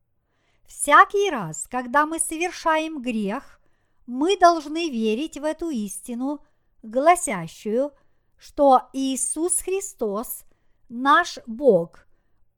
Всякий 0.65 1.30
раз, 1.30 1.68
когда 1.69 2.06
мы 2.06 2.19
совершаем 2.19 3.02
грех, 3.02 3.60
мы 4.06 4.38
должны 4.38 4.89
верить 4.89 5.38
в 5.38 5.43
эту 5.43 5.69
истину, 5.69 6.43
гласящую, 6.84 7.91
что 8.38 8.89
Иисус 8.93 9.60
Христос, 9.60 10.43
наш 10.89 11.39
Бог, 11.45 12.07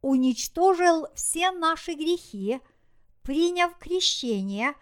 уничтожил 0.02 1.08
все 1.16 1.52
наши 1.52 1.94
грехи– 1.94 2.62
приняв 3.24 3.78
крещение 3.80 4.76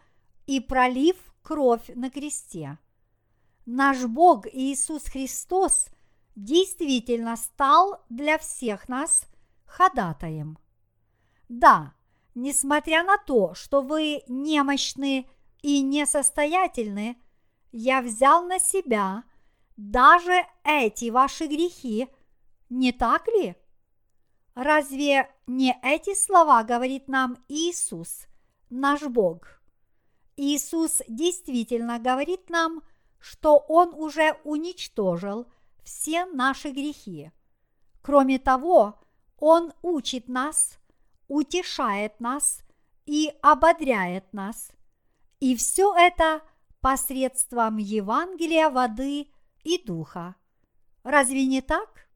и 0.48 0.60
пролив 0.60 1.16
кровь 1.42 1.90
на 1.96 2.10
кресте. 2.10 2.78
Наш 3.66 4.04
Бог 4.06 4.48
Иисус 4.52 5.04
Христос 5.04 5.88
действительно 6.36 7.38
стал 7.38 8.04
для 8.10 8.38
всех 8.38 8.90
нас 8.90 9.26
ходатаем. 9.72 10.58
Да, 11.50 11.94
несмотря 12.36 13.04
на 13.04 13.18
то, 13.18 13.54
что 13.54 13.82
вы 13.82 14.24
немощны 14.28 15.28
и 15.62 15.82
несостоятельны, 15.82 17.18
я 17.72 18.02
взял 18.02 18.44
на 18.44 18.60
себя 18.60 19.24
даже 19.78 20.46
эти 20.64 21.10
ваши 21.10 21.48
грехи, 21.48 22.10
не 22.70 22.92
так 22.92 23.28
ли? 23.28 23.56
Разве 24.54 25.30
не 25.48 25.78
эти 25.82 26.14
слова 26.14 26.64
говорит 26.64 27.08
нам 27.08 27.38
Иисус, 27.48 28.28
наш 28.70 29.02
Бог. 29.04 29.62
Иисус 30.36 31.02
действительно 31.08 32.00
говорит 32.00 32.50
нам, 32.50 32.82
что 33.20 33.58
Он 33.68 33.94
уже 33.94 34.38
уничтожил 34.44 35.48
все 35.84 36.26
наши 36.26 36.72
грехи. 36.72 37.32
Кроме 38.02 38.40
того, 38.40 39.01
Он 39.42 39.74
учит 39.82 40.30
нас, 40.30 40.78
утешает 41.28 42.20
нас 42.20 42.62
и 43.08 43.34
ободряет 43.42 44.32
нас. 44.34 44.72
И 45.40 45.56
все 45.56 45.96
это 45.98 46.44
посредством 46.80 47.78
Евангелия 47.78 48.70
воды 48.70 49.32
и 49.64 49.84
духа. 49.84 50.36
Разве 51.02 51.48
не 51.48 51.62
так? 51.62 52.08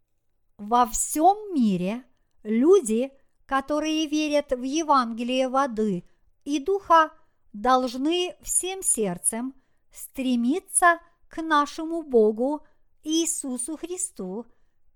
Во 0.57 0.85
всем 0.85 1.51
мире 1.55 2.03
люди, 2.43 3.11
которые 3.47 4.05
верят 4.05 4.51
в 4.51 4.61
Евангелие 4.61 5.49
воды 5.49 6.07
и 6.43 6.59
духа, 6.59 7.11
должны 7.53 8.35
всем 8.43 8.83
сердцем 8.83 9.55
стремиться 9.91 10.99
к 11.27 11.41
нашему 11.41 12.03
Богу 12.03 12.63
Иисусу 13.03 13.77
Христу 13.77 14.45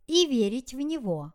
и 0.06 0.28
верить 0.28 0.76
в 0.76 0.80
Него. 0.82 1.34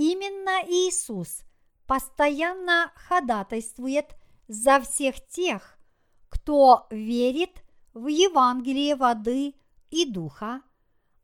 Именно 0.00 0.62
Иисус 0.68 1.40
постоянно 1.88 2.92
ходатайствует 2.94 4.14
за 4.46 4.80
всех 4.80 5.16
тех, 5.26 5.76
кто 6.28 6.86
верит 6.92 7.64
в 7.94 8.06
Евангелие 8.06 8.94
воды 8.94 9.56
и 9.90 10.08
духа, 10.08 10.62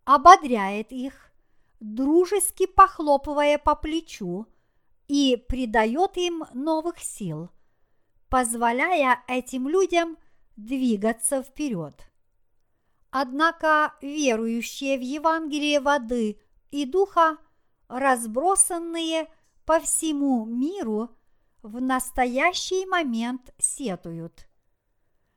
ободряет 0.02 0.90
их, 0.90 1.30
дружески 1.78 2.66
похлопывая 2.66 3.58
по 3.58 3.76
плечу 3.76 4.48
и 5.06 5.40
придает 5.48 6.16
им 6.16 6.42
новых 6.52 6.98
сил, 6.98 7.50
позволяя 8.28 9.22
этим 9.28 9.68
людям 9.68 10.18
двигаться 10.56 11.44
вперед. 11.44 11.94
Однако 13.10 13.94
верующие 14.02 14.98
в 14.98 15.02
Евангелие 15.02 15.78
воды 15.78 16.40
и 16.72 16.84
духа, 16.84 17.38
разбросанные 17.88 19.28
по 19.64 19.80
всему 19.80 20.44
миру, 20.44 21.10
в 21.62 21.80
настоящий 21.80 22.84
момент 22.86 23.54
сетуют. 23.58 24.46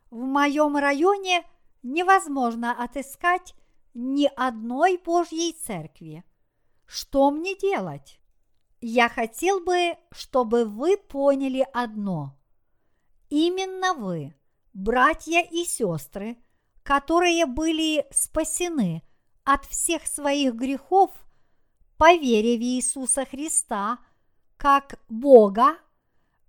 В 0.09 0.17
моем 0.17 0.75
районе 0.75 1.43
невозможно 1.83 2.71
отыскать 2.71 3.55
ни 3.93 4.29
одной 4.35 4.97
Божьей 4.97 5.53
церкви. 5.53 6.23
Что 6.85 7.31
мне 7.31 7.55
делать? 7.55 8.19
Я 8.79 9.09
хотел 9.09 9.59
бы, 9.59 9.97
чтобы 10.11 10.65
вы 10.65 10.97
поняли 10.97 11.65
одно. 11.73 12.37
Именно 13.29 13.93
вы, 13.93 14.35
братья 14.73 15.41
и 15.41 15.65
сестры, 15.65 16.37
которые 16.83 17.45
были 17.45 18.05
спасены 18.11 19.01
от 19.43 19.65
всех 19.65 20.05
своих 20.05 20.53
грехов 20.53 21.11
по 21.97 22.15
вере 22.15 22.57
в 22.57 22.61
Иисуса 22.61 23.25
Христа 23.25 23.99
как 24.57 24.99
Бога 25.09 25.77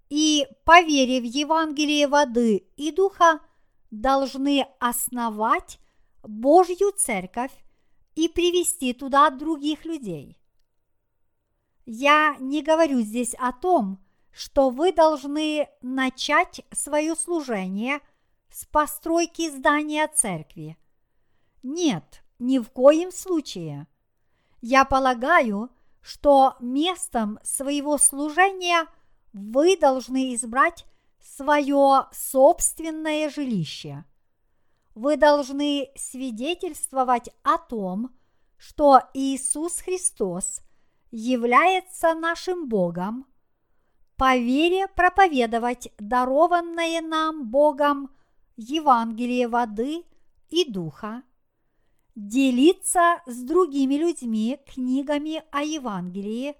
и 0.08 0.46
по 0.64 0.82
вере 0.82 1.20
в 1.20 1.24
Евангелие 1.24 2.06
воды 2.08 2.66
и 2.76 2.90
духа 2.90 3.40
должны 3.90 4.66
основать 4.78 5.78
Божью 6.22 6.92
церковь 6.96 7.52
и 8.14 8.28
привести 8.28 8.92
туда 8.92 9.30
других 9.30 9.84
людей. 9.84 10.38
Я 11.86 12.36
не 12.40 12.62
говорю 12.62 13.00
здесь 13.00 13.34
о 13.38 13.52
том, 13.52 13.98
что 14.30 14.70
вы 14.70 14.92
должны 14.92 15.68
начать 15.80 16.60
свое 16.72 17.14
служение 17.16 18.00
с 18.50 18.66
постройки 18.66 19.50
здания 19.50 20.06
церкви. 20.08 20.76
Нет, 21.62 22.22
ни 22.38 22.58
в 22.58 22.70
коем 22.70 23.10
случае. 23.10 23.86
Я 24.60 24.84
полагаю, 24.84 25.70
что 26.00 26.56
местом 26.60 27.38
своего 27.42 27.98
служения 27.98 28.86
вы 29.32 29.76
должны 29.76 30.34
избрать 30.34 30.84
свое 31.20 32.06
собственное 32.12 33.30
жилище. 33.30 34.04
Вы 34.94 35.16
должны 35.16 35.90
свидетельствовать 35.96 37.30
о 37.42 37.58
том, 37.58 38.16
что 38.56 39.02
Иисус 39.14 39.80
Христос 39.80 40.60
является 41.10 42.14
нашим 42.14 42.68
Богом, 42.68 43.26
по 44.16 44.36
вере 44.36 44.88
проповедовать 44.88 45.92
дарованное 45.98 47.00
нам 47.00 47.48
Богом 47.48 48.10
Евангелие 48.56 49.46
воды 49.46 50.04
и 50.48 50.68
духа, 50.68 51.22
делиться 52.18 53.22
с 53.26 53.42
другими 53.42 53.94
людьми 53.94 54.58
книгами 54.66 55.44
о 55.52 55.62
Евангелии, 55.62 56.56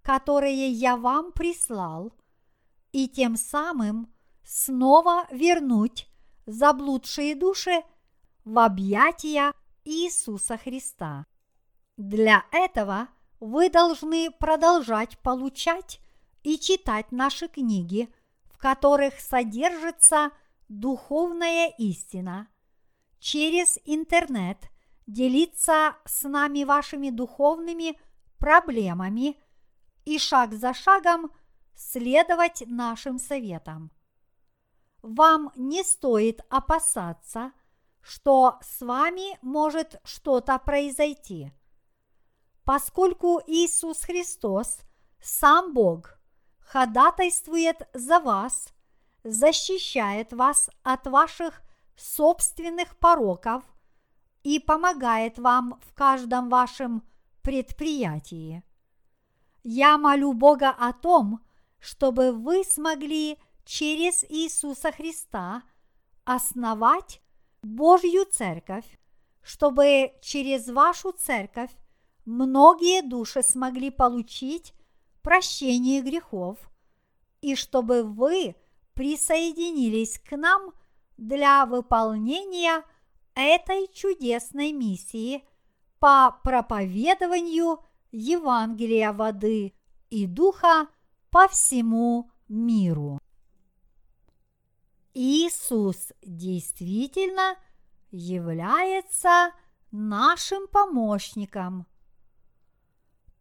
которые 0.00 0.70
я 0.70 0.96
вам 0.96 1.32
прислал, 1.32 2.14
и 2.92 3.06
тем 3.06 3.36
самым 3.36 4.10
снова 4.42 5.26
вернуть 5.30 6.08
заблудшие 6.46 7.34
души 7.34 7.82
в 8.46 8.58
объятия 8.58 9.52
Иисуса 9.84 10.56
Христа. 10.56 11.26
Для 11.98 12.46
этого 12.50 13.08
вы 13.38 13.68
должны 13.68 14.30
продолжать 14.30 15.18
получать 15.18 16.00
и 16.42 16.58
читать 16.58 17.12
наши 17.12 17.48
книги, 17.48 18.08
в 18.46 18.56
которых 18.56 19.20
содержится 19.20 20.30
духовная 20.68 21.68
истина, 21.76 22.48
через 23.18 23.78
интернет 23.84 24.70
делиться 25.06 25.96
с 26.04 26.28
нами 26.28 26.64
вашими 26.64 27.10
духовными 27.10 27.98
проблемами 28.38 29.36
и 30.04 30.18
шаг 30.18 30.52
за 30.52 30.74
шагом 30.74 31.30
следовать 31.74 32.62
нашим 32.66 33.18
советам. 33.18 33.90
Вам 35.02 35.52
не 35.56 35.84
стоит 35.84 36.40
опасаться, 36.48 37.52
что 38.00 38.58
с 38.62 38.80
вами 38.80 39.38
может 39.42 40.00
что-то 40.04 40.58
произойти, 40.58 41.52
поскольку 42.64 43.40
Иисус 43.46 44.00
Христос, 44.02 44.80
сам 45.20 45.74
Бог, 45.74 46.18
ходатайствует 46.58 47.88
за 47.94 48.20
вас, 48.20 48.72
защищает 49.22 50.32
вас 50.32 50.70
от 50.82 51.06
ваших 51.06 51.62
собственных 51.96 52.96
пороков 52.98 53.64
и 54.46 54.60
помогает 54.60 55.38
вам 55.38 55.80
в 55.84 55.92
каждом 55.92 56.48
вашем 56.48 57.02
предприятии. 57.42 58.62
Я 59.64 59.98
молю 59.98 60.34
Бога 60.34 60.70
о 60.70 60.92
том, 60.92 61.40
чтобы 61.80 62.30
вы 62.30 62.62
смогли 62.62 63.38
через 63.64 64.24
Иисуса 64.28 64.92
Христа 64.92 65.64
основать 66.22 67.20
Божью 67.62 68.24
церковь, 68.24 68.86
чтобы 69.42 70.12
через 70.22 70.68
вашу 70.68 71.10
церковь 71.10 71.72
многие 72.24 73.02
души 73.02 73.42
смогли 73.42 73.90
получить 73.90 74.74
прощение 75.22 76.02
грехов, 76.02 76.70
и 77.40 77.56
чтобы 77.56 78.04
вы 78.04 78.54
присоединились 78.94 80.20
к 80.20 80.36
нам 80.36 80.72
для 81.16 81.66
выполнения 81.66 82.84
этой 83.36 83.86
чудесной 83.92 84.72
миссии 84.72 85.46
по 86.00 86.40
проповедованию 86.42 87.84
Евангелия 88.10 89.12
воды 89.12 89.74
и 90.10 90.26
духа 90.26 90.88
по 91.30 91.46
всему 91.48 92.30
миру. 92.48 93.20
Иисус 95.12 96.12
действительно 96.22 97.56
является 98.10 99.52
нашим 99.90 100.66
помощником. 100.68 101.86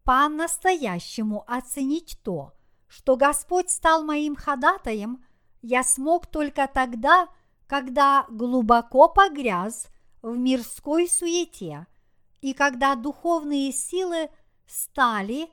По-настоящему 0.03 1.43
оценить 1.47 2.19
то, 2.23 2.53
что 2.87 3.15
Господь 3.15 3.69
стал 3.69 4.03
моим 4.03 4.35
ходатаем, 4.35 5.23
я 5.61 5.83
смог 5.83 6.27
только 6.27 6.67
тогда, 6.67 7.27
когда 7.27 7.29
глубоко 8.29 9.09
погряз 9.09 9.87
в 10.21 10.37
мирской 10.37 11.07
суете 11.09 11.87
и 12.41 12.53
когда 12.53 12.95
духовные 12.95 13.71
силы 13.71 14.29
стали 14.67 15.49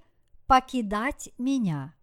покидать 0.46 1.30
меня. 1.38 1.94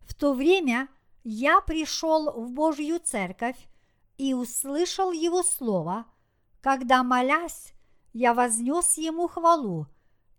В 0.00 0.14
то 0.14 0.34
время 0.34 0.88
я 1.24 1.60
пришел 1.60 2.30
в 2.32 2.50
Божью 2.50 3.00
церковь 3.00 3.56
и 4.18 4.34
услышал 4.34 5.12
Его 5.12 5.42
Слово, 5.42 6.06
когда, 6.60 7.02
молясь, 7.02 7.72
я 8.12 8.34
вознес 8.34 8.98
Ему 8.98 9.28
хвалу, 9.28 9.86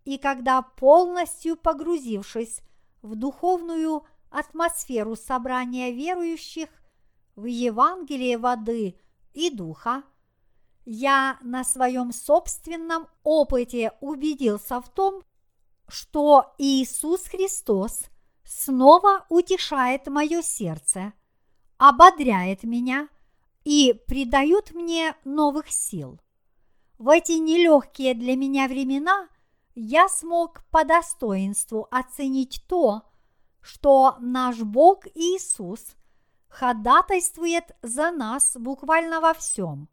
и 0.05 0.17
когда, 0.17 0.61
полностью 0.61 1.57
погрузившись 1.57 2.61
в 3.01 3.15
духовную 3.15 4.03
атмосферу 4.29 5.15
собрания 5.15 5.91
верующих 5.91 6.69
в 7.35 7.45
Евангелие 7.45 8.37
воды 8.37 8.99
и 9.37 9.51
духа, 9.51 10.03
я 10.83 11.37
на 11.41 11.63
своем 11.63 12.11
собственном 12.11 13.07
опыте 13.23 13.91
убедился 14.01 14.81
в 14.81 14.89
том, 14.89 15.21
что 15.87 16.55
Иисус 16.57 17.27
Христос 17.27 18.05
снова 18.43 19.27
утешает 19.29 20.07
мое 20.07 20.41
сердце, 20.41 21.13
ободряет 21.77 22.63
меня 22.63 23.09
и 23.63 23.93
придает 24.07 24.71
мне 24.71 25.15
новых 25.23 25.69
сил. 25.69 26.19
В 26.97 27.09
эти 27.09 27.33
нелегкие 27.33 28.15
для 28.15 28.35
меня 28.35 28.67
времена 28.67 29.29
я 29.75 30.09
смог 30.09 30.63
по 30.71 30.83
достоинству 30.83 31.87
оценить 31.91 32.65
то, 32.67 33.03
что 33.61 34.15
наш 34.19 34.57
Бог 34.61 35.05
Иисус 35.13 35.96
ходатайствует 36.59 37.75
за 37.83 38.11
нас 38.11 38.57
буквально 38.57 39.21
во 39.21 39.33
всем. 39.35 39.87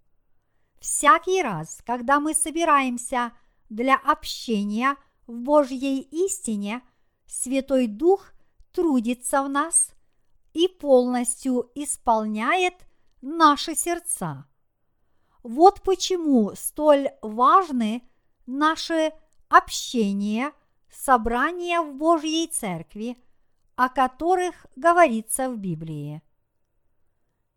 Всякий 0.80 1.42
раз, 1.42 1.82
когда 1.84 2.20
мы 2.20 2.32
собираемся 2.32 3.32
для 3.68 3.96
общения 3.96 4.96
в 5.26 5.40
Божьей 5.40 6.00
истине, 6.00 6.82
Святой 7.26 7.86
Дух 7.86 8.32
трудится 8.72 9.42
в 9.42 9.48
нас 9.50 9.90
и 10.54 10.68
полностью 10.68 11.70
исполняет 11.74 12.74
наши 13.20 13.74
сердца. 13.74 14.46
Вот 15.42 15.82
почему 15.82 16.54
столь 16.54 17.10
важны 17.20 18.08
наши 18.46 19.12
общения, 19.48 20.52
собрания 20.90 21.82
в 21.82 21.94
Божьей 21.94 22.46
Церкви, 22.46 23.18
о 23.76 23.90
которых 23.90 24.66
говорится 24.76 25.50
в 25.50 25.58
Библии. 25.58 26.22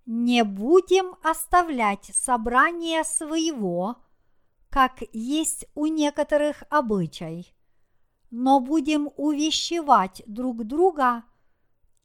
Не 0.08 0.46
будем 0.46 1.16
оставлять 1.22 2.06
собрание 2.14 3.04
своего, 3.04 3.98
как 4.70 5.04
есть 5.12 5.66
у 5.76 5.88
некоторых 5.88 6.64
обычай, 6.70 7.54
но 8.32 8.62
будем 8.62 9.10
увещевать 9.18 10.24
друг 10.26 10.64
друга, 10.64 11.24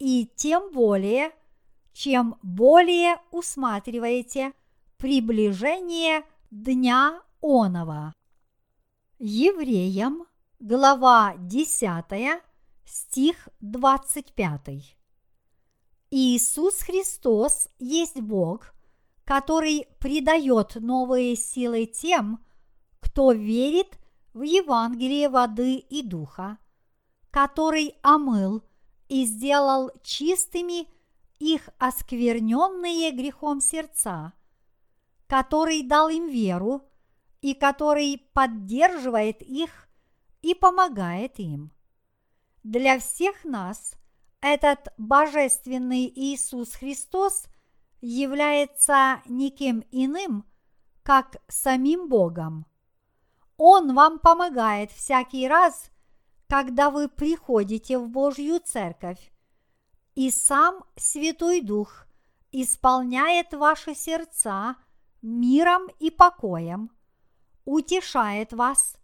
и 0.01 0.29
тем 0.35 0.73
более, 0.73 1.31
чем 1.93 2.41
более 2.43 3.20
усматриваете 3.31 4.53
приближение 4.97 6.24
Дня 6.51 7.23
Онова. 7.41 8.12
Евреям, 9.20 10.27
глава 10.59 11.37
10, 11.39 12.43
стих 12.85 13.49
25. 13.61 15.02
Иисус 16.14 16.82
Христос 16.82 17.68
есть 17.78 18.20
Бог, 18.20 18.74
который 19.24 19.89
придает 19.98 20.74
новые 20.74 21.36
силы 21.36 21.86
тем, 21.86 22.44
кто 23.01 23.32
верит 23.32 23.98
в 24.34 24.43
Евангелие 24.43 25.30
воды 25.30 25.76
и 25.76 26.02
духа, 26.02 26.59
который 27.30 27.94
омыл 28.02 28.62
и 29.09 29.24
сделал 29.24 29.90
чистыми 30.02 30.86
их 31.39 31.70
оскверненные 31.78 33.12
грехом 33.12 33.62
сердца, 33.62 34.34
который 35.26 35.82
дал 35.82 36.10
им 36.10 36.28
веру 36.28 36.82
и 37.40 37.55
который 37.55 38.22
поддерживает 38.34 39.40
их 39.40 39.89
и 40.43 40.55
помогает 40.55 41.39
им. 41.39 41.72
Для 42.62 42.98
всех 42.98 43.44
нас 43.44 43.94
этот 44.43 44.93
божественный 44.98 46.12
Иисус 46.14 46.74
Христос 46.74 47.44
является 48.01 49.23
никем 49.27 49.85
иным, 49.93 50.44
как 51.05 51.36
самим 51.47 52.09
Богом. 52.09 52.66
Он 53.56 53.94
вам 53.94 54.19
помогает 54.19 54.90
всякий 54.90 55.47
раз, 55.47 55.90
когда 56.48 56.90
вы 56.90 57.09
приходите 57.09 57.98
в 57.98 58.09
Божью 58.09 58.59
Церковь, 58.59 59.32
и 60.16 60.31
сам 60.31 60.85
Святой 60.97 61.60
Дух 61.60 62.06
исполняет 62.51 63.55
ваши 63.55 63.94
сердца 63.94 64.74
миром 65.23 65.89
и 66.01 66.10
покоем, 66.10 66.90
утешает 67.64 68.52
вас, 68.52 68.97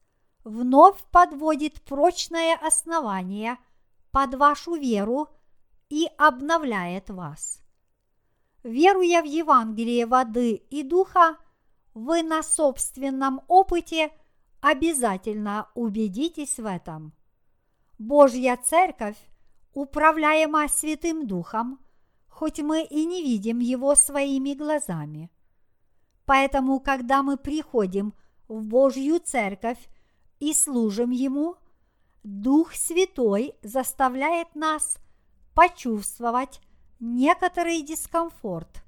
вновь 0.43 1.01
подводит 1.13 1.81
прочное 1.85 2.57
основание– 2.57 3.57
под 4.11 4.35
вашу 4.35 4.75
веру 4.75 5.29
и 5.89 6.09
обновляет 6.17 7.11
вас. 7.11 7.63
Веруя 8.63 9.23
в 9.23 9.27
Евангелие 9.27 10.07
воды 10.07 10.55
и 10.55 10.83
духа, 10.83 11.37
вы 11.95 12.23
на 12.23 12.43
собственном 12.43 13.41
опыте 13.49 14.11
обязательно 14.61 15.69
убедитесь 15.75 16.59
в 16.59 16.67
этом. 16.67 17.13
Божья 17.99 18.57
Церковь 18.57 19.17
управляема 19.73 20.69
Святым 20.69 21.27
Духом, 21.27 21.81
хоть 22.29 22.61
мы 22.61 22.83
и 22.83 23.05
не 23.05 23.23
видим 23.23 23.59
его 23.61 23.95
своими 23.95 24.55
глазами. 24.55 25.31
Поэтому, 26.25 26.79
когда 26.81 27.23
мы 27.23 27.37
приходим 27.37 28.13
в 28.49 28.63
Божью 28.63 29.19
Церковь 29.21 29.89
и 30.39 30.53
служим 30.53 31.11
Ему– 31.11 31.57
Дух 32.25 32.75
Святой 32.75 33.55
заставляет 33.63 34.55
нас 34.55 34.99
почувствовать 35.55 36.61
некоторый 36.99 37.83
дискомфорт, 37.83 38.83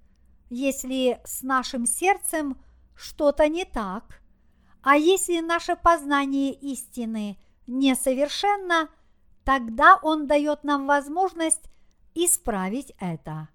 если 0.48 1.20
с 1.24 1.42
нашим 1.42 1.86
сердцем 1.86 2.60
что-то 2.96 3.48
не 3.48 3.64
так, 3.64 4.20
а 4.82 4.96
если 4.96 5.40
наше 5.40 5.76
познание 5.76 6.52
истины 6.52 7.38
несовершенно, 7.66 8.88
тогда 9.44 9.98
Он 10.02 10.26
дает 10.26 10.64
нам 10.64 10.86
возможность 10.86 11.70
исправить 12.14 12.92
это. 12.98 13.48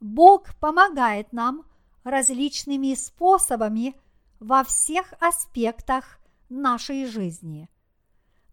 Бог 0.00 0.54
помогает 0.60 1.32
нам 1.32 1.64
различными 2.04 2.94
способами 2.94 3.94
во 4.38 4.64
всех 4.64 5.12
аспектах 5.20 6.18
нашей 6.48 7.04
жизни– 7.04 7.68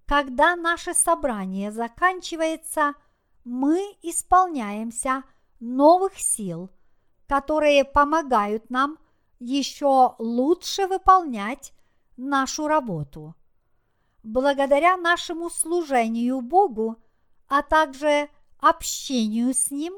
когда 0.07 0.55
наше 0.55 0.93
собрание 0.93 1.71
заканчивается, 1.71 2.93
мы 3.43 3.95
исполняемся 4.01 5.23
новых 5.59 6.17
сил, 6.17 6.69
которые 7.27 7.84
помогают 7.84 8.69
нам 8.69 8.97
еще 9.39 10.15
лучше 10.17 10.88
выполнять 10.88 11.73
нашу 12.15 12.67
работу. 12.67 13.35
Благодаря 14.23 14.95
нашему 14.95 15.49
служению 15.49 16.39
Богу, 16.39 16.95
а 17.49 17.61
также 17.61 18.29
общению 18.59 19.53
с 19.53 19.71
Ним 19.71 19.93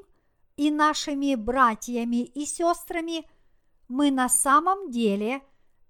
и 0.57 0.71
нашими 0.71 1.35
братьями 1.35 2.23
и 2.23 2.45
сестрами, 2.45 3.29
мы 3.87 4.09
на 4.09 4.27
самом 4.27 4.89
деле 4.89 5.41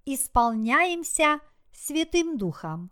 исполняемся 0.05 1.39
Святым 1.71 2.37
Духом 2.37 2.91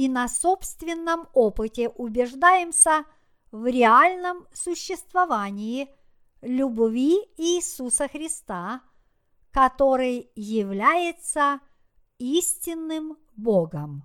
и 0.00 0.08
на 0.08 0.28
собственном 0.28 1.28
опыте 1.34 1.90
убеждаемся 1.90 3.04
в 3.52 3.66
реальном 3.66 4.46
существовании 4.50 5.94
любви 6.40 7.18
Иисуса 7.36 8.08
Христа, 8.08 8.80
который 9.50 10.30
является 10.34 11.60
истинным 12.16 13.18
Богом. 13.36 14.04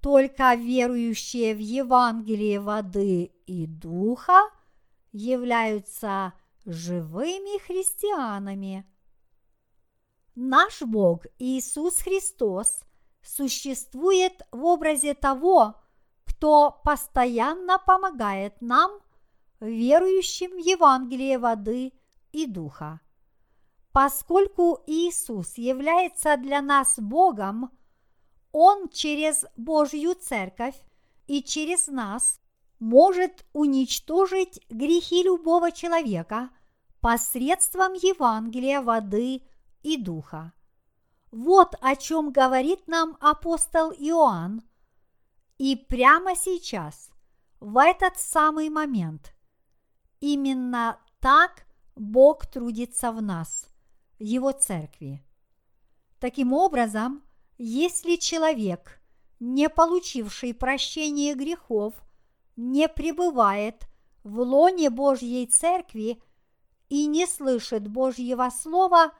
Только 0.00 0.54
верующие 0.54 1.56
в 1.56 1.58
Евангелие 1.58 2.60
воды 2.60 3.32
и 3.46 3.66
духа 3.66 4.38
являются 5.10 6.32
живыми 6.64 7.58
христианами. 7.58 8.88
Наш 10.36 10.82
Бог 10.82 11.24
Иисус 11.40 11.98
Христос 11.98 12.84
существует 13.26 14.46
в 14.52 14.64
образе 14.64 15.14
того, 15.14 15.74
кто 16.24 16.80
постоянно 16.84 17.78
помогает 17.78 18.60
нам, 18.60 18.90
верующим 19.60 20.52
в 20.52 20.58
Евангелие 20.58 21.38
воды 21.38 21.92
и 22.32 22.46
духа. 22.46 23.00
Поскольку 23.92 24.82
Иисус 24.86 25.56
является 25.56 26.36
для 26.36 26.60
нас 26.60 26.98
Богом, 26.98 27.70
Он 28.52 28.88
через 28.88 29.46
Божью 29.56 30.14
Церковь 30.14 30.76
и 31.26 31.42
через 31.42 31.88
нас 31.88 32.40
может 32.78 33.46
уничтожить 33.54 34.60
грехи 34.68 35.22
любого 35.22 35.72
человека 35.72 36.50
посредством 37.00 37.94
Евангелия 37.94 38.82
воды 38.82 39.42
и 39.82 39.96
духа. 39.96 40.52
Вот 41.30 41.74
о 41.80 41.96
чем 41.96 42.32
говорит 42.32 42.86
нам 42.86 43.16
апостол 43.20 43.92
Иоанн. 43.92 44.62
И 45.58 45.76
прямо 45.76 46.36
сейчас, 46.36 47.10
в 47.60 47.78
этот 47.82 48.18
самый 48.18 48.68
момент, 48.68 49.34
именно 50.20 51.00
так 51.20 51.66
Бог 51.94 52.46
трудится 52.46 53.10
в 53.10 53.22
нас, 53.22 53.66
Его 54.18 54.52
церкви. 54.52 55.22
Таким 56.20 56.52
образом, 56.52 57.22
если 57.58 58.16
человек, 58.16 59.00
не 59.40 59.68
получивший 59.68 60.54
прощения 60.54 61.34
грехов, 61.34 61.94
не 62.56 62.88
пребывает 62.88 63.86
в 64.24 64.40
лоне 64.40 64.90
Божьей 64.90 65.46
Церкви 65.46 66.22
и 66.88 67.06
не 67.06 67.26
слышит 67.26 67.86
Божьего 67.88 68.50
Слова, 68.50 69.12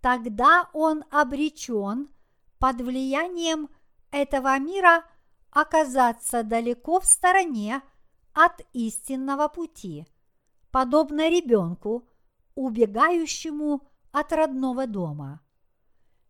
тогда 0.00 0.68
он 0.72 1.04
обречен 1.10 2.08
под 2.58 2.80
влиянием 2.80 3.68
этого 4.10 4.58
мира 4.58 5.04
оказаться 5.50 6.42
далеко 6.42 7.00
в 7.00 7.04
стороне 7.04 7.82
от 8.32 8.60
истинного 8.72 9.48
пути, 9.48 10.06
подобно 10.70 11.28
ребенку, 11.28 12.08
убегающему 12.54 13.88
от 14.12 14.32
родного 14.32 14.86
дома. 14.86 15.40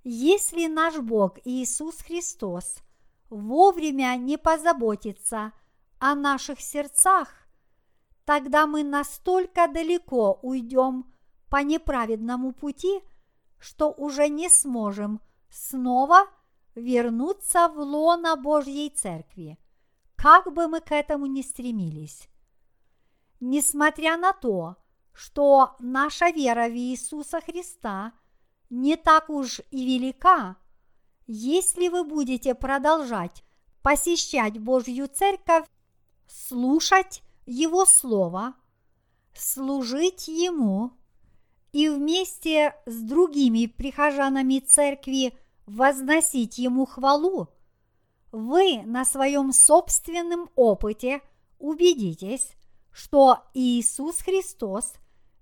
Если 0.03 0.67
наш 0.67 0.99
Бог 0.99 1.39
Иисус 1.45 2.01
Христос 2.01 2.65
вовремя 3.29 4.17
не 4.17 4.39
позаботится 4.39 5.53
о 5.99 6.15
наших 6.15 6.61
сердцах, 6.61 7.29
тогда 8.25 8.67
мы 8.67 8.83
настолько 8.83 9.69
далеко 9.69 10.39
уйдем 10.43 11.13
по 11.51 11.63
неправедному 11.63 12.53
пути, 12.53 13.01
что 13.61 13.93
уже 13.93 14.29
не 14.29 14.49
сможем 14.49 15.21
снова 15.51 16.27
вернуться 16.75 17.69
в 17.69 17.79
лоно 17.79 18.37
Божьей 18.37 18.91
Церкви, 18.91 19.59
как 20.17 20.53
бы 20.53 20.67
мы 20.67 20.81
к 20.81 20.93
этому 20.93 21.27
ни 21.27 21.43
стремились. 21.43 22.29
Несмотря 23.39 24.17
на 24.17 24.33
то, 24.33 24.77
что 25.13 25.77
наша 25.79 26.31
вера 26.31 26.69
в 26.69 26.75
Иисуса 26.75 27.41
Христа 27.41 28.13
не 28.71 28.97
так 28.97 29.29
уж 29.29 29.61
и 29.71 29.85
велика, 29.85 30.57
если 31.27 31.89
вы 31.89 32.05
будете 32.05 32.55
продолжать 32.55 33.45
посещать 33.83 34.59
Божью 34.59 35.09
Церковь, 35.09 35.67
слушать 36.27 37.23
Его 37.47 37.85
Слово, 37.85 38.55
служить 39.35 40.29
Ему 40.29 40.93
и 41.73 41.89
вместе 41.89 42.75
с 42.87 43.01
другими 43.01 43.67
прихожанами 43.67 44.59
Церкви 44.59 45.35
возносить 45.67 46.59
Ему 46.59 46.87
хвалу, 46.87 47.49
вы 48.33 48.83
на 48.83 49.05
своем 49.05 49.53
собственном 49.53 50.51
опыте 50.57 51.21
убедитесь, 51.59 52.57
что 52.93 53.39
Иисус 53.55 54.19
Христос 54.19 54.95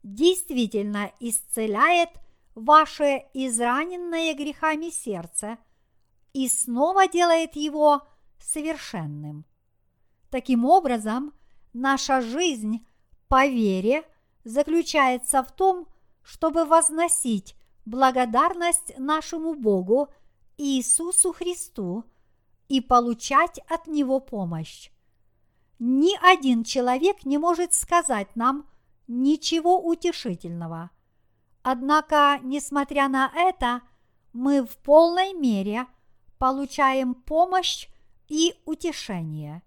действительно 0.02 1.12
исцеляет 1.20 2.10
ваше 2.54 3.26
израненное 3.34 4.34
грехами 4.34 4.90
сердце 4.90 5.58
и 6.32 6.48
снова 6.48 7.08
делает 7.08 7.56
его 7.56 8.02
совершенным. 8.38 9.44
Таким 10.30 10.64
образом, 10.64 11.32
наша 11.72 12.20
жизнь 12.20 12.86
по 13.28 13.46
вере 13.46 14.04
заключается 14.44 15.42
в 15.42 15.52
том, 15.52 15.86
чтобы 16.28 16.66
возносить 16.66 17.56
благодарность 17.86 18.92
нашему 18.98 19.54
Богу 19.54 20.08
Иисусу 20.58 21.32
Христу 21.32 22.04
и 22.68 22.82
получать 22.82 23.60
от 23.66 23.86
Него 23.86 24.20
помощь. 24.20 24.90
Ни 25.78 26.18
один 26.22 26.64
человек 26.64 27.24
не 27.24 27.38
может 27.38 27.72
сказать 27.72 28.36
нам 28.36 28.68
ничего 29.06 29.80
утешительного. 29.80 30.90
Однако, 31.62 32.40
несмотря 32.42 33.08
на 33.08 33.32
это, 33.34 33.80
мы 34.34 34.66
в 34.66 34.76
полной 34.76 35.32
мере 35.32 35.86
получаем 36.36 37.14
помощь 37.14 37.88
и 38.28 38.54
утешение. 38.66 39.62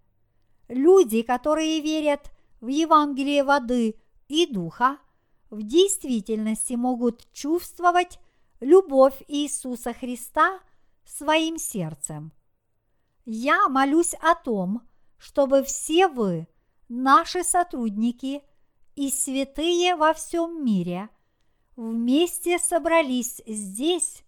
Люди, 0.68 1.24
которые 1.24 1.82
верят 1.82 2.30
в 2.60 2.68
Евангелие 2.68 3.44
воды 3.44 3.96
и 4.28 4.46
духа, 4.46 5.00
в 5.52 5.64
действительности 5.64 6.74
могут 6.74 7.32
чувствовать 7.34 8.20
любовь 8.62 9.22
Иисуса 9.28 9.94
Христа 9.94 10.60
своим 11.06 11.58
сердцем. 11.58 12.32
Я 13.26 13.68
молюсь 13.68 14.16
о 14.22 14.34
том, 14.34 14.82
чтобы 15.18 15.64
все 15.64 16.08
вы, 16.08 16.48
наши 16.88 17.44
сотрудники 17.44 18.42
и 18.96 19.10
святые 19.12 19.96
во 19.96 20.14
всем 20.14 20.66
мире, 20.66 21.10
вместе 21.76 22.58
собрались 22.58 23.42
здесь, 23.46 24.24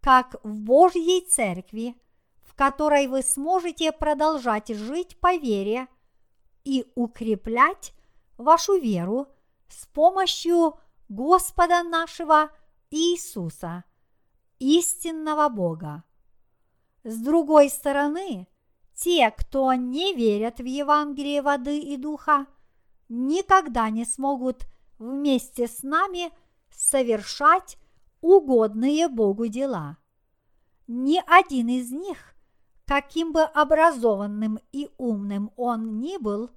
как 0.00 0.36
в 0.44 0.60
Божьей 0.60 1.22
Церкви, 1.26 1.94
в 2.44 2.54
которой 2.54 3.06
вы 3.06 3.22
сможете 3.22 3.92
продолжать 3.92 4.68
жить 4.68 5.18
по 5.20 5.36
вере 5.36 5.88
и 6.64 6.86
укреплять 6.94 7.94
вашу 8.36 8.78
веру– 8.78 9.26
с 9.70 9.86
помощью 9.86 10.78
Господа 11.08 11.82
нашего 11.82 12.50
Иисуса, 12.90 13.84
истинного 14.58 15.48
Бога. 15.48 16.04
С 17.04 17.16
другой 17.18 17.70
стороны, 17.70 18.46
те, 18.94 19.30
кто 19.30 19.72
не 19.72 20.14
верят 20.14 20.58
в 20.58 20.64
Евангелие 20.64 21.40
воды 21.40 21.78
и 21.78 21.96
духа, 21.96 22.46
никогда 23.08 23.88
не 23.90 24.04
смогут 24.04 24.66
вместе 24.98 25.66
с 25.66 25.82
нами 25.82 26.30
совершать 26.70 27.78
угодные 28.20 29.08
Богу 29.08 29.46
дела. 29.46 29.96
Ни 30.86 31.22
один 31.26 31.68
из 31.68 31.90
них, 31.90 32.34
каким 32.84 33.32
бы 33.32 33.42
образованным 33.42 34.58
и 34.72 34.90
умным 34.98 35.52
он 35.56 36.00
ни 36.00 36.18
был, 36.18 36.50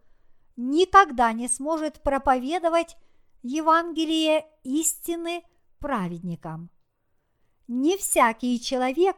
никогда 0.56 1.34
не 1.34 1.48
сможет 1.48 2.02
проповедовать 2.02 2.98
Евангелие 3.42 4.46
истины 4.64 5.44
праведникам. 5.80 6.70
Не 7.68 7.98
всякий 7.98 8.60
человек 8.62 9.16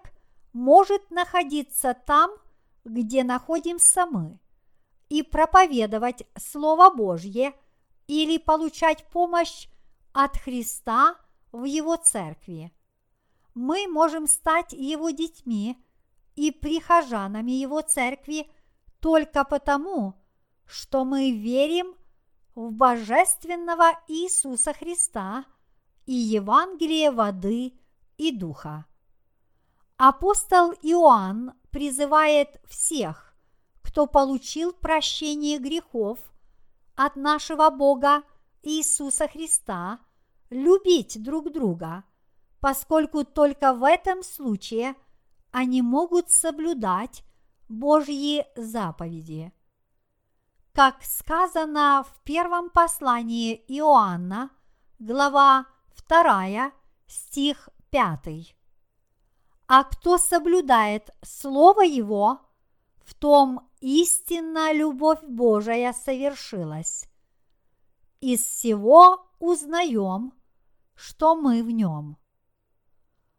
может 0.53 1.11
находиться 1.11 1.93
там, 1.93 2.31
где 2.85 3.23
находимся 3.23 4.05
мы, 4.05 4.39
и 5.09 5.23
проповедовать 5.23 6.23
Слово 6.37 6.89
Божье 6.89 7.53
или 8.07 8.37
получать 8.37 9.05
помощь 9.11 9.67
от 10.13 10.37
Христа 10.37 11.15
в 11.51 11.63
Его 11.63 11.97
церкви. 11.97 12.71
Мы 13.53 13.87
можем 13.87 14.27
стать 14.27 14.73
Его 14.73 15.09
детьми 15.09 15.77
и 16.35 16.51
прихожанами 16.51 17.51
Его 17.51 17.81
церкви 17.81 18.49
только 18.99 19.43
потому, 19.43 20.15
что 20.65 21.05
мы 21.05 21.31
верим 21.31 21.95
в 22.55 22.71
Божественного 22.71 23.99
Иисуса 24.07 24.73
Христа 24.73 25.45
и 26.05 26.13
Евангелие 26.13 27.11
воды 27.11 27.73
и 28.17 28.31
духа. 28.31 28.85
Апостол 29.97 30.71
Иоанн 30.81 31.53
призывает 31.71 32.61
всех, 32.65 33.35
кто 33.81 34.07
получил 34.07 34.73
прощение 34.73 35.57
грехов 35.57 36.19
от 36.95 37.15
нашего 37.15 37.69
Бога 37.69 38.23
Иисуса 38.61 39.27
Христа, 39.27 39.99
любить 40.49 41.21
друг 41.21 41.51
друга, 41.51 42.03
поскольку 42.59 43.23
только 43.23 43.73
в 43.73 43.83
этом 43.83 44.23
случае 44.23 44.95
они 45.51 45.81
могут 45.81 46.31
соблюдать 46.31 47.23
Божьи 47.67 48.45
заповеди 48.55 49.53
как 50.75 51.01
сказано 51.03 52.03
в 52.03 52.19
первом 52.25 52.69
послании 52.69 53.63
Иоанна, 53.69 54.49
глава 54.99 55.67
2, 56.09 56.73
стих 57.07 57.69
5. 57.91 58.53
А 59.67 59.83
кто 59.85 60.17
соблюдает 60.17 61.11
Слово 61.21 61.83
Его, 61.83 62.41
в 63.05 63.13
том 63.13 63.71
истинно 63.79 64.73
любовь 64.73 65.23
Божия 65.23 65.93
совершилась. 65.93 67.07
Из 68.19 68.41
всего 68.41 69.25
узнаем, 69.39 70.33
что 70.93 71.37
мы 71.37 71.63
в 71.63 71.71
нем. 71.71 72.17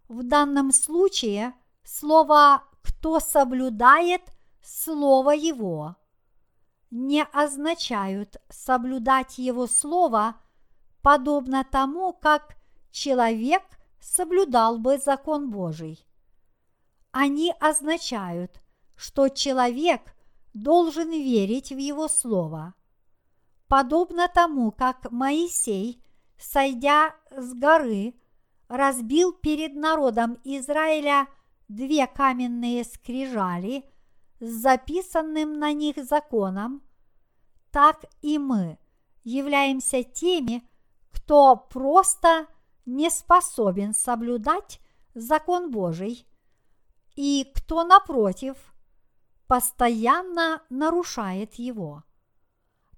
В 0.08 0.22
данном 0.22 0.72
случае 0.72 1.52
слово 1.84 2.62
«кто 2.80 3.20
соблюдает 3.20 4.22
Слово 4.62 5.32
Его» 5.32 5.96
не 6.96 7.24
означают 7.24 8.38
соблюдать 8.48 9.36
Его 9.36 9.66
Слово, 9.66 10.36
подобно 11.02 11.62
тому, 11.62 12.14
как 12.14 12.56
человек 12.90 13.62
соблюдал 14.00 14.78
бы 14.78 14.96
закон 14.96 15.50
Божий. 15.50 16.06
Они 17.10 17.52
означают, 17.60 18.62
что 18.94 19.28
человек 19.28 20.16
должен 20.54 21.10
верить 21.10 21.70
в 21.70 21.76
Его 21.76 22.08
Слово. 22.08 22.72
Подобно 23.68 24.28
тому, 24.28 24.70
как 24.70 25.10
Моисей, 25.10 26.02
сойдя 26.38 27.14
с 27.30 27.52
горы, 27.52 28.14
разбил 28.68 29.32
перед 29.32 29.74
народом 29.74 30.38
Израиля 30.44 31.26
две 31.68 32.06
каменные 32.06 32.84
скрижали 32.84 33.84
с 34.40 34.48
записанным 34.48 35.58
на 35.58 35.72
них 35.74 35.96
законом, 35.96 36.85
так 37.76 38.06
и 38.22 38.38
мы 38.38 38.78
являемся 39.22 40.02
теми, 40.02 40.66
кто 41.10 41.56
просто 41.56 42.46
не 42.86 43.10
способен 43.10 43.92
соблюдать 43.92 44.80
закон 45.12 45.70
Божий, 45.70 46.26
и 47.16 47.52
кто, 47.54 47.84
напротив, 47.84 48.56
постоянно 49.46 50.62
нарушает 50.70 51.56
его. 51.56 52.02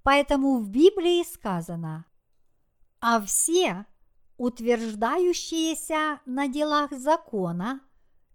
Поэтому 0.04 0.58
в 0.58 0.68
Библии 0.68 1.24
сказано, 1.24 2.04
а 3.00 3.20
все, 3.20 3.84
утверждающиеся 4.36 6.20
на 6.24 6.46
делах 6.46 6.92
закона, 6.92 7.80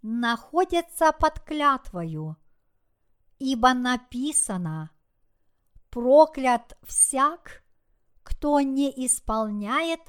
находятся 0.02 1.14
под 1.14 1.40
клятвою, 1.40 2.36
ибо 3.40 3.74
написано, 3.74 4.93
проклят 5.94 6.76
всяк, 6.82 7.62
кто 8.24 8.60
не 8.62 8.90
исполняет 9.06 10.00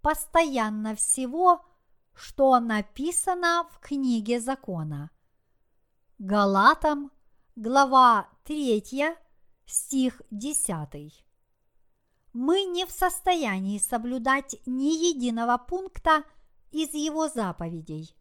постоянно 0.00 0.94
всего, 0.94 1.64
что 2.14 2.60
написано 2.60 3.68
в 3.72 3.80
книге 3.80 4.38
закона. 4.38 5.10
Галатам, 6.18 7.10
глава 7.56 8.28
3, 8.44 9.16
стих 9.66 10.22
10. 10.30 11.26
Мы 12.32 12.62
не 12.62 12.86
в 12.86 12.92
состоянии 12.92 13.80
соблюдать 13.80 14.54
ни 14.66 15.14
единого 15.14 15.58
пункта 15.58 16.22
из 16.70 16.94
его 16.94 17.28
заповедей. 17.28 18.16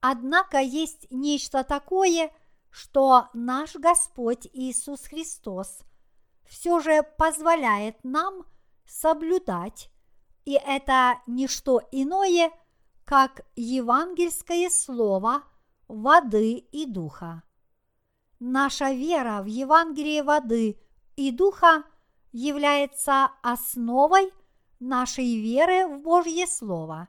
Однако 0.00 0.58
есть 0.58 1.08
нечто 1.10 1.64
такое, 1.64 2.30
что 2.70 3.28
наш 3.32 3.74
Господь 3.74 4.46
Иисус 4.52 5.00
Христос 5.02 5.80
все 6.48 6.80
же 6.80 7.02
позволяет 7.16 8.02
нам 8.02 8.44
соблюдать, 8.86 9.90
и 10.44 10.54
это 10.54 11.20
не 11.26 11.46
что 11.46 11.82
иное, 11.92 12.50
как 13.04 13.42
евангельское 13.54 14.70
слово 14.70 15.42
воды 15.88 16.54
и 16.54 16.86
духа. 16.86 17.42
Наша 18.40 18.92
вера 18.92 19.42
в 19.42 19.46
Евангелие 19.46 20.22
воды 20.22 20.80
и 21.16 21.30
духа 21.32 21.84
является 22.32 23.30
основой 23.42 24.32
нашей 24.80 25.40
веры 25.40 25.88
в 25.88 26.02
Божье 26.02 26.46
Слово. 26.46 27.08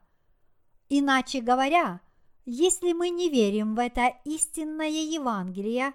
Иначе 0.89 1.41
говоря, 1.41 2.01
если 2.45 2.93
мы 2.93 3.09
не 3.09 3.29
верим 3.29 3.75
в 3.75 3.79
это 3.79 4.07
истинное 4.25 4.89
Евангелие, 4.89 5.93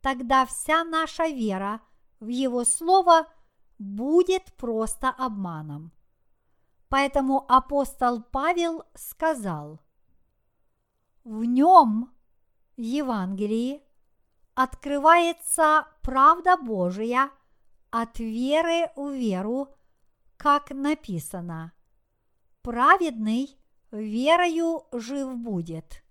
тогда 0.00 0.44
вся 0.44 0.82
наша 0.82 1.28
вера 1.28 1.80
в 2.24 2.28
Его 2.28 2.64
Слово 2.64 3.26
будет 3.78 4.52
просто 4.56 5.10
обманом. 5.10 5.92
Поэтому 6.88 7.44
апостол 7.48 8.22
Павел 8.22 8.84
сказал, 8.94 9.80
в 11.24 11.44
нем, 11.44 12.10
Евангелии, 12.76 13.82
открывается 14.54 15.86
правда 16.02 16.56
Божия 16.56 17.30
от 17.90 18.18
веры 18.18 18.90
в 18.96 19.10
веру, 19.10 19.68
как 20.36 20.70
написано. 20.70 21.72
Праведный 22.62 23.58
верою 23.90 24.84
жив 24.92 25.36
будет. 25.36 26.02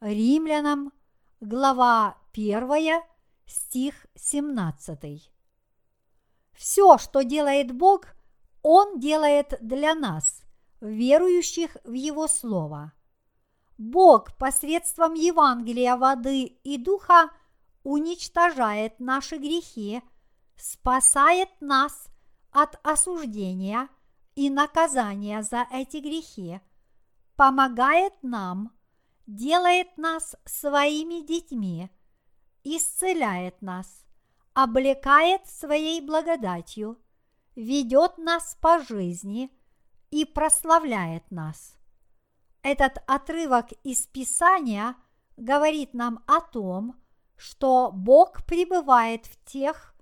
Римлянам, 0.00 0.92
глава 1.40 2.16
1, 2.32 3.02
стих 3.50 4.06
17. 4.14 5.30
Все, 6.52 6.98
что 6.98 7.22
делает 7.22 7.72
Бог, 7.72 8.06
Он 8.62 9.00
делает 9.00 9.58
для 9.60 9.94
нас, 9.94 10.42
верующих 10.80 11.76
в 11.84 11.92
Его 11.92 12.28
Слово. 12.28 12.92
Бог 13.78 14.36
посредством 14.36 15.14
Евангелия 15.14 15.96
воды 15.96 16.42
и 16.44 16.76
духа 16.76 17.30
уничтожает 17.82 19.00
наши 19.00 19.36
грехи, 19.38 20.02
спасает 20.56 21.48
нас 21.60 22.08
от 22.52 22.78
осуждения 22.86 23.88
и 24.34 24.50
наказания 24.50 25.42
за 25.42 25.66
эти 25.72 25.96
грехи, 25.96 26.60
помогает 27.36 28.12
нам, 28.22 28.72
делает 29.26 29.96
нас 29.96 30.36
своими 30.44 31.26
детьми, 31.26 31.90
исцеляет 32.64 33.60
нас, 33.62 34.04
облекает 34.54 35.46
своей 35.46 36.00
благодатью, 36.00 36.98
ведет 37.54 38.18
нас 38.18 38.56
по 38.60 38.80
жизни 38.80 39.50
и 40.10 40.24
прославляет 40.24 41.30
нас. 41.30 41.76
Этот 42.62 42.98
отрывок 43.06 43.72
из 43.84 44.06
Писания 44.06 44.96
говорит 45.36 45.94
нам 45.94 46.22
о 46.26 46.40
том, 46.40 47.00
что 47.36 47.90
Бог 47.92 48.44
пребывает 48.44 49.26
в 49.26 49.42
тех, 49.44 49.94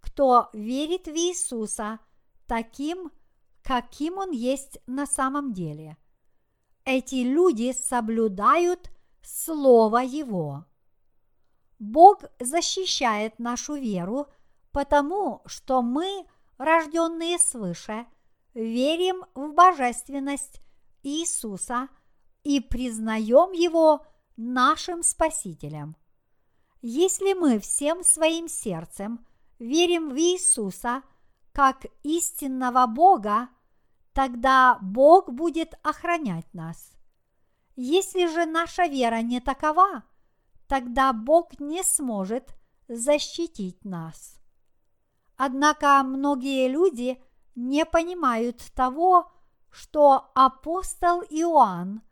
кто 0.00 0.48
верит 0.54 1.06
в 1.06 1.14
Иисуса 1.14 1.98
таким, 2.46 3.10
каким 3.62 4.16
Он 4.16 4.30
есть 4.30 4.78
на 4.86 5.04
самом 5.06 5.52
деле. 5.52 5.98
Эти 6.84 7.16
люди 7.16 7.72
соблюдают 7.72 8.90
Слово 9.22 9.98
Его. 9.98 10.64
Бог 11.78 12.24
защищает 12.40 13.38
нашу 13.38 13.74
веру, 13.74 14.28
потому 14.72 15.42
что 15.46 15.82
мы, 15.82 16.26
рожденные 16.56 17.38
свыше, 17.38 18.06
верим 18.54 19.24
в 19.34 19.52
божественность 19.52 20.60
Иисуса 21.02 21.88
и 22.42 22.60
признаем 22.60 23.52
Его 23.52 24.06
нашим 24.36 25.02
Спасителем. 25.02 25.96
Если 26.80 27.32
мы 27.34 27.58
всем 27.58 28.02
своим 28.02 28.48
сердцем 28.48 29.26
верим 29.58 30.10
в 30.10 30.16
Иисуса 30.16 31.02
как 31.52 31.86
истинного 32.04 32.86
Бога, 32.86 33.48
тогда 34.12 34.78
Бог 34.80 35.30
будет 35.30 35.74
охранять 35.82 36.52
нас. 36.54 36.92
Если 37.74 38.26
же 38.26 38.46
наша 38.46 38.86
вера 38.86 39.22
не 39.22 39.40
такова, 39.40 40.04
тогда 40.68 41.12
Бог 41.12 41.58
не 41.58 41.82
сможет 41.82 42.54
защитить 42.86 43.84
нас. 43.84 44.38
Однако 45.36 46.02
многие 46.04 46.68
люди 46.68 47.20
не 47.54 47.84
понимают 47.84 48.62
того, 48.74 49.32
что 49.70 50.30
апостол 50.34 51.22
Иоанн 51.22 52.02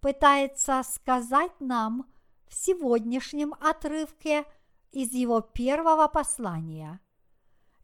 пытается 0.00 0.82
сказать 0.84 1.52
нам 1.60 2.06
в 2.46 2.54
сегодняшнем 2.54 3.54
отрывке 3.60 4.44
из 4.90 5.12
его 5.12 5.40
первого 5.40 6.08
послания. 6.08 7.00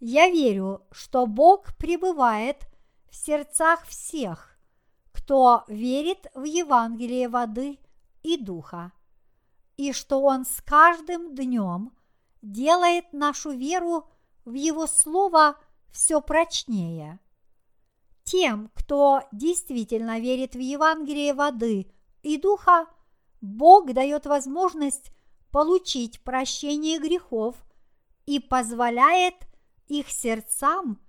Я 0.01 0.29
верю, 0.29 0.87
что 0.91 1.27
Бог 1.27 1.77
пребывает 1.77 2.69
в 3.11 3.17
сердцах 3.17 3.85
всех, 3.87 4.59
кто 5.13 5.65
верит 5.69 6.31
в 6.35 6.45
Евангелие 6.45 7.29
воды 7.29 7.79
и 8.23 8.37
духа, 8.37 8.93
и 9.79 9.95
что 9.95 10.21
Он 10.21 10.45
с 10.45 10.61
каждым 10.61 11.35
днем 11.35 11.93
делает 12.43 13.15
нашу 13.15 13.53
веру 13.53 14.07
в 14.45 14.53
Его 14.53 14.87
Слово 14.87 15.57
все 15.91 16.21
прочнее– 16.21 17.19
тем, 18.31 18.71
кто 18.75 19.23
действительно 19.33 20.21
верит 20.21 20.55
в 20.55 20.59
Евангелие 20.59 21.33
воды 21.33 21.91
и 22.23 22.37
духа, 22.37 22.87
Бог 23.41 23.95
дает 23.95 24.27
возможность 24.27 25.13
получить 25.51 26.21
прощение 26.21 26.99
грехов 26.99 27.57
и 28.27 28.39
позволяет 28.39 29.35
их 29.87 30.11
сердцам 30.11 31.01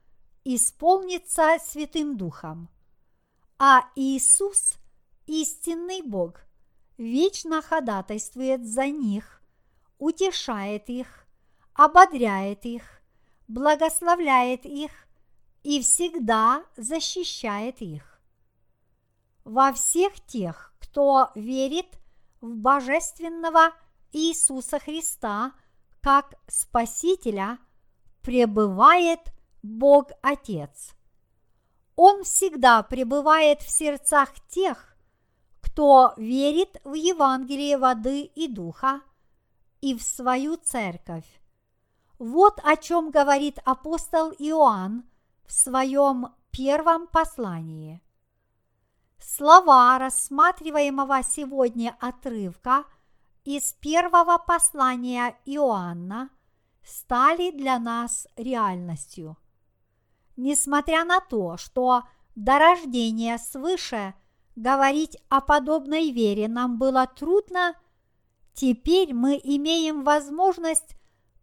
исполниться 0.46 1.58
Святым 1.62 2.16
Духом. 2.16 2.70
А 3.58 3.82
Иисус, 3.98 4.76
истинный 5.26 6.02
Бог, 6.02 6.40
вечно 7.00 7.62
ходатайствует 7.62 8.68
за 8.68 8.88
них, 8.88 9.42
утешает 9.98 10.90
их, 10.90 11.26
ободряет 11.74 12.66
их, 12.66 13.02
благословляет 13.48 14.66
их 14.66 14.92
и 15.64 15.82
всегда 15.82 16.64
защищает 16.76 17.82
их. 17.82 18.22
Во 19.46 19.72
всех 19.74 20.20
тех, 20.28 20.74
кто 20.80 21.32
верит 21.36 21.88
в 22.42 22.54
Божественного 22.56 23.72
Иисуса 24.12 24.78
Христа 24.78 25.54
как 26.02 26.36
Спасителя, 26.48 27.60
пребывает 28.22 29.20
Бог 29.64 30.12
Отец. 30.22 30.92
Он 31.96 32.24
всегда 32.24 32.84
пребывает 32.84 33.62
в 33.62 33.70
сердцах 33.70 34.34
тех, 34.48 34.98
кто 35.80 36.14
верит 36.18 36.82
в 36.84 36.94
Евангелие 36.94 37.78
воды 37.78 38.24
и 38.24 38.50
духа 38.50 39.00
и 39.80 39.96
в 39.96 40.04
свою 40.04 40.58
церковь. 40.58 41.40
Вот 42.18 42.60
о 42.66 42.76
чем 42.76 43.12
говорит 43.12 43.60
апостол 43.64 44.34
Иоанн 44.40 45.06
в 45.46 45.54
своем 45.54 46.36
первом 46.52 47.08
послании. 47.08 48.02
Слова 49.20 49.98
рассматриваемого 49.98 51.24
сегодня 51.24 51.96
отрывка 52.02 52.84
из 53.46 53.72
первого 53.76 54.38
послания 54.38 55.38
Иоанна 55.46 56.30
стали 56.84 57.52
для 57.52 57.80
нас 57.80 58.28
реальностью. 58.36 59.38
Несмотря 60.36 61.06
на 61.06 61.22
то, 61.22 61.56
что 61.56 62.04
до 62.36 62.60
рождения 62.60 63.38
свыше 63.38 64.14
говорить 64.60 65.18
о 65.30 65.40
подобной 65.40 66.12
вере 66.12 66.48
нам 66.50 66.78
было 66.78 67.08
трудно, 67.08 67.76
теперь 68.54 69.14
мы 69.14 69.40
имеем 69.42 70.04
возможность 70.04 70.96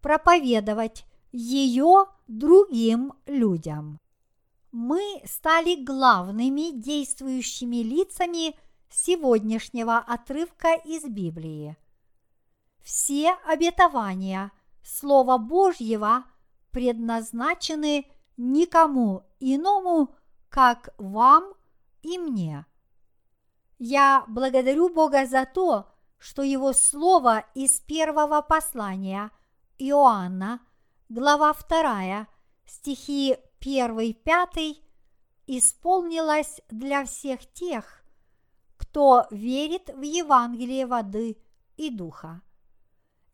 проповедовать 0.03 1.07
ее 1.33 2.07
другим 2.29 3.15
людям. 3.25 4.01
Мы 4.71 5.23
стали 5.25 5.83
главными 5.83 6.79
действующими 6.79 7.77
лицами 7.77 8.55
сегодняшнего 8.91 9.97
отрывка 9.97 10.75
из 10.75 11.05
Библии. 11.05 11.77
Все 12.83 13.33
обетования 13.47 14.53
Слова 14.85 15.39
Божьего 15.39 16.25
предназначены 16.71 18.07
никому 18.37 19.25
иному, 19.41 20.15
как 20.51 20.91
вам 20.99 21.55
и 22.03 22.19
мне. 22.19 22.67
Я 23.79 24.25
благодарю 24.29 24.89
Бога 24.89 25.27
за 25.27 25.45
то, 25.45 25.87
что 26.19 26.43
Его 26.43 26.73
Слово 26.73 27.45
из 27.55 27.81
первого 27.81 28.41
послания 28.41 29.31
Иоанна, 29.79 30.61
глава 31.11 31.53
2, 31.53 32.27
стихи 32.65 33.37
1-5, 33.61 34.79
исполнилось 35.47 36.63
для 36.71 37.05
всех 37.05 37.53
тех, 37.53 38.03
кто 38.79 39.27
верит 39.31 39.91
в 39.95 40.01
Евангелие 40.01 40.87
воды 40.87 41.37
и 41.77 41.91
духа. 41.91 42.41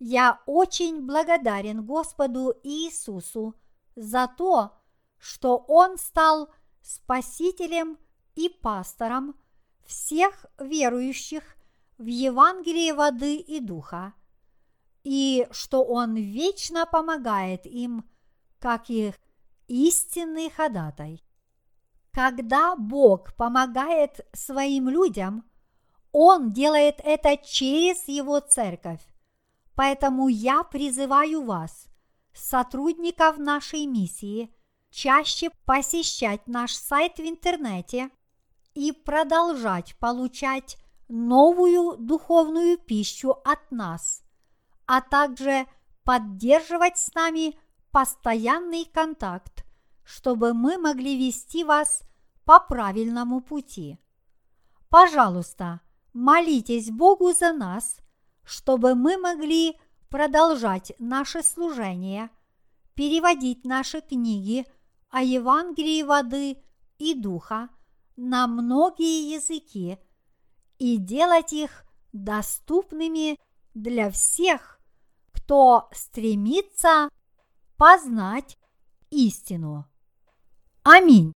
Я 0.01 0.43
очень 0.47 1.06
благодарен 1.06 1.86
Господу 1.86 2.52
Иисусу 2.64 3.55
за 3.94 4.27
то, 4.27 4.73
что 5.19 5.56
Он 5.69 5.97
стал 5.98 6.51
спасителем 6.81 7.97
и 8.35 8.48
пастором 8.48 9.36
всех 9.93 10.47
верующих 10.59 11.43
в 11.98 12.06
Евангелие 12.06 12.94
воды 12.94 13.36
и 13.36 13.60
духа, 13.60 14.14
и 15.05 15.47
что 15.51 15.85
Он 15.85 16.16
вечно 16.16 16.86
помогает 16.86 17.66
им, 17.66 18.09
как 18.59 18.89
их 18.89 19.14
истинный 19.69 20.51
ходатай. 20.51 21.23
Когда 22.10 22.74
Бог 22.77 23.35
помогает 23.36 24.27
своим 24.32 24.89
людям, 24.89 25.44
Он 26.10 26.52
делает 26.52 27.01
это 27.05 27.36
через 27.36 28.09
Его 28.09 28.40
церковь. 28.40 29.02
Поэтому 29.74 30.28
я 30.28 30.62
призываю 30.62 31.43
вас, 31.44 31.86
сотрудников 32.32 33.39
нашей 33.39 33.86
миссии, 33.86 34.55
чаще 34.90 35.51
посещать 35.66 36.47
наш 36.47 36.74
сайт 36.74 37.19
в 37.19 37.23
интернете 37.23 38.10
и 38.74 38.92
продолжать 38.92 39.96
получать 39.98 40.78
новую 41.08 41.96
духовную 41.98 42.78
пищу 42.78 43.32
от 43.44 43.70
нас, 43.70 44.22
а 44.86 45.00
также 45.00 45.66
поддерживать 46.04 46.98
с 46.98 47.14
нами 47.14 47.56
постоянный 47.90 48.84
контакт, 48.86 49.64
чтобы 50.04 50.54
мы 50.54 50.78
могли 50.78 51.16
вести 51.18 51.64
вас 51.64 52.02
по 52.44 52.58
правильному 52.60 53.40
пути. 53.40 53.98
Пожалуйста, 54.88 55.80
молитесь 56.12 56.90
Богу 56.90 57.32
за 57.32 57.52
нас, 57.52 57.98
чтобы 58.44 58.94
мы 58.94 59.16
могли 59.18 59.78
продолжать 60.08 60.92
наше 60.98 61.42
служение, 61.42 62.30
переводить 62.94 63.64
наши 63.64 64.00
книги 64.00 64.66
о 65.10 65.22
Евангелии 65.22 66.02
воды 66.02 66.62
и 66.98 67.14
духа 67.14 67.68
на 68.16 68.47
многие 68.47 69.32
языки 69.34 69.98
и 70.78 70.97
делать 70.97 71.52
их 71.52 71.84
доступными 72.12 73.39
для 73.74 74.10
всех, 74.10 74.80
кто 75.32 75.89
стремится 75.93 77.09
познать 77.76 78.59
истину. 79.10 79.86
Аминь. 80.82 81.32